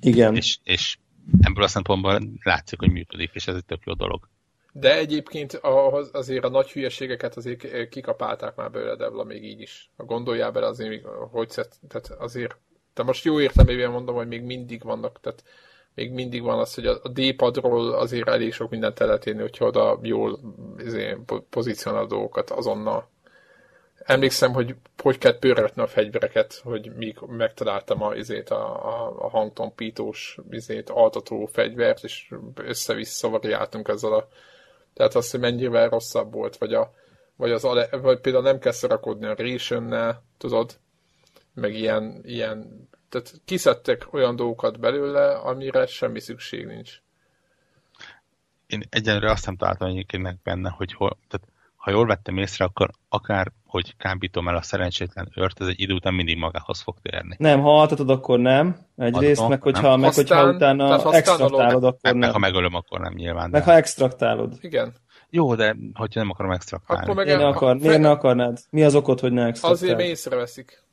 [0.00, 0.36] Igen.
[0.36, 0.96] És, és
[1.40, 4.28] ebből a szempontból látszik, hogy működik, és ez egy tök jó dolog.
[4.72, 9.90] De egyébként ahhoz azért a nagy hülyeségeket azért kikapálták már belőle Devla még így is.
[9.96, 11.48] A gondoljál bele azért, hogy
[11.88, 12.56] tehát azért
[12.94, 15.42] de most jó értelmében mondom, hogy még mindig vannak, tehát
[15.94, 19.66] még mindig van az, hogy a D-padról azért elég sok mindent el lehet érni, hogyha
[19.66, 20.38] oda jól
[20.78, 21.16] izé,
[21.50, 23.08] pozícionál a dolgokat azonnal.
[23.98, 29.28] Emlékszem, hogy hogy kell pörgetni a fegyvereket, hogy míg megtaláltam a, izét, a, a, a
[29.28, 34.28] hangtompítós izét, altató fegyvert, és össze-vissza variáltunk ezzel a
[34.94, 36.92] Tehát azt, hogy mennyivel rosszabb volt, vagy, a,
[37.36, 40.78] vagy, az, vagy például nem kell szarakodni a ration tudod,
[41.54, 47.02] meg ilyen, ilyen tehát kiszedtek olyan dolgokat belőle, amire semmi szükség nincs.
[48.66, 52.90] Én egyenlőre azt nem találtam egyébként benne, hogy hol, tehát ha jól vettem észre, akkor
[53.08, 57.36] akár, hogy kábítom el a szerencsétlen őrt, ez egy idő után mindig magához fog térni.
[57.38, 58.76] Nem, ha altatod, akkor nem.
[58.96, 60.00] Egyrészt, Adom, meg hogyha, nem.
[60.00, 62.32] meg Aztán, hogyha utána extraktálod, akkor meg, nem.
[62.32, 63.50] ha megölöm, akkor nem nyilván.
[63.50, 63.70] Meg de...
[63.70, 64.58] ha extraktálod.
[64.60, 64.94] Igen.
[65.30, 67.02] Jó, de hogyha nem akarom extraktálni.
[67.02, 67.46] Akkor meg el...
[67.46, 68.58] akar, miért ne akarnád?
[68.70, 69.82] Mi az okod, hogy ne extraktálod?
[69.82, 70.83] Azért észreveszik.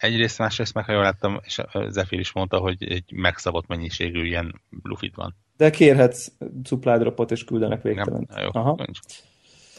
[0.00, 4.60] Egyrészt, másrészt meg, ha jól láttam, és Zephyr is mondta, hogy egy megszabott mennyiségű ilyen
[4.82, 5.36] lufit van.
[5.56, 6.28] De kérhetsz
[6.64, 8.26] supply dropot, és küldenek végtelen.
[8.28, 8.74] Nem, jó, Aha.
[8.76, 8.98] Nincs.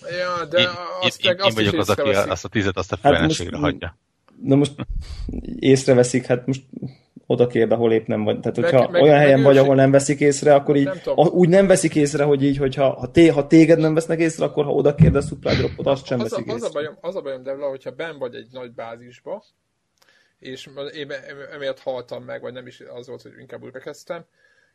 [0.02, 0.68] Ja, de én,
[1.02, 3.56] azt én, meg én, azt én vagyok az, aki azt a tizet azt a feleségre
[3.56, 3.98] hát hagyja.
[4.43, 4.76] Na most
[5.60, 6.64] észreveszik, hát most
[7.26, 8.39] oda kér be, hol épp nem vagy.
[8.39, 11.15] Tehát, hogyha meg, olyan meg, helyen meg vagy, ahol nem veszik észre, akkor így, nem
[11.15, 14.65] úgy nem veszik észre, hogy így, hogyha ha, té, ha téged nem vesznek észre, akkor
[14.65, 16.68] ha oda kérdez supply dropot, azt sem az veszik a, az észre.
[16.68, 19.43] A bajom, az a bajom, Devla, hogyha ben vagy egy nagy bázisba,
[20.42, 21.12] és én
[21.52, 24.26] emiatt haltam meg, vagy nem is az volt, hogy inkább újra kezdtem,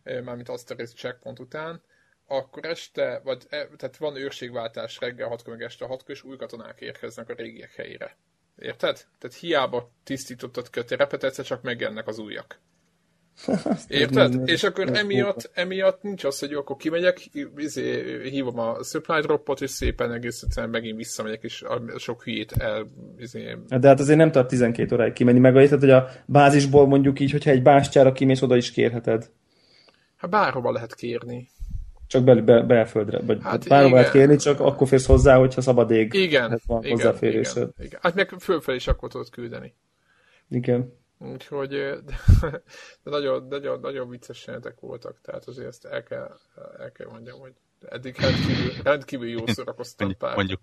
[0.02, 1.82] mármint azt a rész checkpoint után,
[2.26, 6.80] akkor este, vagy e, tehát van őrségváltás reggel 6 meg este 6 és új katonák
[6.80, 8.16] érkeznek a régiek helyére.
[8.58, 9.06] Érted?
[9.18, 12.58] Tehát hiába tisztítottad ki a terepet, egyszer csak megjelennek az újak.
[13.88, 14.48] Érted?
[14.48, 17.20] És akkor emiatt, emiatt nincs az, hogy jó, akkor kimegyek,
[17.56, 22.52] izé, hívom a supply dropot, és szépen egész egyszerűen megint visszamegyek, és a sok hülyét
[22.52, 22.86] el...
[23.18, 23.56] Izé...
[23.68, 27.30] De hát azért nem tart 12 óráig kimenni, meg érted, hogy a bázisból mondjuk így,
[27.30, 29.30] hogyha egy bástyára kimész, oda is kérheted.
[30.16, 31.48] Hát bárhova lehet kérni.
[32.06, 35.90] Csak be, be, belföldre, vagy hát bárhova lehet kérni, csak akkor férsz hozzá, hogyha szabad
[35.90, 37.16] ég igen, hát van igen.
[37.20, 37.98] Igen, igen.
[38.02, 39.74] Hát meg fölfel is akkor tudod küldeni.
[40.48, 40.92] Igen.
[41.18, 41.68] Úgyhogy
[42.04, 42.20] de,
[43.02, 46.38] nagyon, nagyon, nagyon vicces jelentek voltak, tehát azért ezt el kell,
[46.78, 47.52] el kell mondjam, hogy
[47.88, 50.36] eddig rendkívül, rendkívül jó szórakoztam pár.
[50.36, 50.60] Mondjuk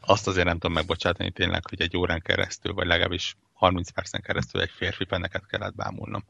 [0.00, 4.60] azt azért nem tudom megbocsátani tényleg, hogy egy órán keresztül, vagy legalábbis 30 percen keresztül
[4.60, 6.24] egy férfi penneket kellett bámulnom.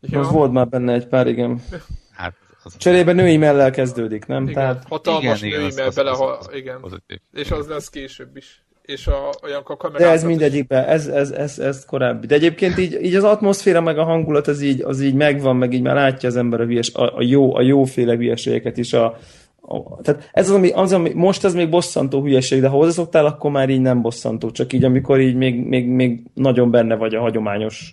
[0.00, 0.20] Ja.
[0.20, 1.62] Az volt már benne egy pár, igen.
[2.10, 4.42] Hát az Cserébe női mellel kezdődik, nem?
[4.42, 4.84] Igen, Tehát...
[4.88, 6.80] hatalmas igen, női mell bele, ha, igen.
[6.80, 7.18] Pozitív.
[7.32, 10.00] És az lesz később is és a, olyan kamerát...
[10.00, 12.26] De ez mindegyikben, ez, ez, ez, ez korábbi.
[12.26, 15.72] De egyébként így, így az atmoszféra meg a hangulat az így, az így megvan, meg
[15.72, 18.92] így már látja az ember a, hülyes, a, a, jó, a jóféle hülyeségeket is.
[18.92, 19.18] A,
[19.60, 23.26] a, tehát ez az ami, az, ami, most ez még bosszantó hülyeség, de ha hozzászoktál,
[23.26, 24.50] akkor már így nem bosszantó.
[24.50, 27.92] Csak így, amikor így még, még, még nagyon benne vagy a hagyományos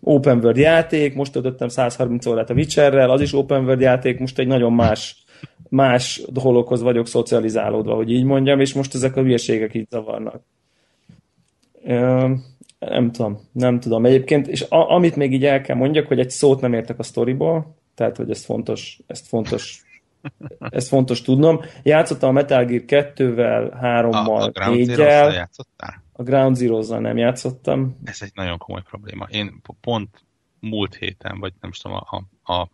[0.00, 4.38] open world játék, most töltöttem 130 órát a Witcherrel, az is open world játék, most
[4.38, 5.21] egy nagyon más
[5.72, 10.42] más dologhoz vagyok szocializálódva, hogy így mondjam, és most ezek a hülyeségek így zavarnak.
[12.78, 14.04] Nem tudom, nem tudom.
[14.04, 17.02] Egyébként, és a, amit még így el kell mondjak, hogy egy szót nem értek a
[17.02, 19.82] sztoriból, tehát, hogy ez fontos, ezt fontos
[20.58, 21.60] ezt fontos tudnom.
[21.82, 25.46] Játszottam a Metal Gear 2-vel, 3-mal, 4-jel.
[26.12, 27.98] A Ground zero nem játszottam.
[28.04, 29.26] Ez egy nagyon komoly probléma.
[29.30, 30.24] Én pont
[30.60, 32.16] múlt héten, vagy nem is tudom, a,
[32.52, 32.68] a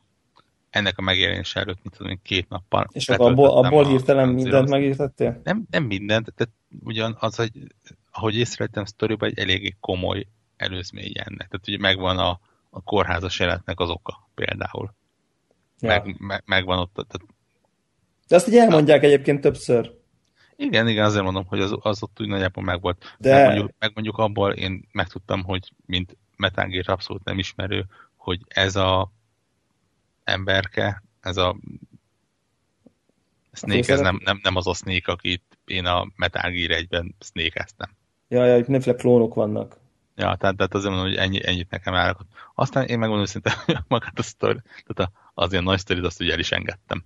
[0.71, 2.89] ennek a megjelenése előtt, mint tudom, két nappal.
[2.93, 5.41] És akkor abból, abból hirtelen mindent megírtettél?
[5.45, 6.55] Nem, nem mindent, tehát
[6.85, 7.51] ugyan az, hogy
[8.13, 10.27] ahogy észrevettem sztoriban, egy eléggé komoly
[10.57, 11.49] előzmény ennek.
[11.49, 12.41] Tehát ugye megvan a,
[12.71, 14.95] a kórházas életnek az oka például.
[15.81, 15.89] Ja.
[15.89, 16.93] Meg, meg, megvan ott.
[16.95, 17.35] Tehát...
[18.29, 19.07] De azt így elmondják Na.
[19.07, 19.97] egyébként többször.
[20.57, 23.17] Igen, igen, azért mondom, hogy az, az ott úgy nagyjából megvolt.
[23.19, 23.35] De...
[23.35, 27.87] Meg mondjuk, meg mondjuk abból én megtudtam, hogy mint Metal abszolút nem ismerő,
[28.17, 29.13] hogy ez a
[30.29, 31.57] emberke, ez a
[33.53, 37.91] Snake, ez nem, nem, nem az a Snake, akit én a Metal Gear 1-ben snake-eztem.
[38.29, 39.77] Ja, ja, itt mindenféle klónok vannak.
[40.17, 42.27] Ja, tehát, tehát azért mondom, hogy ennyi, ennyit nekem állakot.
[42.55, 43.53] Aztán én megmondom szinte
[43.89, 47.05] magát a sztori, tehát az ilyen nagy sztorit azt ugye el is engedtem.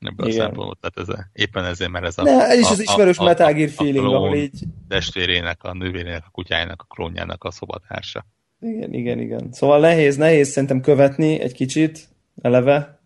[0.00, 0.40] Ebből Igen.
[0.40, 2.22] a szempontból, tehát ez, éppen ezért, mert ez a...
[2.22, 4.62] Ne, ez is az ismerős a, Metal Gear feeling, a ahol így...
[4.88, 8.26] testvérének, a nővérének, a kutyájának, a klónjának a szobatársa.
[8.62, 9.48] Igen, igen, igen.
[9.52, 12.08] Szóval nehéz, nehéz szerintem követni egy kicsit,
[12.42, 13.00] eleve,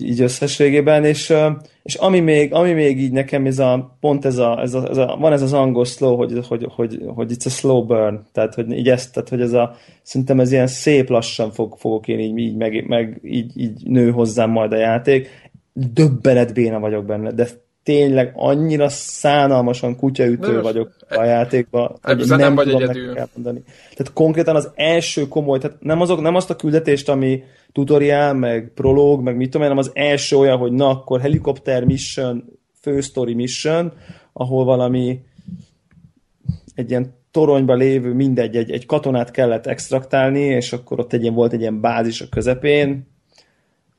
[0.00, 1.34] így összességében, és,
[1.82, 4.96] és ami, még, ami még így nekem ez a, pont ez a, ez a, ez
[4.96, 8.54] a van ez az angol slow, hogy, hogy, hogy, hogy it's a slow burn, tehát
[8.54, 12.18] hogy így ezt, tehát hogy ez a, szerintem ez ilyen szép lassan fog, fogok én
[12.18, 17.32] így, így meg, meg így, így nő hozzám majd a játék, döbbenet béna vagyok benne,
[17.32, 17.48] de
[17.88, 23.18] tényleg annyira szánalmasan kutyaütő Nos, vagyok a játékban, hogy nem, nem vagy tudom egyedül.
[23.18, 23.62] elmondani.
[23.94, 27.42] Tehát konkrétan az első komoly, tehát nem, azok, nem azt a küldetést, ami
[27.72, 32.44] tutoriál, meg prológ, meg mit tudom hanem az első olyan, hogy na, akkor helikopter mission,
[32.80, 33.92] fősztori mission,
[34.32, 35.20] ahol valami
[36.74, 41.34] egy ilyen toronyba lévő, mindegy, egy, egy katonát kellett extraktálni, és akkor ott egy ilyen,
[41.34, 43.06] volt egy ilyen bázis a közepén,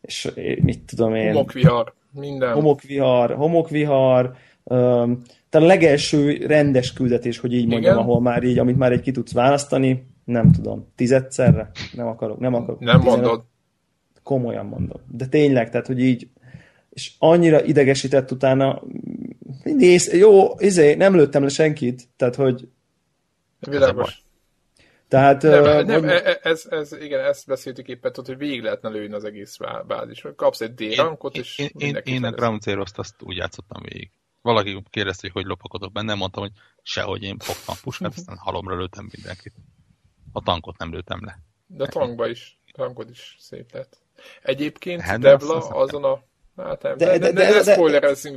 [0.02, 1.34] és mit tudom én...
[1.34, 2.53] Homokvihar, minden.
[2.53, 4.26] Homokvihar, homokvihar,
[4.64, 8.06] um, tehát a legelső rendes küldetés, hogy így mondjam, Igen?
[8.06, 11.72] ahol már így, amit már egy ki tudsz választani, nem tudom, tizedszerre?
[11.94, 12.80] Nem akarok, nem akarok.
[12.80, 13.44] Nem 15, mondod.
[14.23, 15.02] Komolyan mondom.
[15.11, 16.30] De tényleg, tehát, hogy így,
[16.90, 18.81] és annyira idegesített utána,
[19.64, 22.68] néz, jó, izé, nem lőttem le senkit, tehát, hogy
[23.60, 24.23] Világos.
[25.10, 26.10] Tehát, nem, uh, nem hogy...
[26.10, 29.57] E- e- ez, ez, igen, ezt beszéltük éppen, hogy végig lehetne lőni az egész
[29.88, 30.26] bázis.
[30.36, 34.10] Kapsz egy D-rankot, és én, én, én a Ground zero azt úgy játszottam végig.
[34.41, 39.10] Valaki kérdezte, hogy hogy lopakodok benne, mondtam, hogy sehogy én fogtam puskát, aztán halomra lőttem
[39.11, 39.53] mindenkit.
[40.31, 41.40] A tankot nem lőttem le.
[41.68, 43.98] De a tankba is, tankod is szép lett.
[44.41, 46.23] Egyébként hát, Devla azon a
[46.64, 47.76] Hát nem, de, de, de, de, de, de,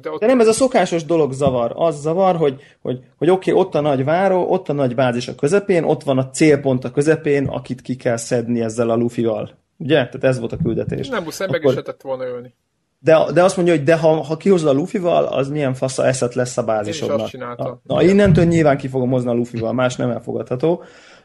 [0.00, 0.20] de, ott...
[0.20, 1.72] de nem ez a szokásos dolog zavar.
[1.74, 5.28] Az zavar, hogy, hogy, hogy oké, okay, ott a nagy váró, ott a nagy bázis
[5.28, 9.50] a közepén, ott van a célpont a közepén, akit ki kell szedni ezzel a lufival.
[9.76, 9.94] Ugye?
[9.94, 11.08] Tehát ez volt a küldetés.
[11.08, 12.54] Nem muszáj, meg is lehetett volna ölni.
[12.98, 16.34] De, de azt mondja, hogy de ha, ha kihozod a lufival, az milyen fasza eszet
[16.34, 17.32] lesz a bázisodnak.
[17.32, 20.82] Na, na, innentől nyilván ki fogom hozni a lufival, más nem elfogadható.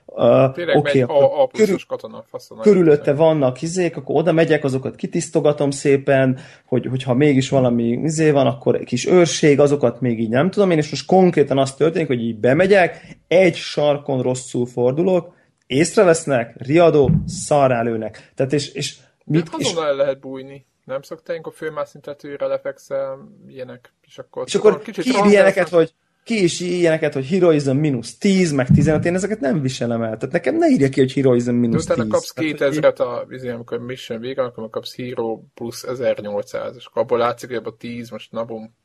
[0.10, 2.26] Uh, Tényleg okay, a, a körül, katona,
[2.62, 8.48] körülötte vannak izék, akkor oda megyek, azokat kitisztogatom szépen, hogy, hogyha mégis valami izé van,
[8.48, 12.22] akkor kis őrség, azokat még így nem tudom én, és most konkrétan azt történik, hogy
[12.22, 15.34] így bemegyek, egy sarkon rosszul fordulok,
[15.68, 18.32] észrevesznek, riadó, szarrálőnek.
[18.36, 20.66] Tehát és, és mit, és, el lehet bújni.
[20.86, 24.44] Nem szoktál, amikor főmászni tetőre lefekszel, ilyenek, és akkor...
[24.46, 25.94] És akkor kicsit ilyeneket, hogy
[26.28, 30.18] ki is ilyeneket, hogy heroism mínusz 10, meg 15, én ezeket nem viselem el.
[30.18, 31.96] Tehát nekem ne írja ki, hogy heroism mínusz 10.
[31.96, 37.02] Utána kapsz 2000-et a, izé, amikor mission vége, akkor kapsz hero plusz 1800, és akkor
[37.02, 38.76] abból látszik, hogy abban 10, most nabum.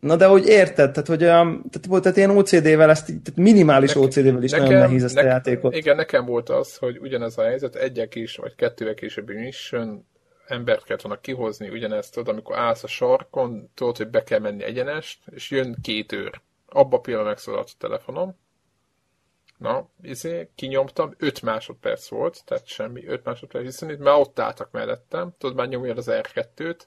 [0.00, 4.02] Na de hogy érted, tehát hogy olyan, tehát, tehát ilyen OCD-vel, ezt, tehát minimális nekem,
[4.02, 5.74] OCD-vel is nekem, nagyon nehéz ezt nekem, a játékot.
[5.74, 10.06] Igen, nekem volt az, hogy ugyanez a helyzet, egyek is, vagy kettővel későbbi mission,
[10.46, 14.62] embert kellett volna kihozni, ugyanezt tudod, amikor állsz a sarkon, tudod, hogy be kell menni
[14.62, 18.36] egyenest, és jön két őr abba a pillanatban megszólalt a telefonom,
[19.58, 24.70] Na, izé, kinyomtam, 5 másodperc volt, tehát semmi, 5 másodperc, hiszen itt már ott álltak
[24.70, 26.80] mellettem, tudod, már nyomja az R2-t,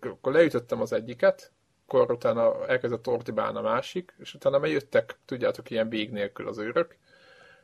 [0.00, 1.52] akkor leütöttem az egyiket,
[1.86, 6.58] akkor utána elkezdett ordibálni a másik, és utána már jöttek, tudjátok, ilyen vég nélkül az
[6.58, 6.96] őrök,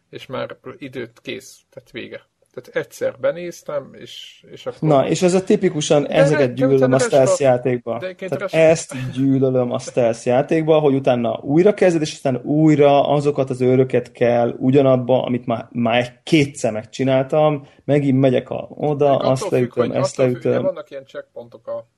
[0.08, 2.26] és már időt kész, tehát vége.
[2.56, 4.88] Tehát egyszer benéztem, és, és akkor...
[4.88, 7.98] Na, és ez a tipikusan de ezeket gyűlölöm a stealth játékba.
[8.16, 13.60] Tehát ezt gyűlölöm a stealth játékba, hogy utána újra kezded, és aztán újra azokat az
[13.60, 19.92] őröket kell ugyanabba, amit már, már kétszer megcsináltam, megint megyek a, oda, Még azt leütöm,
[19.92, 20.52] ezt leütöm.
[20.52, 21.88] De vannak ilyen checkpontok a,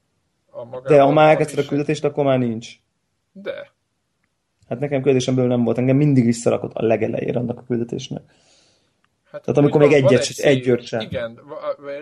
[0.50, 0.96] a magában.
[0.96, 2.68] De ha már elkezdted a küldetést, akkor már nincs.
[3.32, 3.72] De.
[4.68, 8.22] Hát nekem küldetésemből nem volt, engem mindig visszarakott a legelejére annak a küldetésnek.
[9.30, 11.00] Hát, Tehát amikor még egyet, egy, egy győrt sem.
[11.00, 11.40] Igen,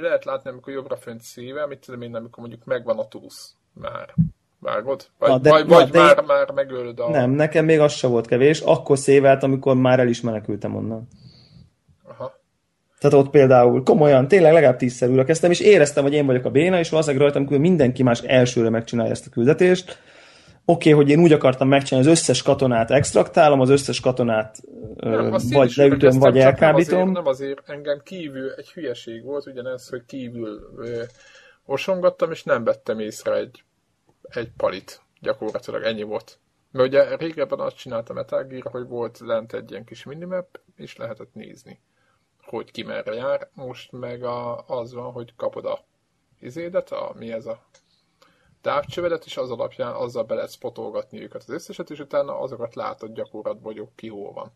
[0.01, 4.15] lehet látni, amikor jobbra fönt szíve, mit tudom én, amikor mondjuk megvan a túsz már.
[4.59, 5.07] Vágod?
[5.19, 6.25] Vagy, na, de, vagy, na, vagy de már, én...
[6.27, 7.11] már megölöd a...
[7.11, 8.61] Nem, nekem még az se volt kevés.
[8.61, 11.09] Akkor szévelt, amikor már el is menekültem onnan.
[12.09, 12.41] Aha.
[12.99, 16.51] Tehát ott például komolyan, tényleg legalább tízszer újra kezdtem, és éreztem, hogy én vagyok a
[16.51, 19.99] béna, és valószínűleg rajtam hogy mindenki más elsőre megcsinálja ezt a küldetést,
[20.69, 24.59] oké, okay, hogy én úgy akartam megcsinálni, az összes katonát extraktálom, az összes katonát
[24.97, 26.99] nem, vagy leütöm, vagy elkábítom.
[26.99, 31.03] Nem azért, nem azért, engem kívül egy hülyeség volt, ugyanez, hogy kívül ö,
[31.65, 33.65] osongattam, és nem vettem észre egy,
[34.23, 35.01] egy palit.
[35.21, 36.39] Gyakorlatilag ennyi volt.
[36.71, 40.97] Mert ugye régebben azt csináltam Metal Gear, hogy volt lent egy ilyen kis minimap, és
[40.97, 41.81] lehetett nézni,
[42.43, 43.49] hogy ki merre jár.
[43.55, 45.85] Most meg a, az van, hogy kapod a
[46.41, 47.65] izédet, a, mi ez a
[48.67, 53.13] távcsövedet, és az alapján azzal be lehet spotolgatni őket az összeset, és utána azokat látod
[53.13, 54.53] gyakorlatban, hogy ki hol van.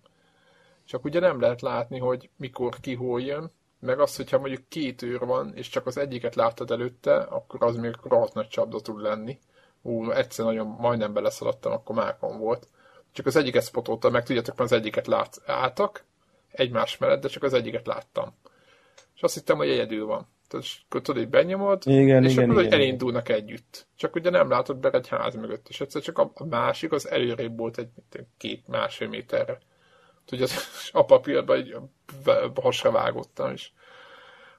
[0.85, 5.03] Csak ugye nem lehet látni, hogy mikor ki hol jön, meg az, hogyha mondjuk két
[5.03, 9.01] őr van, és csak az egyiket láttad előtte, akkor az még rohadt nagy csapda tud
[9.01, 9.39] lenni.
[9.83, 12.69] Ú, egyszer nagyon majdnem beleszaladtam, akkor mákon volt.
[13.13, 16.05] Csak az egyiket spotoltam, meg tudjátok, mert az egyiket lát, álltak
[16.51, 18.35] egymás mellett, de csak az egyiket láttam.
[19.15, 20.29] És azt hittem, hogy egyedül van.
[20.51, 23.41] Tehát akkor tudod, hogy benyomod, igen, és igen, akkor igen, elindulnak igen.
[23.41, 23.87] együtt.
[23.97, 27.59] Csak ugye nem látod be egy ház mögött, és egyszer csak a, másik az előrébb
[27.59, 27.89] volt egy
[28.37, 29.59] két másfél méterre.
[30.25, 30.47] Tudja,
[30.93, 31.77] a papírban egy
[32.55, 33.73] hasra vágottam is.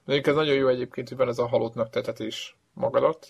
[0.04, 3.28] De ez nagyon jó egyébként, hogy van ez a halottnak tetetés magadat,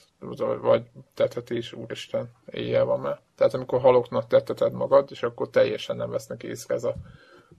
[0.60, 0.82] vagy
[1.14, 3.20] tetetés, úristen, éjjel van már.
[3.36, 6.94] Tehát amikor haloknak teteted magad, és akkor teljesen nem vesznek észre ez a,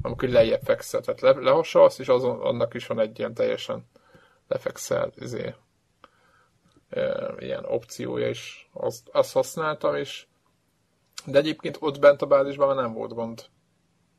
[0.01, 1.01] amikor lejjebb fekszel.
[1.01, 3.85] Tehát le, lehasalsz, és azon, annak is van egy ilyen teljesen
[4.48, 5.56] lefekszel, izé,
[6.90, 10.26] e, ilyen opciója is, azt, azt használtam, és
[11.26, 13.45] de egyébként ott bent a bázisban már nem volt gond.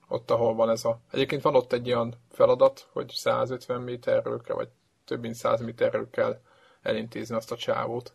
[0.08, 1.00] Ott, ahol van ez a...
[1.10, 4.68] Egyébként van ott egy olyan feladat, hogy 150 méterről kell, vagy
[5.04, 6.40] több mint 100 méterről kell
[6.82, 8.14] elintézni azt a csávót.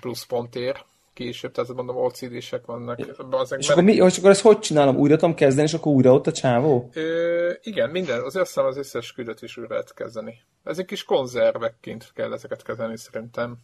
[0.00, 0.84] Plusz pontért
[1.16, 2.98] később, tehát mondom, OCD-sek vannak.
[3.30, 4.96] Azek és, akkor mi, és akkor ezt hogy csinálom?
[4.96, 6.90] Újra tudom kezdeni, és akkor újra ott a csávó?
[6.92, 10.42] Ö, igen, minden, az azt az összes küldött is újra lehet kezdeni.
[10.64, 13.56] Ezek kis konzervekként kell ezeket kezelni szerintem.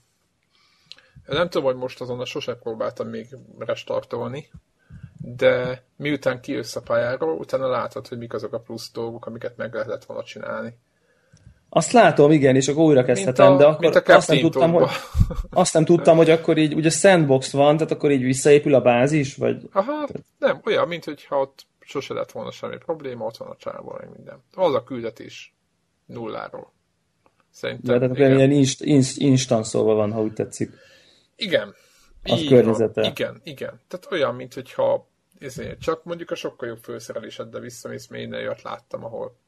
[1.27, 3.27] Nem tudom, hogy most azon a sose próbáltam még
[3.59, 4.51] restartolni,
[5.19, 9.75] de miután kijössz a pályáról, utána látod, hogy mik azok a plusz dolgok, amiket meg
[9.75, 10.79] lehetett volna csinálni.
[11.75, 14.89] Azt látom, igen, és akkor újra kezdhetem, a, de akkor azt nem, tudtam, hogy,
[15.51, 19.37] azt nem tudtam, hogy akkor így, ugye sandbox van, tehát akkor így visszaépül a bázis,
[19.37, 19.69] vagy...
[19.73, 20.09] Aha,
[20.39, 24.11] nem, olyan, mint hogyha ott sose lett volna semmi probléma, ott van a csávó, meg
[24.17, 24.43] minden.
[24.55, 25.55] Az a küldetés
[26.07, 26.73] nulláról.
[27.51, 28.37] Szerintem, de, tehát igen.
[28.37, 30.71] ilyen inst, inst, instant szóval van, ha úgy tetszik.
[31.37, 31.75] Igen.
[32.23, 33.01] Az így környezete.
[33.01, 33.11] Van.
[33.11, 33.81] Igen, igen.
[33.89, 35.09] Tehát olyan, mint hogyha
[35.39, 39.41] ezért, csak mondjuk a sokkal jobb főszerelésed, de visszamész, még olyat láttam, ahol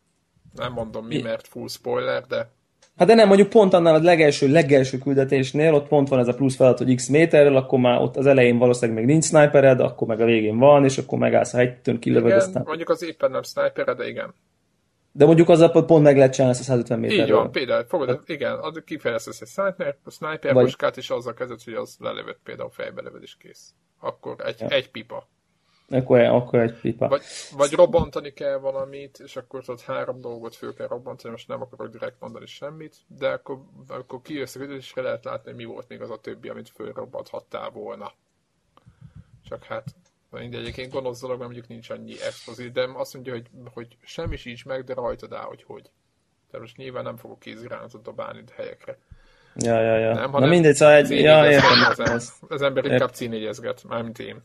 [0.54, 2.52] nem mondom mi, mert full spoiler, de...
[2.96, 6.34] Hát de nem, mondjuk pont annál a legelső, legelső küldetésnél, ott pont van ez a
[6.34, 10.08] plusz feladat, hogy x méterrel, akkor már ott az elején valószínűleg még nincs snipered, akkor
[10.08, 12.62] meg a végén van, és akkor megállsz a hegytön, kilövöd igen, aztán.
[12.66, 14.34] mondjuk az éppen nem snipered, de igen.
[15.12, 17.24] De mondjuk az pont meg lehet csinálni ezt a 150 méterről.
[17.24, 20.64] Így van, például, fogod, hát, igen, az kifejlesztesz egy sniper, a sniper vagy...
[20.64, 23.74] puskát, és azzal kezdett, hogy az lelövött például fejbe lövöd, és kész.
[24.00, 24.68] Akkor egy, ja.
[24.68, 25.28] egy pipa.
[25.88, 27.08] Akkor, akkor egy pipa.
[27.08, 27.22] Vagy,
[27.56, 31.92] vagy robbantani kell valamit, és akkor tudod három dolgot föl kell robbantani, most nem akarok
[31.92, 33.58] direkt mondani semmit, de akkor,
[33.88, 38.12] akkor kijössz a és lehet látni, mi volt még az a többi, amit fölrobbanthattál volna.
[39.48, 39.84] Csak hát
[40.30, 44.36] mindegy, egyébként gonosz dolog, mert mondjuk nincs annyi explozív, de azt mondja, hogy, hogy semmi
[44.36, 45.90] sincs meg, de rajtad áll, hogy hogy.
[46.50, 48.98] Tehát most nyilván nem fogok kézirányzatot dobálni helyekre.
[49.56, 50.14] Ja, ja, ja.
[50.14, 51.10] Nem, Na mindegy, szóval egy...
[51.10, 52.12] Ja, értem.
[52.14, 54.42] Az, az ember inkább cínégyezget, mármint én.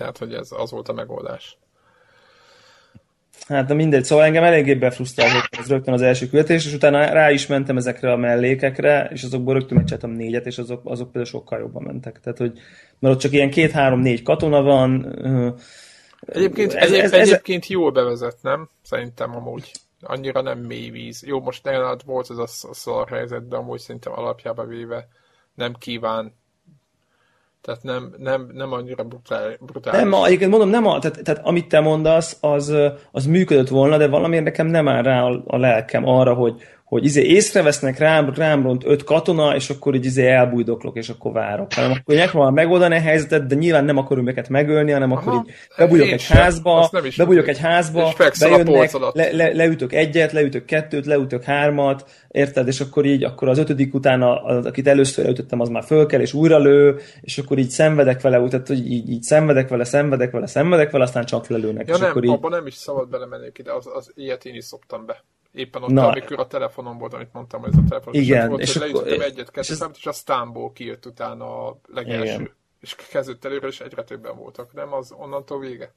[0.00, 1.58] Tehát, hogy ez az volt a megoldás.
[3.48, 7.30] Hát, de mindegy, szóval engem eléggé befrusztrált ez rögtön az első küldetés, és utána rá
[7.30, 11.58] is mentem ezekre a mellékekre, és azokból rögtön megcsináltam négyet, és azok, azok például sokkal
[11.58, 12.20] jobban mentek.
[12.20, 12.58] Tehát, hogy,
[12.98, 15.04] mert ott csak ilyen két, három, négy katona van.
[16.20, 18.68] Egyébként, ez, ez, ez, egyébként jól bevezet, nem?
[18.82, 19.70] Szerintem amúgy
[20.00, 21.24] annyira nem mély víz.
[21.26, 25.08] Jó, most nálad volt ez a szar helyzet, de amúgy szerintem alapjába véve
[25.54, 26.38] nem kíván
[27.62, 30.00] tehát nem, nem, nem annyira brutál, brutális.
[30.00, 32.74] Nem, egyébként mondom, nem a, tehát, tehát, amit te mondasz, az,
[33.12, 37.04] az működött volna, de valamiért nekem nem áll rá a, a lelkem arra, hogy, hogy
[37.04, 41.72] izé észrevesznek rám, rám ront öt katona, és akkor így izé elbújdoklok, és akkor várok.
[41.72, 45.34] Hanem akkor megpróbálom megoldani a helyzetet, de nyilván nem akarom őket megölni, hanem Aha, akkor
[45.34, 51.42] így bebújok egy házba, bebújok egy házba, bejönnek, le, le, leütök egyet, leütök kettőt, leütök
[51.42, 52.66] hármat, érted?
[52.66, 56.20] És akkor így, akkor az ötödik után, az, akit először leütöttem, az már föl kell,
[56.20, 60.30] és újra lő, és akkor így szenvedek vele, tehát hogy így, így szenvedek vele, szenvedek
[60.30, 61.88] vele, szenvedek vele, aztán csak lelőnek.
[61.88, 62.30] Ja és nem, akkor így...
[62.30, 65.24] abban nem is szabad belemenni, de az, az ilyet én is szoktam be.
[65.52, 68.14] Éppen ott, Na, amikor a telefonom volt, amit mondtam, hogy ez a telefon.
[68.14, 68.48] Igen.
[68.48, 69.90] Volt, és akkor, egyet, kettőt, és, ez...
[69.94, 72.34] és a Stamból kijött utána a legelső.
[72.34, 72.54] Igen.
[72.80, 74.72] És kezdett előre, és egyre többen voltak.
[74.72, 75.92] Nem az onnantól vége?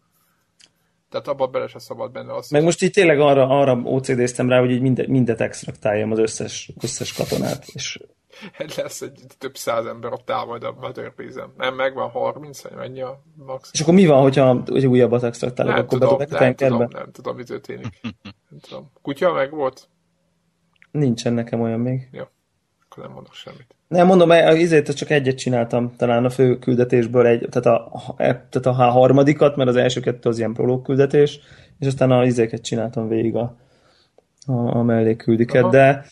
[1.09, 2.33] Tehát abban bele se szabad benne.
[2.33, 6.19] Azt Meg most így tényleg arra, arra OCD-ztem rá, hogy így mindet, mindet extraktáljam az
[6.19, 7.65] összes, összes katonát.
[7.73, 7.99] És...
[8.77, 11.53] Lesz egy több száz ember ott áll majd a Motherpeace-en.
[11.57, 13.69] Nem, megvan 30, vagy mennyi a max.
[13.73, 15.75] És akkor mi van, hogyha hogy újabbat extraktálok?
[15.75, 17.99] Akkor tudom, nem, tudom, nem tudom, mi történik.
[18.01, 18.91] Nem tudom.
[19.01, 19.87] Kutya meg volt?
[20.91, 22.09] Nincsen nekem olyan még.
[22.11, 22.23] Jó,
[22.85, 23.75] akkor nem mondok semmit.
[23.87, 28.65] Nem, mondom, ezért csak egyet csináltam talán a fő küldetésből, egy, tehát, a, e, tehát
[28.65, 31.39] a harmadikat, mert az első kettő az ilyen prológ küldetés,
[31.79, 33.57] és aztán a izéket csináltam végig a,
[34.45, 36.05] a, a mellékküldiket, de,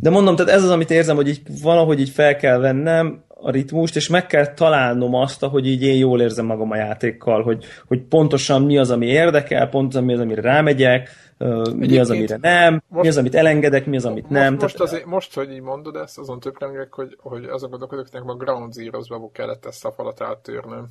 [0.00, 3.50] de mondom, tehát ez az, amit érzem, hogy így valahogy így fel kell vennem, a
[3.50, 7.64] ritmust, és meg kell találnom azt, hogy így én jól érzem magam a játékkal, hogy,
[7.86, 11.08] hogy pontosan mi az, ami érdekel, pontosan mi az, amire rámegyek,
[11.38, 14.54] Egyébként mi az, amire nem, most, mi az, amit elengedek, mi az, amit most, nem.
[14.54, 18.34] Most, azért, most, hogy így mondod ezt, azon töprengek, hogy, hogy azon gondolkodok, hogy a
[18.34, 20.88] Ground Zero-ba kellett ezt a falat áttörnöm.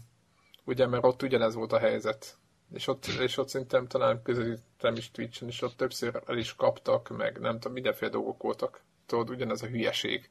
[0.65, 2.37] Ugye, mert ott ugyanez volt a helyzet.
[2.73, 7.17] És ott, és ott szerintem talán közelítem is Twitch-en, és ott többször el is kaptak,
[7.17, 8.81] meg nem tudom, mindenféle dolgok voltak.
[9.11, 10.29] Tudod, ugyanez a hülyeség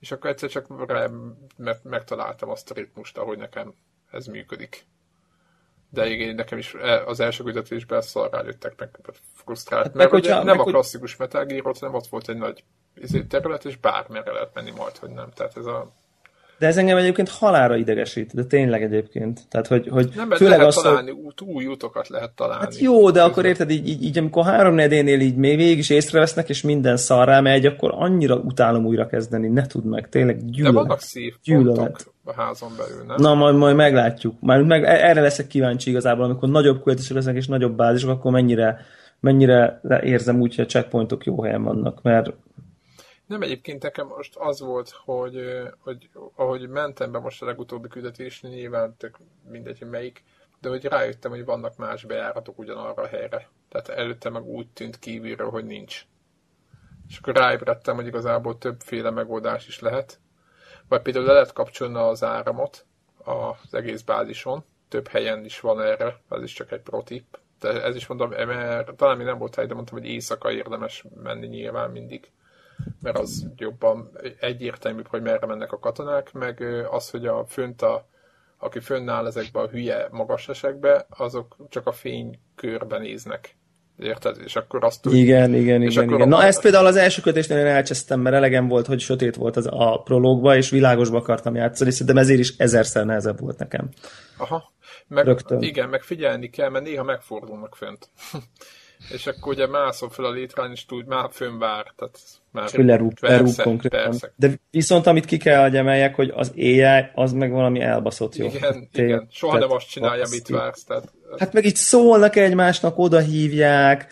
[0.00, 1.08] és akkor egyszer csak rá,
[1.56, 3.74] mert megtaláltam azt a ritmust, ahogy nekem
[4.10, 4.86] ez működik.
[5.90, 8.98] De igen, nekem is e, az első küldetésben szarrá jöttek meg
[9.34, 9.84] frusztrált.
[9.84, 12.64] Hát mert hogyha, nem meg, a klasszikus Metal Gear, hanem ott volt egy nagy
[12.94, 15.30] izé, terület, és bármire lehet menni majd, hogy nem.
[15.30, 15.92] Tehát ez a
[16.58, 19.40] de ez engem egyébként halára idegesít, de tényleg egyébként.
[19.48, 22.64] Tehát, hogy, hogy nem, főleg lehet azt, találni, út, új útokat lehet találni.
[22.64, 25.90] Hát jó, de akkor érted, így, így, így amikor három nedénél így még végig is
[25.90, 30.74] észrevesznek, és minden szarrá megy, akkor annyira utálom újra kezdeni, ne tudd meg, tényleg gyűlölet.
[30.74, 32.06] De vannak szép gyűlölet.
[32.24, 33.16] a házon belül, nem?
[33.18, 34.34] Na, majd, majd meglátjuk.
[34.40, 38.80] Már meg erre leszek kíváncsi igazából, amikor nagyobb költések lesznek, és nagyobb bázisok, akkor mennyire,
[39.20, 42.32] mennyire érzem úgy, hogy a checkpointok jó helyen vannak, mert
[43.28, 48.50] Nem, egyébként nekem most az volt, hogy, hogy ahogy mentem be most a legutóbbi küldetésnél,
[48.50, 49.18] nyilván tök
[49.50, 50.24] mindegy, hogy melyik,
[50.60, 53.48] de hogy rájöttem, hogy vannak más bejáratok ugyanarra a helyre.
[53.68, 56.06] Tehát előtte meg úgy tűnt kívülről, hogy nincs.
[57.08, 60.20] És akkor ráébredtem, hogy igazából többféle megoldás is lehet.
[60.88, 62.86] Vagy például le lehet kapcsolni az áramot
[63.24, 64.64] az egész bázison.
[64.88, 67.38] Több helyen is van erre, ez is csak egy pro tip.
[67.60, 71.04] De ez is mondom, mert talán még nem volt hely, de mondtam, hogy éjszaka érdemes
[71.22, 72.30] menni nyilván mindig
[73.02, 74.10] mert az jobban
[74.40, 78.08] egyértelmű, hogy merre mennek a katonák, meg az, hogy a fönt a,
[78.58, 83.56] aki fönnáll ezekbe a hülye magas esekbe, azok csak a fénykörben néznek.
[83.98, 84.36] Érted?
[84.44, 85.14] És akkor azt tud...
[85.14, 86.20] Igen, igen, igen, igen.
[86.20, 86.26] A...
[86.26, 89.66] Na ezt például az első kötésnél én elcsesztem, mert elegem volt, hogy sötét volt az
[89.70, 93.88] a prológba, és világosba akartam játszani, szerintem ezért is ezerszer nehezebb volt nekem.
[94.36, 94.72] Aha.
[95.08, 95.62] Meg, Rögtön.
[95.62, 98.08] Igen, meg figyelni kell, mert néha megfordulnak fönt.
[99.12, 101.92] és akkor ugye mászom fel a létrán, és tud, már fönn vár.
[101.96, 102.18] Tehát
[102.50, 104.02] már lerúg, lerúg konkrétan.
[104.02, 104.32] Persze.
[104.36, 106.84] De viszont amit ki kell, hogy emeljek, hogy az AI
[107.14, 108.46] az meg valami elbaszott jó.
[108.46, 109.26] Igen, Tél, igen.
[109.30, 110.84] soha tehát, nem azt csinálja, amit vársz.
[110.84, 111.12] Tehát...
[111.38, 114.06] Hát meg így szólnak egymásnak, oda hívják,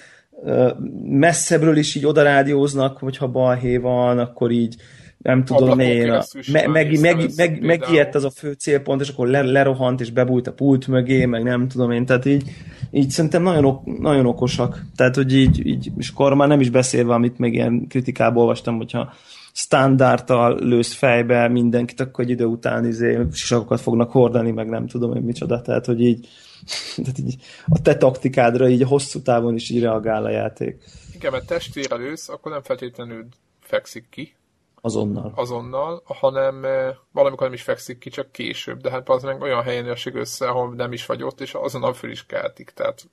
[1.03, 4.77] messzebbről is így odarádióznak, hogyha balhé van, akkor így
[5.19, 9.29] nem tudom én, a, me, meg, meg, meg, megijedt az a fő célpont, és akkor
[9.29, 12.51] le, lerohant, és bebújt a pult mögé, meg nem tudom én, tehát így,
[12.91, 14.83] így szerintem nagyon, ok, nagyon okosak.
[14.97, 18.77] Tehát, hogy így, így, és akkor már nem is beszélve, amit még ilyen kritikából olvastam,
[18.77, 19.13] hogyha
[19.53, 25.17] standardtal lősz fejbe mindenkit, akkor egy idő után izé, sisakokat fognak hordani, meg nem tudom
[25.17, 26.29] én micsoda, tehát, hogy így,
[27.03, 27.37] tehát így
[27.67, 30.85] a te taktikádra így hosszú távon is így reagál a játék.
[31.15, 33.27] Igen, mert testvére lősz, akkor nem feltétlenül
[33.61, 34.35] fekszik ki,
[34.81, 35.33] Azonnal.
[35.35, 38.81] Azonnal, hanem eh, valamikor nem is fekszik ki, csak később.
[38.81, 41.95] De hát az meg olyan helyen esik össze, ahol nem is vagy ott, és azonnal
[41.95, 42.71] föl is keltik.
[42.71, 43.09] Tehát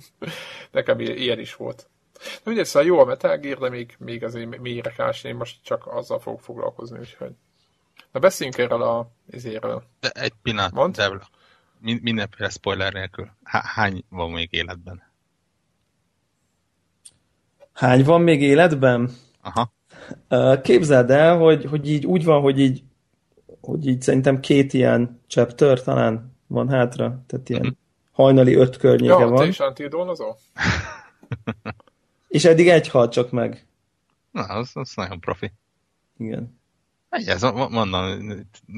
[0.70, 1.88] nekem ilyen is volt.
[2.18, 5.56] De mindegy, szóval jó a Metal Gear, de még, még azért mélyre kásni, én most
[5.62, 7.32] csak azzal fogok foglalkozni, úgyhogy.
[8.12, 9.82] Na beszéljünk erről a izéről.
[10.00, 10.96] De egy pillanat, Mond?
[10.96, 11.28] Devla.
[11.80, 13.30] Mindenféle spoiler nélkül.
[13.44, 15.02] Hány van még életben?
[17.72, 19.10] Hány van még életben?
[19.42, 19.72] Aha.
[20.62, 22.82] Képzeld el, hogy, hogy így úgy van, hogy így,
[23.60, 27.72] hogy így szerintem két ilyen chapter talán van hátra, tehát ilyen mhm.
[28.12, 29.42] hajnali öt környéke ja, van.
[29.42, 30.34] Ja, is antidónozó?
[32.28, 33.66] És eddig egy halt csak meg.
[34.30, 35.52] Na, az, az nagyon profi.
[36.18, 36.56] Igen.
[37.08, 38.18] Ez, mondom,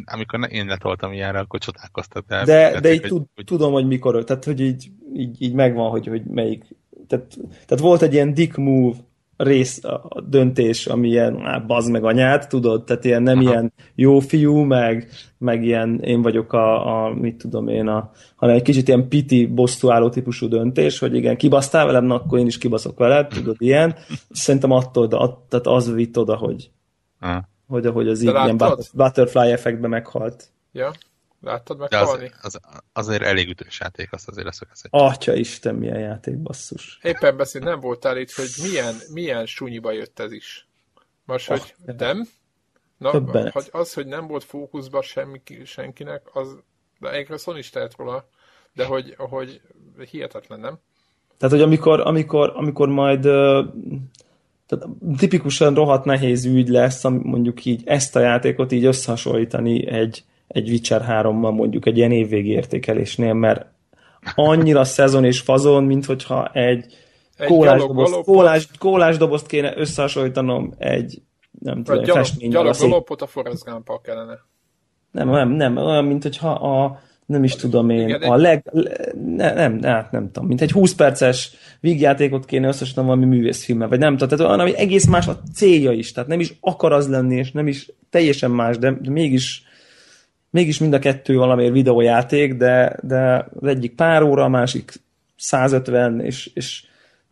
[0.04, 2.44] amikor én letoltam ilyenre, akkor csodálkoztat el.
[2.44, 3.44] De, de így hogy, tud, hogy...
[3.44, 6.64] tudom, hogy mikor, tehát hogy így, így, így megvan, hogy, hogy melyik.
[7.06, 8.96] Tehát, tehát volt egy ilyen dick move
[9.42, 13.50] rész, a döntés, ami ilyen, á, bazd meg anyát, tudod, tehát ilyen nem Aha.
[13.50, 15.08] ilyen jó fiú, meg,
[15.38, 19.46] meg ilyen én vagyok a, a mit tudom én, a, hanem egy kicsit ilyen piti,
[19.46, 23.94] bosszúálló típusú döntés, hogy igen, kibasztál velem, na akkor én is kibaszok veled, tudod, ilyen.
[24.30, 26.70] Szerintem attól, de att, tehát az vitt oda, hogy,
[27.20, 27.48] Aha.
[27.68, 28.62] hogy ahogy az így ilyen
[28.94, 30.48] butterfly effektben meghalt.
[30.72, 30.90] Ja.
[31.40, 32.30] Láttad meghalni?
[32.42, 34.88] Az, az, azért elég ütős játék, azt azért leszögezni.
[34.92, 36.98] Atya Isten, milyen játék, basszus.
[37.02, 40.68] Éppen beszél, nem voltál itt, hogy milyen, milyen sunyiba jött ez is.
[41.24, 42.28] Most, hogy nem?
[42.98, 43.10] Na,
[43.50, 46.56] hogy az, hogy nem volt fókuszban semmi, senkinek, az,
[46.98, 48.28] de egyre Sony is tehet róla,
[48.72, 49.60] de hogy, hogy
[50.10, 50.78] hihetetlen, nem?
[51.38, 53.22] Tehát, hogy amikor, amikor, amikor majd
[54.66, 54.86] tehát
[55.16, 61.04] tipikusan rohadt nehéz ügy lesz, mondjuk így ezt a játékot így összehasonlítani egy, egy Witcher
[61.08, 63.66] 3-mal mondjuk egy ilyen évvégi értékelésnél, mert
[64.34, 66.94] annyira szezon és fazon, mint hogyha egy,
[67.36, 71.22] egy kólás, dobozt, kólás, kólás dobozt kéne összehasonlítanom egy
[71.60, 74.38] nem tudom, gyalog, gyalog galopot a Forrest gump kellene.
[75.10, 78.64] Nem, nem, nem, olyan, mint hogyha a, nem is tudom én, Igen, a leg,
[79.36, 83.88] ne, nem, ne, hát nem tudom, mint egy 20 perces vígjátékot kéne összesítanom valami művészfilmmel,
[83.88, 86.92] vagy nem tudom, tehát olyan, ami egész más a célja is, tehát nem is akar
[86.92, 89.64] az lenni, és nem is teljesen más, de, de mégis
[90.50, 94.92] mégis mind a kettő valamiért videójáték, de, de az egyik pár óra, a másik
[95.36, 96.84] 150, és, és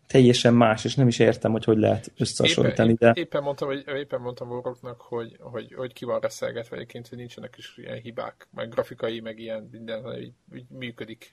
[0.07, 2.91] teljesen más, és nem is értem, hogy hogy lehet összehasonlítani.
[2.91, 3.21] Éppen, de...
[3.21, 7.55] éppen mondtam, hogy, éppen mondtam Warrocknak, hogy, hogy, hogy ki van reszelgetve egyébként, hogy nincsenek
[7.57, 11.33] is ilyen hibák, meg grafikai, meg ilyen minden, hogy, hogy működik.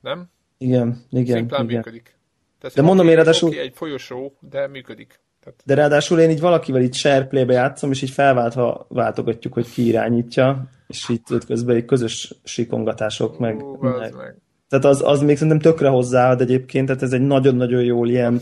[0.00, 0.30] Nem?
[0.58, 1.36] Igen, igen.
[1.36, 1.76] Szimplán igen.
[1.76, 2.18] működik.
[2.58, 3.54] Tehát de mondom, én ráadásul...
[3.54, 5.20] Egy folyosó, de működik.
[5.40, 5.60] Tehát...
[5.64, 10.68] De ráadásul én így valakivel így SharePlay-be játszom, és így felváltva váltogatjuk, hogy ki irányítja,
[10.86, 14.14] és itt közben egy közös sikongatások, meg, Ú, meg.
[14.14, 14.36] meg.
[14.68, 18.40] Tehát az, az még szerintem tökre hozzáad egyébként, tehát ez egy nagyon-nagyon jól ilyen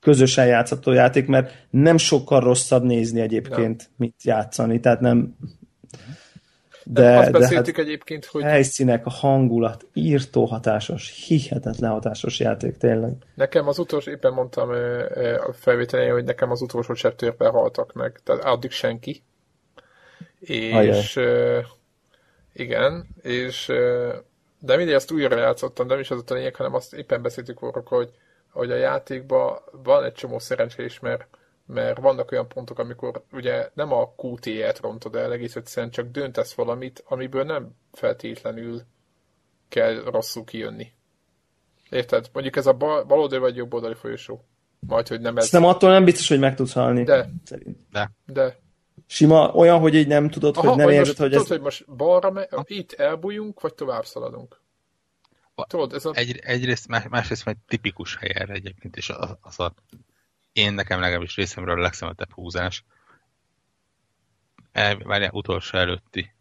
[0.00, 3.88] közösen játszható játék, mert nem sokkal rosszabb nézni egyébként, ja.
[3.96, 5.36] mint játszani, tehát nem
[6.92, 12.76] De, Azt de beszéltük hát egyébként, hogy helyszínek, a hangulat, írtó hatásos, hihetetlen hatásos játék,
[12.76, 13.12] tényleg.
[13.34, 14.68] nekem az utolsó, éppen mondtam
[15.46, 19.22] a felvételén, hogy nekem az utolsó chapterben haltak meg, tehát addig senki.
[20.40, 21.58] És ö,
[22.52, 23.72] igen, és
[24.58, 27.60] de mindig ezt újra játszottam, de nem is az a lényeg, hanem azt éppen beszéltük
[27.60, 28.10] volna, hogy,
[28.50, 31.26] hogy a játékban van egy csomó szerencsés, mert,
[31.72, 36.52] mert vannak olyan pontok, amikor ugye nem a QTE-t rontod el, egész egyszerűen csak döntesz
[36.52, 38.82] valamit, amiből nem feltétlenül
[39.68, 40.92] kell rosszul kijönni.
[41.90, 42.30] Érted?
[42.32, 44.44] Mondjuk ez a bal, bal oldali vagy jobb oldali folyosó.
[44.78, 45.42] Majd, hogy nem ez.
[45.42, 47.04] Ezt nem attól nem biztos, hogy meg tudsz halni.
[47.04, 47.30] De.
[47.44, 47.78] Szerint.
[48.26, 48.58] De.
[49.06, 51.50] Sima olyan, hogy így nem tudod, Aha, hogy nem vagy érzed, most, hogy tudod, ez...
[51.50, 54.60] hogy most balra me- itt elbújunk, vagy tovább szaladunk.
[55.68, 56.12] Tudod, ez a...
[56.14, 59.74] Egy, egyrészt, más, másrészt egy tipikus hely erre egyébként, és az, az a,
[60.60, 62.84] én nekem legalábbis részemről a legszemetebb húzás.
[64.72, 66.34] El, várjál, utolsó előtti.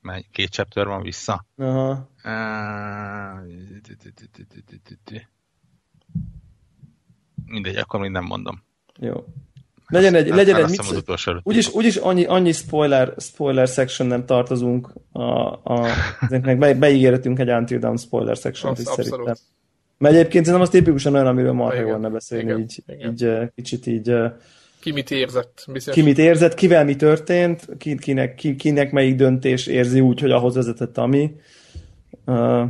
[0.00, 1.46] Már két chapter van vissza.
[1.56, 2.10] Aha.
[7.44, 8.62] Mindegy, akkor még nem mondom.
[8.98, 9.24] Jó.
[9.86, 15.22] Legyen egy, legyen egy mit, úgyis, úgyis annyi, annyi spoiler, spoiler section nem tartozunk a,
[15.52, 15.88] a
[16.20, 19.10] ezeknek be, beígéretünk egy Until Dawn spoiler section Az is abszolút.
[19.10, 19.34] szerintem.
[20.02, 23.10] Mert egyébként szerintem az tipikusan olyan, amiről marha Igen, ne beszélni, igen, így, igen.
[23.12, 24.12] így kicsit így
[24.80, 25.64] Ki mit érzett?
[25.72, 26.00] Bizonyos...
[26.00, 30.30] ki mit érzett, kivel mi történt, ki, kinek, ki, kinek melyik döntés érzi úgy, hogy
[30.30, 31.36] ahhoz vezetett ami.
[32.26, 32.62] Uh,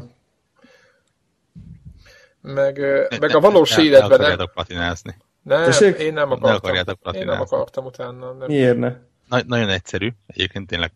[2.40, 4.20] Meg, Ne- meg ne- a valós ne- életben Ne nem.
[4.20, 5.16] akarjátok platinázni.
[5.42, 5.98] Nem, Tessék?
[5.98, 6.54] én nem Ne akartam.
[6.54, 7.56] akarjátok Én nem platinázni.
[7.56, 8.32] akartam utána.
[8.32, 8.46] Nem.
[8.48, 8.92] miért ne?
[9.28, 10.08] Na, nagyon egyszerű.
[10.26, 10.92] Egyébként tényleg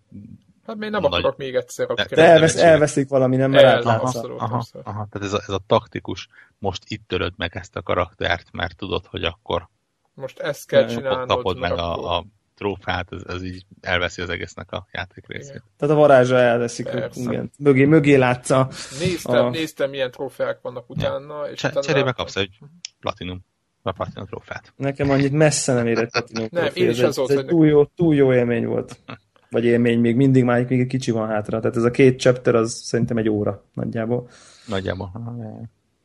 [0.67, 1.87] Hát még nem Nagy- akarok még egyszer.
[1.87, 3.51] De- elvesz, elveszik valami, nem?
[3.51, 4.41] Mert aha, abszolút.
[4.41, 6.29] aha, tehát ez a, ez a taktikus,
[6.59, 9.69] most itt töröd meg ezt a karaktert, mert tudod, hogy akkor
[10.15, 11.29] Most ezt kell Ne, csinálnod.
[11.29, 12.25] kapod meg a, a
[12.55, 15.51] trófát, ez, ez így elveszi az egésznek a játék részét.
[15.51, 15.63] Igen.
[15.77, 17.51] Tehát a varázsa elveszik, igen.
[17.59, 18.69] Mögé, mögé látsza.
[18.99, 21.51] Néztem, A- néztem, milyen trófeák vannak utána.
[21.51, 22.59] És Cse- utána cserébe kapsz egy
[23.01, 23.45] platinum,
[23.83, 24.73] a platinum trófát.
[24.77, 27.47] Nekem annyit messze nem érett Platinum Nem, én ez is egy, az volt, ez egy
[27.47, 28.99] túl jó, túl jó élmény volt.
[29.51, 31.61] Vagy élmény még mindig, már még egy kicsi van hátra.
[31.61, 34.29] Tehát ez a két chapter az szerintem egy óra nagyjából.
[34.67, 35.11] Nagyjából.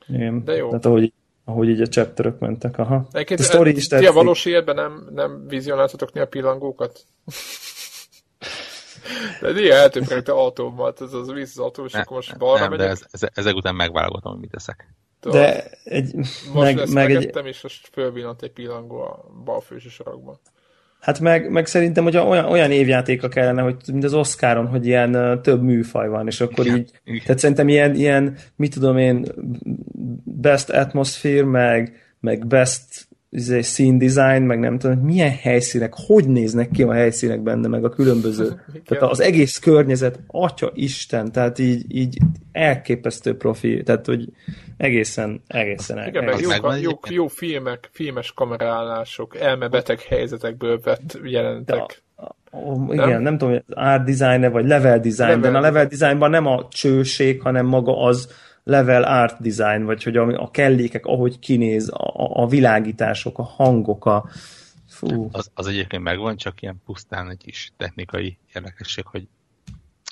[0.07, 0.43] Igen.
[0.43, 0.67] De jó.
[0.67, 1.13] Tehát ahogy,
[1.45, 3.07] ahogy így a chapterök mentek, aha.
[3.11, 7.05] Egyébként a story is ti a valós életben nem, nem vizionáltatok néha pillangókat?
[9.41, 12.77] De néha eltöprengte autómat, ez az víz az autó, és akkor most balra nem, de
[12.77, 12.91] megyek.
[12.91, 14.93] ez, ez, ezek után megválogatom, hogy mit teszek.
[15.19, 15.37] tudod.
[15.37, 19.89] De egy, most meg, ezt meg egy, és most fölvillant egy pillangó a bal főső
[19.89, 20.39] sarokban.
[21.01, 25.39] Hát meg, meg szerintem, hogy olyan, olyan évjátéka kellene, hogy mint az Oscaron, hogy ilyen
[25.41, 27.21] több műfaj van, és akkor Igen, így, igen.
[27.25, 29.25] tehát szerintem ilyen, ilyen, mit tudom én,
[30.23, 36.69] best atmosphere, meg, meg best izé, scene design, meg nem tudom, milyen helyszínek, hogy néznek
[36.71, 38.45] ki a helyszínek benne, meg a különböző.
[38.85, 42.17] tehát az egész környezet, atya Isten, tehát így, így
[42.51, 44.29] elképesztő profi, tehát hogy
[44.77, 46.49] egészen, egészen el, Igen, Az jó,
[46.81, 52.01] jó, jó filmek, filmes kamerálások, elmebeteg helyzetekből vett De jelentek.
[52.15, 52.23] a,
[52.57, 53.21] a, igen, nem?
[53.21, 56.67] nem tudom, hogy art design vagy level design, Level de a level designban nem a
[56.67, 58.29] csőség, hanem maga az
[58.63, 64.05] level art design, vagy hogy a, a kellékek, ahogy kinéz, a, a világítások, a hangok,
[64.05, 64.29] a
[64.87, 69.27] fú, Az, az egyébként megvan, csak ilyen pusztán egy kis technikai érdekesség, hogy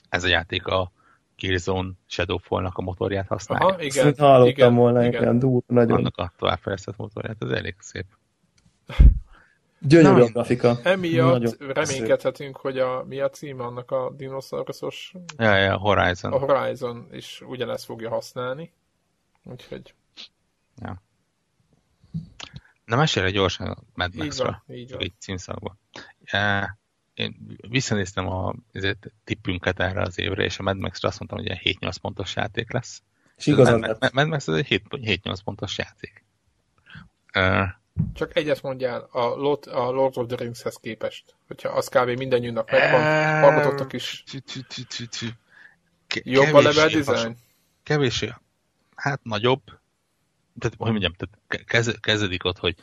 [0.09, 0.91] ez a játék a
[1.35, 3.65] Killzone Shadowfall-nak a motorját használja.
[3.65, 5.21] Aha, igen, Ezt hallottam igen, volna, igen.
[5.21, 8.05] igen, durva, nagyon Annak a továbbfejlesztett motorját, ez elég szép.
[9.81, 10.77] gyönyörű Na, a grafika.
[10.83, 16.33] Emiatt Nagyon reménykedhetünk, hogy a, mi a címe annak a dinoszauruszos Ja, ja, Horizon.
[16.33, 18.73] a Horizon is ugyanezt fogja használni.
[19.43, 19.93] Úgyhogy
[20.81, 21.01] Ja.
[22.85, 25.01] Na mesélj gyorsan a Mad így van, így van.
[25.01, 25.79] egy címszakban.
[26.23, 26.77] E,
[27.13, 31.47] Én visszanéztem a ezért, tippünket erre az évre, és a Mad Max-re azt mondtam, hogy
[31.47, 33.01] ilyen 7-8 pontos játék lesz.
[33.37, 34.13] És igazad Mad.
[34.13, 36.23] Mad, Max az egy 7 7-8 pontos játék.
[37.31, 37.78] E,
[38.13, 41.35] Csak egyet mondjál, a Lord, a Lord of the Ringshez képest.
[41.47, 42.09] Hogyha az kb.
[42.09, 43.01] mindannyiunknak megvan,
[43.41, 44.23] hallgatottak is.
[46.23, 47.37] Jobb a level design?
[47.83, 48.33] Kevésé,
[48.95, 49.61] hát nagyobb,
[50.59, 52.75] tehát, hogy mondjam, tehát ke- kez, kezdődik ott, hogy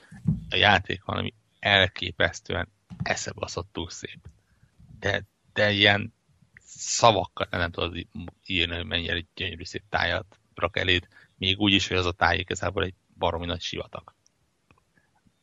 [0.50, 2.68] a játék valami elképesztően
[3.02, 4.18] eszebaszottul szép.
[5.00, 6.14] De, de ilyen
[6.64, 8.06] szavakkal nem tudod
[8.46, 12.12] írni, hogy mennyire egy gyönyörű szép tájat rak eléd, még úgy is, hogy az a
[12.12, 14.14] táj igazából egy baromi nagy sivatag.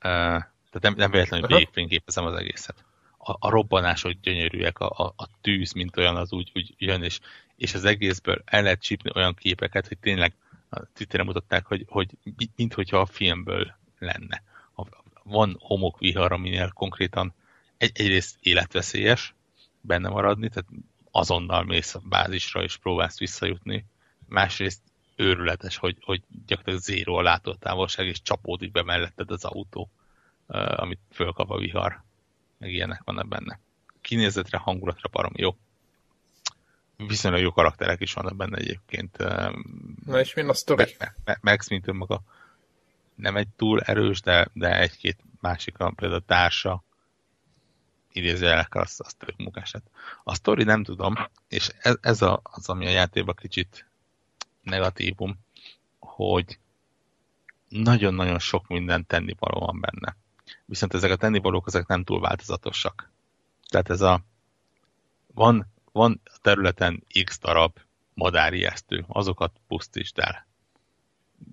[0.04, 1.56] Tehát nem, nem véletlenül Aha.
[1.56, 2.86] végigfényképezem az egészet.
[3.18, 7.20] A, a robbanások gyönyörűek, a, a, a tűz, mint olyan, az úgy, úgy jön, és,
[7.56, 10.34] és az egészből el lehet csípni olyan képeket, hogy tényleg
[10.70, 14.44] a Twitteren mutatták, hogy, hogy mi- minthogyha a filmből lenne.
[15.24, 17.34] Van homokvihar, aminél konkrétan
[17.78, 19.36] egy, egyrészt életveszélyes
[19.82, 20.70] benne maradni, tehát
[21.12, 23.86] azonnal mész a bázisra és próbálsz visszajutni.
[24.28, 24.82] Másrészt
[25.24, 29.90] őrületes, hogy, hogy gyakorlatilag zéró a látótávolság, és csapódik be melletted az autó,
[30.76, 32.02] amit fölkap a vihar.
[32.58, 33.60] Meg ilyenek vannak benne.
[34.02, 35.58] Kinézetre, hangulatra parom jó.
[36.98, 39.18] Viszonylag jó karakterek is vannak benne egyébként.
[40.06, 40.96] Na és mi a sztori?
[41.42, 42.22] Max, mint önmaga
[43.16, 46.84] nem egy túl erős, de, de egy-két másik, például a társa,
[48.12, 49.90] idézőjelek, az, az tök munkás lett.
[50.24, 51.16] A sztori nem tudom,
[51.48, 53.86] és ez, ez a, az, ami a játékban kicsit
[54.64, 55.40] negatívum,
[56.00, 56.60] hogy
[57.70, 60.16] nagyon-nagyon sok minden tennivaló van benne.
[60.66, 63.12] Viszont ezek a tennivalók ezek nem túl változatosak.
[63.70, 64.24] Tehát ez a
[65.34, 67.80] van, van a területen x darab
[68.14, 70.48] madárijesztő, azokat pusztítsd el.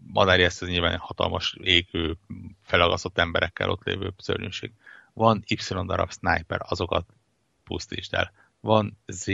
[0.06, 2.16] Madárijesztő nyilván hatalmas égő,
[2.62, 4.72] felagasztott emberekkel ott lévő szörnyűség.
[5.12, 5.56] Van Y
[5.86, 7.06] darab sniper, azokat
[7.64, 8.32] pusztítsd el.
[8.60, 9.26] Van Z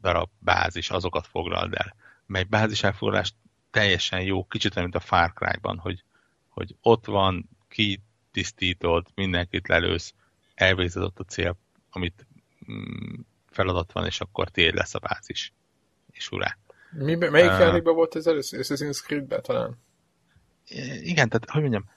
[0.00, 1.94] darab bázis, azokat foglald el.
[2.32, 3.34] Mely bázis elfoglalás
[3.70, 6.04] teljesen jó, kicsit olyan, mint a Far Cry-ban, hogy,
[6.48, 10.14] hogy ott van, kitisztítod, mindenkit lelősz,
[10.54, 11.56] elvégzed ott a cél,
[11.90, 12.26] amit
[12.72, 15.52] mm, feladat van, és akkor tiéd lesz a bázis.
[16.10, 16.56] És urá.
[16.90, 18.60] Mi, melyik uh, játékban volt ez először?
[18.62, 19.78] Assassin's Creed-ben talán?
[21.00, 21.90] Igen, tehát hogy mondjam,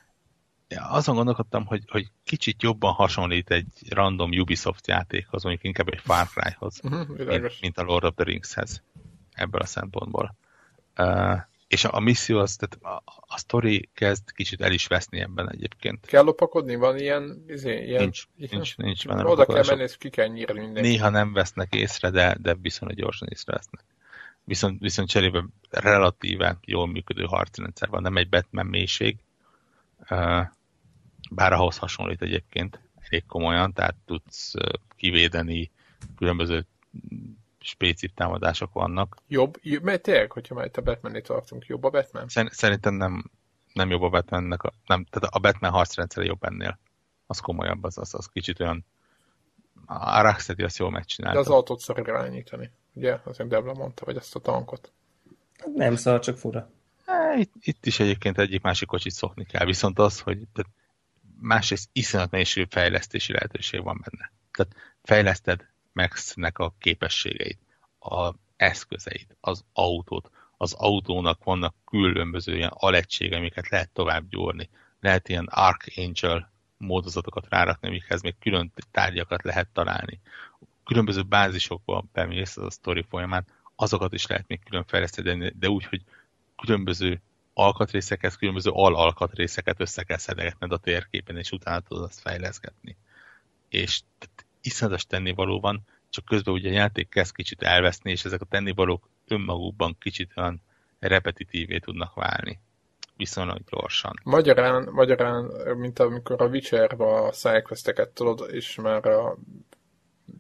[0.70, 6.28] azon gondolkodtam, hogy, hogy kicsit jobban hasonlít egy random Ubisoft játékhoz, mondjuk inkább egy Far
[6.28, 8.84] Cry-hoz, uh-huh, mint, mint a Lord of the Rings-hez
[9.36, 10.36] ebből a szempontból.
[10.98, 11.38] Uh,
[11.68, 15.52] és a, a misszió, az, tehát a, a sztori kezd kicsit el is veszni ebben
[15.52, 16.06] egyébként.
[16.06, 16.76] Kell lopakodni?
[16.76, 17.44] Van ilyen?
[17.48, 20.90] Izé, ilyen nincs, nincs, nincs benne Oda kell menni, és ki kell nyírni mindenki.
[20.90, 23.84] Néha nem vesznek észre, de, de viszonylag gyorsan észrevesznek.
[24.44, 29.18] Viszont, viszont cserébe relatíve jól működő harcrendszer van, nem egy Batman mélység,
[31.30, 34.54] bár ahhoz hasonlít egyébként elég komolyan, tehát tudsz
[34.96, 35.72] kivédeni,
[36.18, 36.66] különböző
[37.66, 39.16] spécif támadások vannak.
[39.28, 42.26] Jobb, jobb mert tényleg, hogyha már itt a batman tartunk, jobb a Batman?
[42.28, 43.32] Szerintem nem,
[43.74, 46.80] nem jobb a Batmannek, a, nem, tehát a Batman harcrendszere jobb ennél.
[47.28, 48.86] Az komolyabb, az, az, az kicsit olyan
[49.86, 51.40] a Rocksteady azt jól megcsinálta.
[51.40, 53.18] De az autót szar irányítani, ugye?
[53.24, 54.92] Azért Debla mondta, vagy ezt a tankot.
[55.74, 56.70] Nem szar, csak fura.
[57.38, 60.72] Itt, itt is egyébként egyik másik kocsit szokni kell, viszont az, hogy tehát
[61.40, 64.32] másrészt iszonyat nehézségű fejlesztési lehetőség van benne.
[64.52, 65.66] Tehát fejleszted
[65.96, 67.60] Maxnek a képességeit,
[68.00, 70.30] a eszközeit, az autót.
[70.58, 74.70] Az autónak vannak különböző ilyen alegységek, amiket lehet tovább gyúrni.
[75.00, 80.20] Lehet ilyen Archangel módozatokat rárakni, amikhez még külön tárgyakat lehet találni.
[80.84, 83.46] Különböző bázisokban bemész a sztori folyamán,
[83.76, 86.02] azokat is lehet még külön fejleszteni, de úgy, hogy
[86.56, 87.22] különböző
[87.54, 92.98] alkatrészekhez, különböző al-alkatrészeket össze kell szedegetned a térképen, és utána tudod azt fejleszgetni.
[93.70, 94.02] És
[94.66, 99.10] iszonyatos tennivaló van, csak közben ugye a játék kezd kicsit elveszni, és ezek a tennivalók
[99.28, 100.62] önmagukban kicsit olyan
[101.00, 102.60] repetitívé tudnak válni.
[103.18, 104.14] Viszonylag gyorsan.
[104.24, 105.44] Magyarán, magyarán
[105.78, 109.38] mint amikor a Witcher-ba a sidequesteket tudod, és már a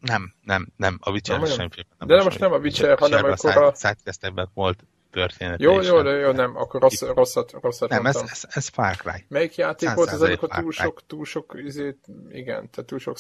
[0.02, 2.08] nem, nem, nem, a Witcher nem, sem nem.
[2.08, 3.74] De most nem a Witcher, hanem akkor a...
[3.76, 4.84] Sidequestekben volt
[5.16, 5.62] történet.
[5.62, 9.26] Jó, jó, de jó, nem, akkor rossz, rosszat, rosszat Nem, ez, ez, ez Far Cry.
[9.28, 13.18] Melyik játék volt ez, amikor túl sok, túl sok izét, igen, tehát túl sok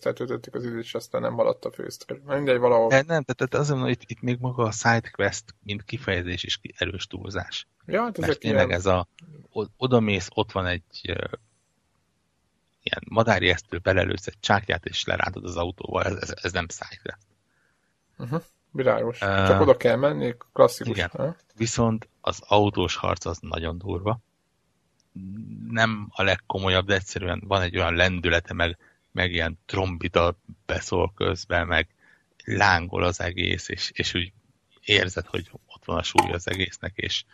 [0.00, 2.20] töltöttük az időt, és aztán nem maradt a fősztori.
[2.26, 2.88] Mindegy, valahol.
[2.88, 7.06] De nem, tehát azért mondom, itt, itt még maga a sidequest, mint kifejezés is erős
[7.06, 7.66] túlzás.
[7.86, 9.08] Ja, hát Mert tényleg ez a,
[9.76, 11.14] odamész, ott van egy uh,
[12.82, 17.18] ilyen madárjesztő, belelősz egy csákját, és lerántod az autóval, ez, ez, ez nem sidequest.
[18.18, 18.42] Uh-huh.
[18.78, 19.20] Világos.
[19.20, 20.96] Uh, Csak oda kell menni, klasszikus.
[20.96, 21.10] Igen.
[21.12, 21.36] Ha?
[21.56, 24.20] Viszont az autós harc az nagyon durva.
[25.70, 28.78] Nem a legkomolyabb, de egyszerűen van egy olyan lendülete, meg,
[29.12, 31.88] meg ilyen trombita beszól közben, meg
[32.44, 34.32] lángol az egész, és, és úgy
[34.80, 37.24] érzed, hogy ott van a súly az egésznek, és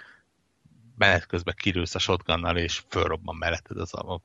[0.98, 4.20] menet közben kirülsz a shotgunnal, és fölrobban melletted az a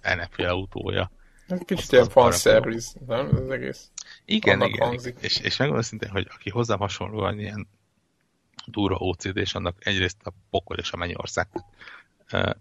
[0.00, 1.10] ellenfél autója.
[1.48, 3.26] Ez kicsit ilyen fanszerviz, nem?
[3.26, 3.90] Ez az egész.
[4.30, 4.86] Igen, igen.
[4.86, 5.16] Hangzik.
[5.20, 7.68] És, és megmondom szintén, hogy aki hozzám hasonlóan ilyen
[8.66, 11.48] durva OCD, és annak egyrészt a pokol és a mennyország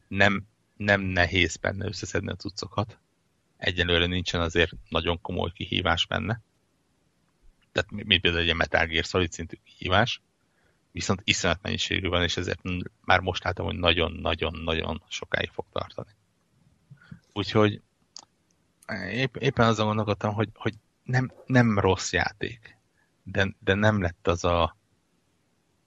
[0.08, 0.46] nem,
[0.78, 2.98] nem nehéz benne összeszedni a cuccokat.
[3.58, 6.42] Egyelőre nincsen azért nagyon komoly kihívás benne.
[7.72, 10.22] Tehát mi például egy Metal Gear Solid szintű kihívás,
[10.92, 12.62] viszont iszonyat mennyiségű van, és ezért
[13.06, 16.12] már most látom, hogy nagyon-nagyon-nagyon sokáig fog tartani.
[17.34, 17.82] Úgyhogy
[19.12, 20.74] épp, éppen azon gondolkodtam, hogy, hogy
[21.10, 22.78] nem, nem rossz játék,
[23.24, 24.78] de, de nem lett az a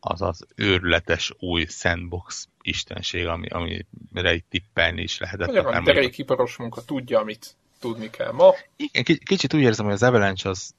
[0.05, 5.47] az az őrületes új sandbox istenség, ami, amire itt tippelni is lehetett.
[5.47, 8.55] Nagyon derék iparos munka, tudja, amit tudni kell ma.
[8.77, 10.75] Igen, kicsit úgy érzem, hogy az Avalanche az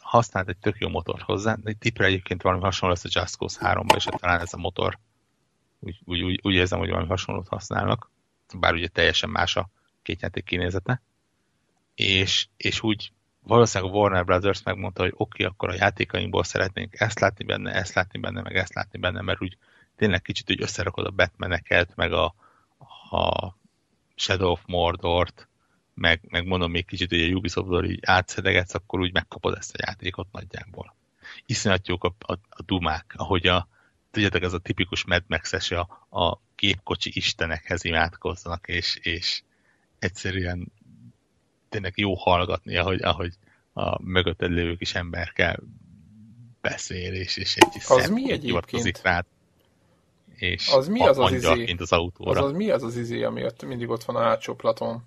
[0.00, 3.58] használt egy tök jó motor hozzá, egy tipre egyébként valami hasonló lesz a Just Cause
[3.60, 4.98] 3-ban, és talán ez a motor
[5.78, 8.10] úgy, úgy, úgy, úgy érzem, hogy valami hasonlót használnak,
[8.54, 9.68] bár ugye teljesen más a
[10.02, 11.02] két játék kinézete,
[11.94, 13.12] és, és úgy
[13.42, 17.72] valószínűleg a Warner Brothers megmondta, hogy oké, okay, akkor a játékainkból szeretnénk ezt látni benne,
[17.72, 19.56] ezt látni benne, meg ezt látni benne, mert úgy
[19.96, 22.34] tényleg kicsit úgy összerakod a Batmaneket, meg a,
[23.10, 23.54] a
[24.14, 25.48] Shadow of Mordort,
[25.94, 29.84] meg, meg mondom még kicsit, hogy a Ubisoft-ból így átszedegetsz, akkor úgy megkapod ezt a
[29.86, 30.94] játékot nagyjából.
[31.46, 33.68] Iszonyat jók a, a, a dumák, ahogy a,
[34.10, 39.42] tudjátok, ez a tipikus Mad max a, a gépkocsi istenekhez imádkoznak, és, és
[39.98, 40.72] egyszerűen
[41.72, 43.34] tényleg jó hallgatni, ahogy, ahogy
[43.72, 45.58] a mögötted lévő kis emberkel
[46.60, 49.00] beszél, és, és egy kis az mi egyébként?
[49.02, 49.24] rád,
[50.34, 51.74] és az mi az az izé?
[51.78, 52.40] Az autóra.
[52.40, 55.02] Az, az mi az az izé, ami ott mindig ott van a hátsó platon?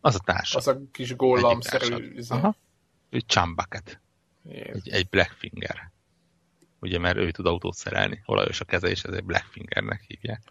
[0.00, 0.54] Az a társ.
[0.54, 2.34] Az a kis góllamszerű izé.
[2.34, 2.56] Aha.
[3.10, 4.00] Ő Chumbucket.
[4.48, 5.90] Egy, egy Blackfinger.
[6.80, 8.22] Ugye, mert ő tud autót szerelni.
[8.26, 10.42] Olajos a keze, és ezért Blackfingernek hívják.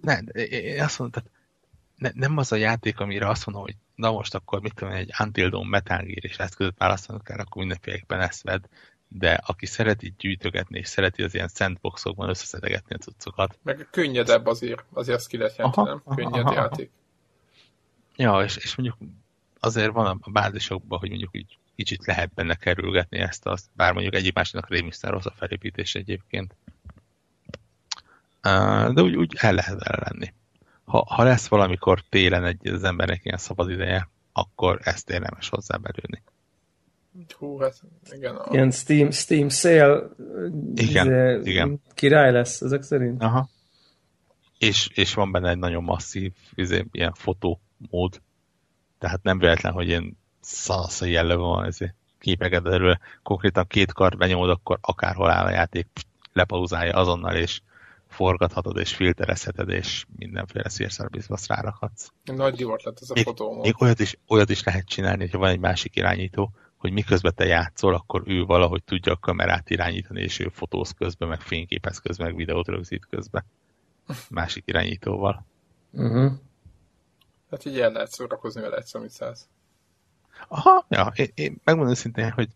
[0.00, 1.37] Ne, én azt mondom, tehát
[1.98, 5.12] ne, nem az a játék, amire azt mondom, hogy na most akkor mit tudom, egy
[5.18, 8.64] Until Dawn Metal Gear és ezt között választanod kell, akkor mindenféleképpen ezt vedd,
[9.08, 13.58] de aki szereti gyűjtögetni, és szereti az ilyen sandboxokban összeszedegetni a cuccokat.
[13.62, 16.02] Meg könnyedebb azért, azért azt ki lehet jelenteni, nem?
[16.14, 16.90] Könnyed aha, játék.
[18.16, 18.98] Ja, és, és mondjuk
[19.60, 24.14] azért van a bázisokban, hogy mondjuk így kicsit lehet benne kerülgetni ezt, azt, bár mondjuk
[24.14, 26.54] egyik másiknak rémisztán rossz a felépítés egyébként.
[28.92, 30.32] De úgy, úgy el lehet vele lenni
[30.88, 35.76] ha, ha lesz valamikor télen egy az embernek ilyen szabad ideje, akkor ezt érdemes hozzá
[35.76, 36.22] belülni.
[37.38, 38.36] Hú, hát igen.
[38.36, 38.52] A...
[38.52, 40.02] Ilyen Steam, Steam sale
[40.74, 41.82] igen, de, igen.
[41.94, 43.22] király lesz ezek szerint.
[43.22, 43.48] Aha.
[44.58, 48.22] És, és van benne egy nagyon masszív izé, ilyen fotómód,
[48.98, 52.98] tehát nem véletlen, hogy ilyen szalasz jellegű van ezért képeket erről.
[53.22, 55.86] Konkrétan két kart benyomod, akkor akárhol áll a játék,
[56.32, 57.60] lepauzálja azonnal, és
[58.18, 62.08] forgathatod és filterezheted, és mindenféle szírszarbizbasz rárakhatsz.
[62.24, 63.60] Nagy divart lett ez a még, fotó.
[63.60, 67.44] Még olyat is, olyat is lehet csinálni, hogyha van egy másik irányító, hogy miközben te
[67.44, 72.26] játszol, akkor ő valahogy tudja a kamerát irányítani, és ő fotóz közben, meg fényképez közben,
[72.26, 73.44] meg videót rögzít közben.
[74.30, 75.46] Másik irányítóval.
[75.90, 76.32] Uh-huh.
[77.50, 79.48] Hát így el lehet szórakozni vele egyszer, amit száz.
[80.48, 82.48] Aha, ja, én, én megmondom szintén, hogy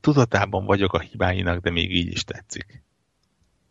[0.00, 2.82] tudatában vagyok a hibáinak, de még így is tetszik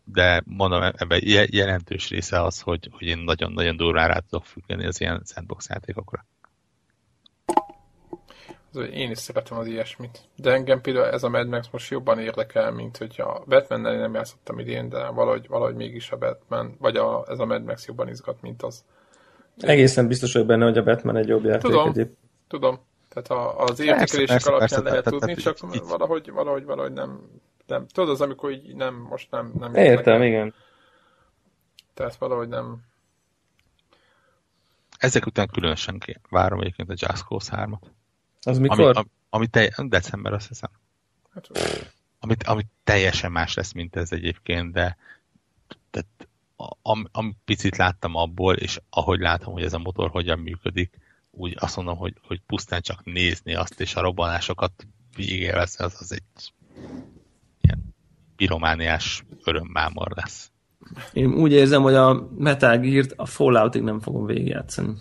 [0.04, 1.20] de mondom, ebben
[1.50, 6.26] jelentős része az, hogy, hogy én nagyon-nagyon durván rá tudok függeni az ilyen sandbox játékokra.
[8.92, 10.20] Én is szeretem az ilyesmit.
[10.36, 14.14] De engem például ez a Mad Max most jobban érdekel, mint hogy a batman nem
[14.14, 18.08] játszottam idén, de valahogy, valahogy mégis a Batman, vagy a, ez a Mad Max jobban
[18.08, 18.84] izgat, mint az.
[19.56, 21.60] Egészen biztos vagyok benne, hogy a Batman egy jobb játék.
[21.60, 22.10] Tudom, egyéb.
[22.48, 22.80] tudom.
[23.08, 27.20] Tehát a, az értékelések alapján persze, lehet persze, tudni, csak valahogy, valahogy, valahogy nem
[27.70, 27.86] nem.
[27.86, 29.52] Tudod, az, amikor így nem, most nem...
[29.58, 30.54] nem Értem, igen.
[31.94, 32.82] Tehát valahogy nem...
[34.98, 37.90] Ezek után különösen várom egyébként a Just Cause 3-at.
[38.42, 38.96] Az mikor?
[38.96, 40.70] Ami, ami te, december, azt hiszem.
[41.34, 41.48] Hát,
[42.20, 44.96] amit, ami teljesen más lesz, mint ez egyébként, de
[45.90, 46.28] tehát,
[46.82, 50.98] am, am, picit láttam abból, és ahogy látom, hogy ez a motor hogyan működik,
[51.30, 54.86] úgy azt mondom, hogy, hogy pusztán csak nézni azt, és a robbanásokat
[55.16, 56.22] végigélvezni, az, az egy
[58.40, 60.50] piromániás örömmámor lesz.
[61.12, 64.92] Én úgy érzem, hogy a Metal Gear-t a Falloutig nem fogom végigjátszani.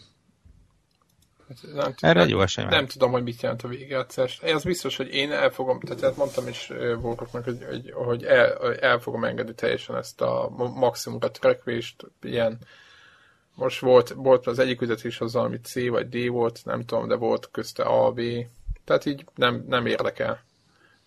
[1.47, 4.39] Hát nem, Erre nem, jó esély Nem tudom, hogy mit jelent a végigjátszás.
[4.39, 6.71] Ez biztos, hogy én el fogom, tehát mondtam is
[7.01, 11.71] Volkoknak, hogy, hogy, hogy el, el fogom engedni teljesen ezt a maximum a
[12.21, 12.57] ilyen
[13.55, 17.15] most volt, volt az egyik üzetés az, ami C vagy D volt, nem tudom, de
[17.15, 18.21] volt közte A, B,
[18.83, 20.47] tehát így nem, nem érdekel.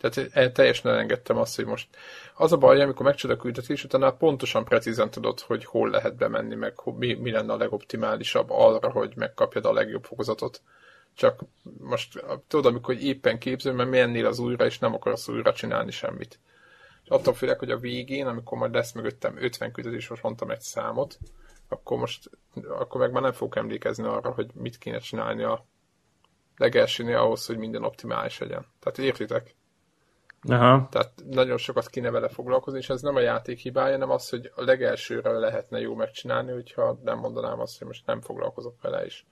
[0.02, 1.88] Tehát teljesen elengedtem azt, hogy most
[2.34, 6.54] az a baj, amikor megcsinálod a küldetés, utána pontosan precízen tudod, hogy hol lehet bemenni,
[6.54, 10.62] meg mi, mi lenne a legoptimálisabb arra, hogy megkapjad a legjobb fokozatot.
[11.14, 11.40] Csak
[11.78, 16.38] most tudod, amikor éppen képző, mert mennél az újra, és nem akarsz újra csinálni semmit.
[17.04, 20.60] És attól félek, hogy a végén, amikor majd lesz mögöttem 50 küldetés, most mondtam egy
[20.60, 21.18] számot,
[21.68, 22.30] akkor most,
[22.68, 25.66] akkor meg már nem fogok emlékezni arra, hogy mit kéne csinálni a
[26.56, 28.66] legelsőnél ahhoz, hogy minden optimális legyen.
[28.80, 29.54] Tehát értitek?
[30.48, 30.88] Aha.
[30.90, 34.52] Tehát nagyon sokat kéne vele foglalkozni, és ez nem a játék hibája, nem az, hogy
[34.54, 39.26] a legelsőre lehetne jó megcsinálni, hogyha nem mondanám azt, hogy most nem foglalkozok vele is.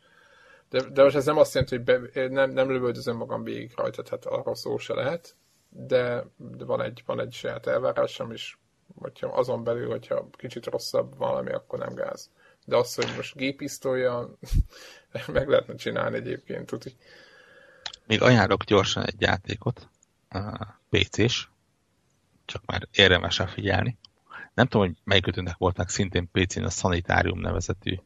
[0.70, 4.02] De, de most ez nem azt jelenti, hogy be, nem, nem lövöldözöm magam végig rajta,
[4.02, 5.34] tehát arra szó se lehet,
[5.68, 8.56] de, de van, egy, van egy saját elvárásom, és
[8.98, 12.30] hogyha azon belül, hogyha kicsit rosszabb valami, akkor nem gáz.
[12.64, 14.36] De az, hogy most gépisztolja,
[15.32, 16.96] meg lehetne csinálni egyébként, tudni.
[18.06, 19.88] Még ajánlok gyorsan egy játékot,
[20.90, 21.48] PC-s,
[22.44, 23.98] csak már érdemes figyelni.
[24.54, 27.98] Nem tudom, hogy melyikőtőnek voltak szintén PC-n a Sanitarium nevezetű.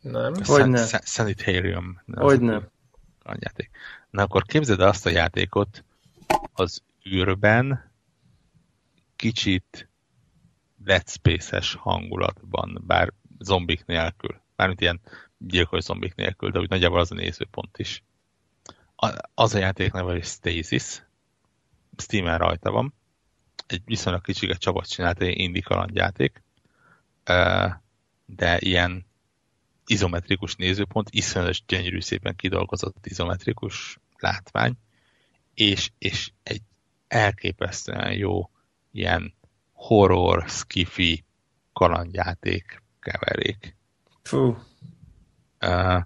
[0.00, 0.34] Nem.
[0.44, 0.86] Hogy ne.
[0.86, 2.68] Sanitarium Hogy nem.
[3.24, 3.70] játék.
[4.10, 5.84] Na akkor képzeld el azt a játékot
[6.52, 7.92] az űrben
[9.16, 9.88] kicsit
[10.76, 14.40] Dead Space-es hangulatban, bár zombik nélkül.
[14.56, 15.00] Mármint ilyen
[15.38, 18.02] gyilkos zombik nélkül, de úgy nagyjából az a nézőpont is.
[19.34, 21.02] Az a játék neve, hogy Stasis.
[21.96, 22.94] Steam-en rajta van.
[23.66, 26.42] Egy viszonylag kicsiket Csaba csinált egy indie kalandjáték,
[28.26, 29.06] de ilyen
[29.86, 34.74] izometrikus nézőpont, iszonyatos gyönyörű szépen kidolgozott izometrikus látvány,
[35.54, 36.62] és, és egy
[37.08, 38.50] elképesztően jó
[38.90, 39.34] ilyen
[39.72, 41.24] horror, skifi
[41.72, 43.76] kalandjáték keverék.
[44.22, 44.56] Fú.
[45.60, 46.02] Uh,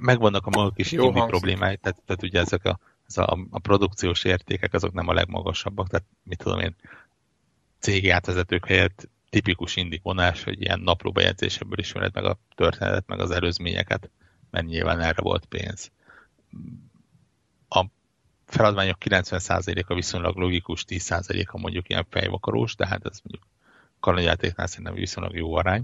[0.00, 2.78] megvannak a maga kis indie problémái, tehát, tehát ugye ezek a,
[3.10, 6.76] ez a, a produkciós értékek azok nem a legmagasabbak, tehát mit tudom én,
[7.78, 13.30] cégi átvezetők helyett tipikus indi vonás, hogy ilyen naplóbejegyzésebből ismered meg a történetet, meg az
[13.30, 14.10] előzményeket,
[14.50, 15.90] mert nyilván erre volt pénz.
[17.68, 17.84] A
[18.46, 23.46] feladványok 90%-a viszonylag logikus, 10%-a mondjuk ilyen fejvakarós, de hát ez mondjuk
[24.00, 25.82] kalandjátéknál szerintem viszonylag jó arány.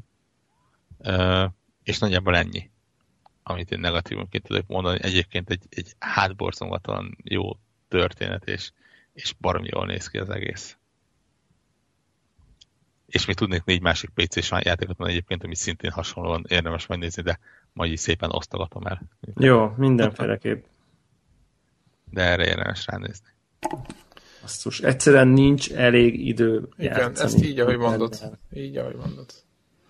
[1.83, 2.71] És nagyjából ennyi,
[3.49, 4.99] amit én negatívunként tudok mondani.
[5.03, 7.59] Egyébként egy, egy hátborzongatóan jó
[7.89, 8.71] történet, és,
[9.13, 10.77] és baromi jól néz ki az egész.
[13.07, 17.39] És még tudnék négy másik PC-s játékot van egyébként, ami szintén hasonlóan érdemes megnézni, de
[17.73, 19.03] majd így szépen osztogatom el.
[19.35, 20.65] Jó, mindenféleképp.
[22.11, 23.29] De erre érdemes ránézni.
[24.41, 27.33] Basszus, egyszerűen nincs elég idő Igen, játszani.
[27.33, 28.39] ezt így, ahogy mondod.
[28.53, 29.27] Így, ahogy mondod.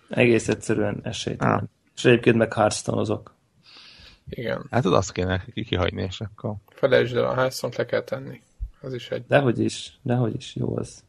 [0.09, 1.57] Egész egyszerűen esélytelen.
[1.57, 1.63] Ah.
[1.95, 3.27] És egyébként meg hearthstone
[4.29, 4.67] Igen.
[4.71, 6.55] Hát az azt kéne kihagyni, és akkor...
[6.69, 8.41] Felejtsd el, a házszont le kell tenni.
[8.81, 9.25] Az is egy...
[9.27, 11.03] Dehogy is, dehogy is, jó az.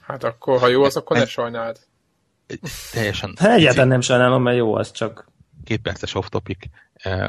[0.00, 1.78] Hát akkor, ha jó az, akkor ne sajnáld.
[2.92, 3.34] Teljesen...
[3.38, 5.28] Hát egyáltalán nem sajnálom, mert jó az, csak...
[5.64, 6.58] Két perces off-topic.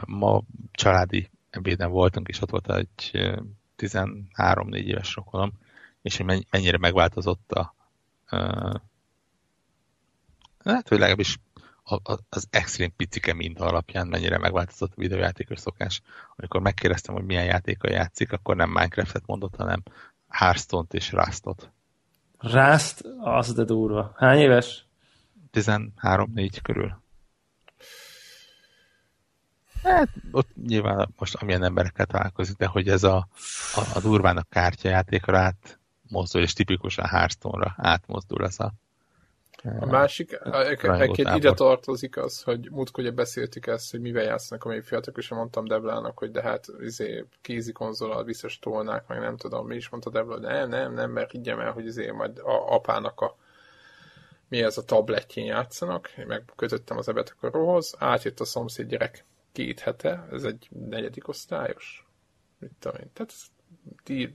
[0.06, 0.42] Ma
[0.72, 3.12] családi ebéden voltunk, és ott volt egy
[3.78, 5.54] 13-4 éves rokonom,
[6.02, 7.76] és hogy mennyire megváltozott a
[10.64, 11.40] hát, hogy legalábbis
[12.30, 16.02] az extrém picike minta alapján mennyire megváltozott a videójátékos szokás.
[16.36, 19.84] Amikor megkérdeztem, hogy milyen játéka játszik, akkor nem Minecraft-et mondott, hanem
[20.30, 21.72] Hearthstone-t és Rust-ot.
[22.38, 23.02] Rust?
[23.20, 24.14] Az de durva.
[24.16, 24.86] Hány éves?
[25.54, 27.02] 13-4 körül.
[29.84, 33.28] Hát ott nyilván most amilyen emberekkel találkozik, de hogy ez a,
[33.76, 38.74] a, a durván a kártyajátékra átmozdul, és tipikusan Hearthstone-ra átmozdul ez a
[39.80, 44.70] a másik, egyébként ide tartozik az, hogy múltkor ugye beszéltük ezt, hogy mivel játszanak a
[44.70, 49.38] még fiatalok, és mondtam Deblának, hogy de hát izé, kézi konzolal biztos tolnák, meg nem
[49.38, 52.40] tudom, mi is mondta Debla, de nem, nem, nem, mert higgyem el, hogy izé majd
[52.40, 53.36] a apának a
[54.48, 60.44] mi ez a tabletjén játszanak, megkötöttem az ebetakaróhoz, átjött a szomszéd gyerek két hete, ez
[60.44, 62.08] egy negyedik osztályos,
[62.60, 63.34] mit tudom én, tehát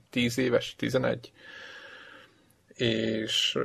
[0.09, 1.31] tíz éves, tizenegy,
[2.77, 3.57] és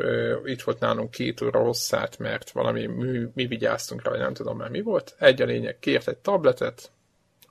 [0.45, 4.71] itt volt nálunk két óra hosszát, mert valami mi, mi vigyáztunk rá, nem tudom már
[4.71, 5.15] mi volt.
[5.19, 6.91] Egy a lényeg, kért egy tabletet,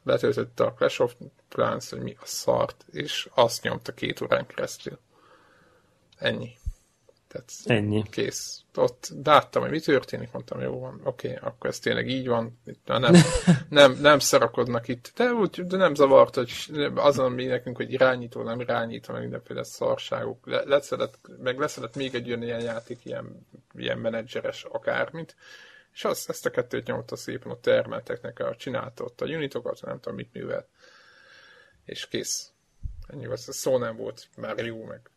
[0.04, 1.16] letöltötte a Clash of
[1.50, 5.00] Clans, hogy mi a szart, és azt nyomta két órán keresztül.
[6.18, 6.56] Ennyi.
[7.32, 8.03] Tehát Ennyi.
[8.10, 8.62] Kész.
[8.76, 12.60] Ott láttam, hogy mi történik, mondtam, jó van, oké, okay, akkor ez tényleg így van.
[12.66, 13.16] Itt nem,
[13.70, 15.12] nem, nem szarakodnak itt.
[15.16, 16.52] De, úgy, de nem zavart, hogy
[16.95, 20.48] azon mi nekünk, hogy irányító, nem irányító, meg mindenféle szarságok.
[20.48, 25.36] Le, leszedett, meg leszedett még egy ilyen játék, ilyen, ilyen menedzseres akármit.
[25.94, 29.99] És az, ezt a kettőt nyomta szépen a termelteknek, a csinálta ott a unitokat, nem
[29.99, 30.68] tudom mit művel.
[31.86, 32.52] És kész.
[33.08, 35.12] Ennyi az, szó nem volt már jó, meg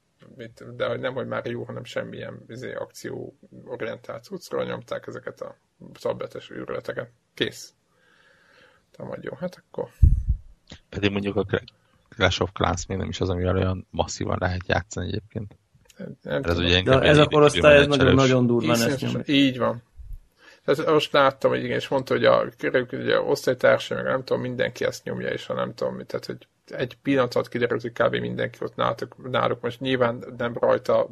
[0.76, 5.56] de hogy nem, hogy már jó, hanem semmilyen izé, akcióorientált cuccra nyomták ezeket a
[6.00, 7.10] tabletes őrületeket.
[7.34, 7.74] Kész.
[8.90, 9.88] Te vagy jó, hát akkor...
[10.88, 11.46] Pedig mondjuk a
[12.08, 15.56] Clash of Clans még nem is az, amivel olyan masszívan lehet játszani egyébként.
[16.22, 19.82] Nem ez, ugye de ez a korosztály ez nagyon-nagyon durván ezt Így van.
[20.64, 24.84] Tehát most láttam, hogy igen, és mondta, hogy a, a osztálytársai, meg nem tudom, mindenki
[24.84, 28.14] ezt nyomja, és ha nem tudom, tehát, hogy egy pillanat alatt kiderült, hogy kb.
[28.14, 31.08] mindenki ott náluk, náluk most nyilván nem rajta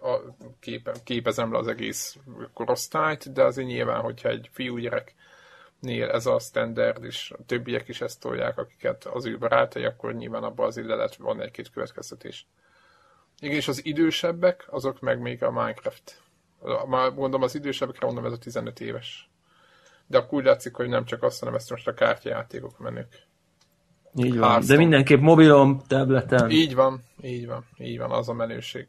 [0.00, 0.20] a
[0.60, 2.16] képe, képezem le az egész
[2.52, 5.14] korosztályt, de azért nyilván, hogyha egy fiúgyerek
[5.80, 10.14] nél ez a standard, és a többiek is ezt tolják, akiket az ő barátai, akkor
[10.14, 12.46] nyilván abban az le lehet van egy-két következtetés.
[13.40, 16.20] Igen, és az idősebbek, azok meg még a Minecraft.
[16.86, 19.30] Már mondom, az idősebbekre mondom, ez a 15 éves.
[20.06, 23.30] De akkor úgy látszik, hogy nem csak azt, hanem ezt most a kártyajátékok menők.
[24.14, 24.48] Így van.
[24.48, 24.78] Hearthstone.
[24.78, 26.50] De mindenképp mobilom, tableten.
[26.50, 28.86] Így van, így van, így van, az a menőség.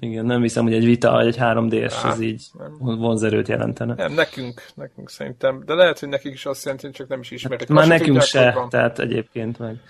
[0.00, 2.76] Igen, nem hiszem, hogy egy vita, egy 3DS Á, ez így nem.
[2.78, 3.94] vonzerőt jelentene.
[3.94, 7.68] Nem, nekünk, nekünk szerintem, de lehet, hogy nekik is azt jelenti, csak nem is ismerik.
[7.68, 8.68] Már Azt nekünk tudják, se, van.
[8.68, 9.80] tehát egyébként meg.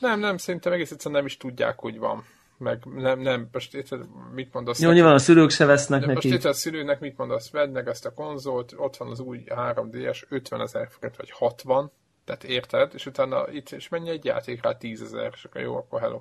[0.00, 2.24] Nem, nem, szerintem egész egyszerűen nem is tudják, hogy van.
[2.58, 4.00] Meg nem, nem, most érted,
[4.34, 4.80] mit mondasz?
[4.80, 6.36] Jó, nyilván a szülők se vesznek De most neki.
[6.36, 7.50] itt a szülőnek mit mondasz?
[7.50, 11.90] Vedd meg ezt a konzolt, ott van az új 3DS, 50 ezer forint, vagy 60,
[12.28, 12.90] tehát érted?
[12.94, 16.20] És utána itt, és mennyi egy játék rá 10 ezer, és akkor jó, akkor hello.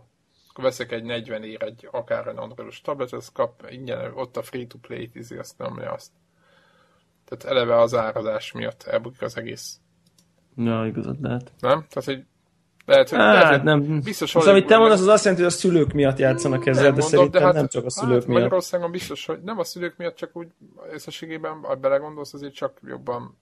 [0.50, 4.42] Akkor veszek egy 40 ér egy akár egy androidos tablet, az kap ingyen, ott a
[4.42, 6.12] free-to-play tízi, azt nem azt.
[7.26, 9.80] Tehát eleve az árazás miatt elbukik az egész.
[10.56, 11.52] Ja, igazad lehet.
[11.60, 11.86] Nem?
[11.90, 12.24] Tehát, hogy
[12.86, 14.02] lehet, hogy, lehet, Hát hogy nem.
[14.02, 17.02] biztos, Most, amit te mondasz, az azt jelenti, hogy a szülők miatt játszanak ezzel, de
[17.02, 18.42] szerintem nem csak a szülők hát miatt.
[18.42, 20.48] Magyarországon biztos, hogy nem a szülők miatt, csak úgy
[20.92, 23.38] összességében, ha belegondolsz, azért csak jobban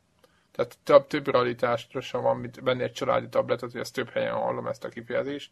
[0.55, 4.67] tehát több, több realitásosan van, mint venni egy családi tabletet, hogy ezt több helyen hallom
[4.67, 5.51] ezt a kifejezést.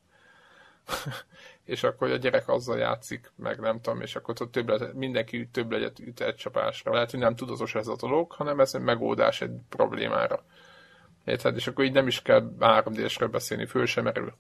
[1.74, 5.72] és akkor a gyerek azzal játszik, meg nem tudom, és akkor több lehet, mindenki több
[5.72, 6.94] legyet üt egy csapásra.
[6.94, 10.44] Lehet, hogy nem tudatos ez a dolog, hanem ez egy megoldás egy problémára.
[11.26, 11.56] Érted?
[11.56, 14.34] És akkor így nem is kell 3D-sről beszélni, föl sem merül.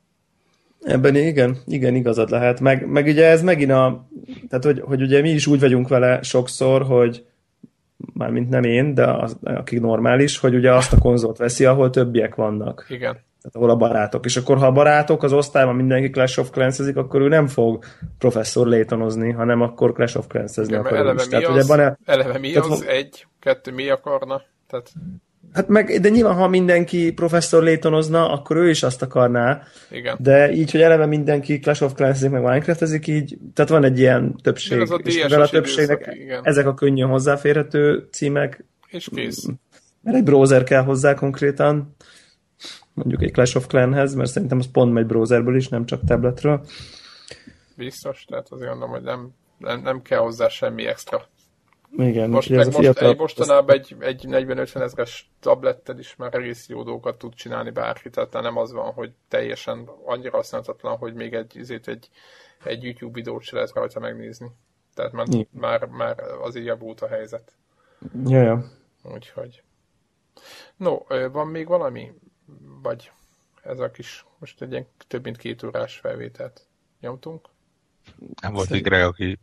[0.81, 2.60] Ebben igen, igen, igazad lehet.
[2.60, 4.07] Meg, meg ugye ez megint a,
[4.49, 7.26] tehát hogy, hogy ugye mi is úgy vagyunk vele sokszor, hogy
[8.13, 12.35] mármint nem én, de az, akik normális, hogy ugye azt a konzolt veszi, ahol többiek
[12.35, 12.85] vannak.
[12.89, 13.11] Igen.
[13.11, 14.25] Tehát ahol a barátok.
[14.25, 17.84] És akkor ha a barátok az osztályban mindenki Clash of clans akkor ő nem fog
[18.17, 21.23] professzor létonozni, hanem akkor Clash of Clans-ezni akar eleve is.
[21.23, 22.85] mi, Tehát, az, ugye eleve mi tehát az?
[22.88, 24.41] Egy, kettő, mi akarna?
[24.67, 24.91] Tehát,
[25.53, 29.61] hát meg, de nyilván, ha mindenki professzor létonozna, akkor ő is azt akarná,
[29.91, 30.17] igen.
[30.19, 34.35] de így, hogy eleve mindenki Clash of clans meg minecraft így, tehát van egy ilyen
[34.41, 36.41] többség, Igen, az a és mivel a többségnek időszak, igen.
[36.43, 39.45] ezek a könnyen hozzáférhető címek, És kész.
[40.01, 41.95] mert egy browser kell hozzá konkrétan,
[42.93, 46.65] mondjuk egy Clash of Clanhez, mert szerintem az pont megy browserből is, nem csak tabletről.
[47.77, 51.27] Biztos, tehát azért mondom, hogy nem, nem, nem kell hozzá semmi extra.
[51.98, 53.10] Igen, Most, meg ez most, fiatal...
[53.10, 58.10] egy, mostanában egy, egy 40-50 ezeres tablettel is már egész jó dolgokat tud csinálni bárki,
[58.10, 62.10] tehát nem az van, hogy teljesen annyira használhatatlan, hogy még egy, ezért egy,
[62.64, 64.52] egy YouTube videót se lehet rajta megnézni.
[64.94, 65.48] Tehát már, Igen.
[65.52, 67.52] már, már azért javult a helyzet.
[68.26, 68.65] Ja, ja.
[69.03, 69.64] Úgyhogy.
[70.78, 70.98] No,
[71.32, 72.11] van még valami?
[72.82, 73.11] Vagy
[73.64, 76.68] ez a kis, most egy ilyen több mint két órás felvételt
[76.99, 77.49] nyomtunk?
[78.41, 79.40] Nem volt egy Greg, aki...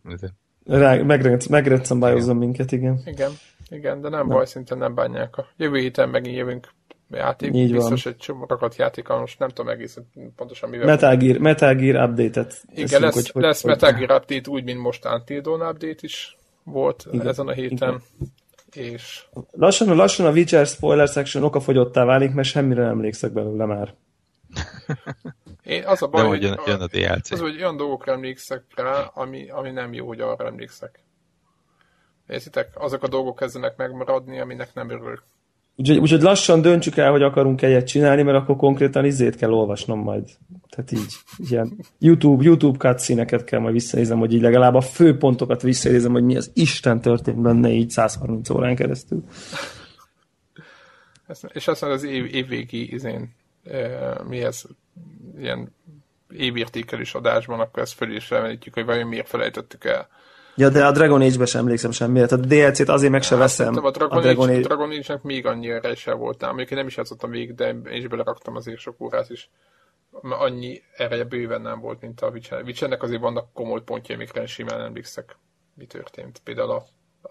[1.48, 3.00] Megrencambályozzon minket, igen.
[3.04, 3.30] Igen,
[3.68, 5.36] igen, de nem, baj, szinte nem bánják.
[5.36, 6.68] A jövő héten megint jövünk
[7.10, 7.78] játék, Így van.
[7.78, 10.86] biztos egy csomagokat játékkal, most nem tudom egészen pontosan mivel.
[10.86, 14.64] Metal Gear, Metal Gear update-et igen, teszünk, lesz, hogy, lesz hogy, Metal Gear update úgy,
[14.64, 18.02] mint most Until Dawn update is volt Igen, ezen a héten.
[18.72, 23.94] És Lassan, lassan a Witcher spoiler section okafogyottá válik, mert semmire nem emlékszek belőle már.
[25.70, 27.30] én, az a De baj, hogy jön, jön a DLC.
[27.30, 31.04] Az, hogy olyan dolgokra emlékszek rá, ami, ami nem jó, hogy arra emlékszek.
[32.28, 32.68] Értitek?
[32.74, 35.22] Azok a dolgok kezdenek megmaradni, aminek nem örülök.
[35.76, 39.98] Úgyhogy, úgyhogy lassan döntsük el, hogy akarunk egyet csinálni, mert akkor konkrétan izét kell olvasnom
[39.98, 40.28] majd.
[40.68, 45.62] Tehát így, ilyen YouTube, YouTube cutscene-eket kell majd visszanézem, hogy így legalább a fő pontokat
[45.62, 49.24] visszanézem, hogy mi az Isten történt benne így 130 órán keresztül.
[51.26, 53.34] Ezt, és azt mondja, az év, évvégi izén,
[54.24, 54.62] mi ez,
[55.36, 55.74] ilyen
[56.30, 60.08] évértékelős adásban, akkor ezt föl is említjük, hogy vajon miért felejtettük el.
[60.56, 62.26] Ja, de a Dragon Age-be sem emlékszem semmire.
[62.26, 63.66] Tehát a DLC-t azért meg se veszem.
[63.66, 64.66] Szerintem a Dragon, a Dragon Age, Age...
[64.66, 66.48] Dragon Age-nek még annyira sem voltam.
[66.48, 69.50] Mondjuk én nem is játszottam végig, de én is beleraktam azért sok órát is.
[70.22, 72.62] Annyi ereje bőven nem volt, mint a Witcher.
[72.62, 75.36] Witchernek azért vannak komoly pontjai, amikre simán emlékszek,
[75.74, 76.40] mi történt.
[76.44, 76.84] Például a,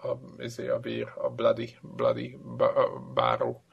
[0.08, 3.64] a, izé, a vér, a Bloody, Bloody a báró.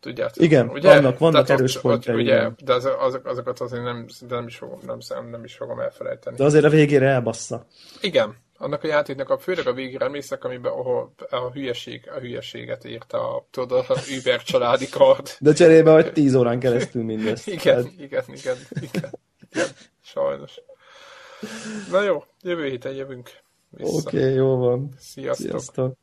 [0.00, 0.42] Tudjátok?
[0.42, 4.06] Igen, vannak- vannak Tehát erős ott, pontjai, Ott, ugye, de az, azok, azokat azért nem,
[4.28, 6.36] de nem, is fogom, nem, nem, nem is fogom elfelejteni.
[6.36, 7.66] De azért a végére elbassza.
[8.00, 12.84] Igen, annak a játéknak a főleg a végére emlékszek, amiben ahol a hülyeség, a hülyeséget
[12.84, 15.28] írta a, tudod, a Uber családi kard.
[15.40, 17.46] De cserébe vagy 10 órán keresztül mindezt.
[17.56, 19.08] Igen, Tehát- igen, igen, igen,
[19.50, 19.68] igen,
[20.02, 20.60] sajnos.
[21.90, 23.30] Na jó, jövő héten jövünk
[23.70, 23.92] vissza.
[23.92, 24.88] Oké, okay, jó van.
[24.98, 25.48] Sziasztok.
[25.48, 25.94] Sziasztok.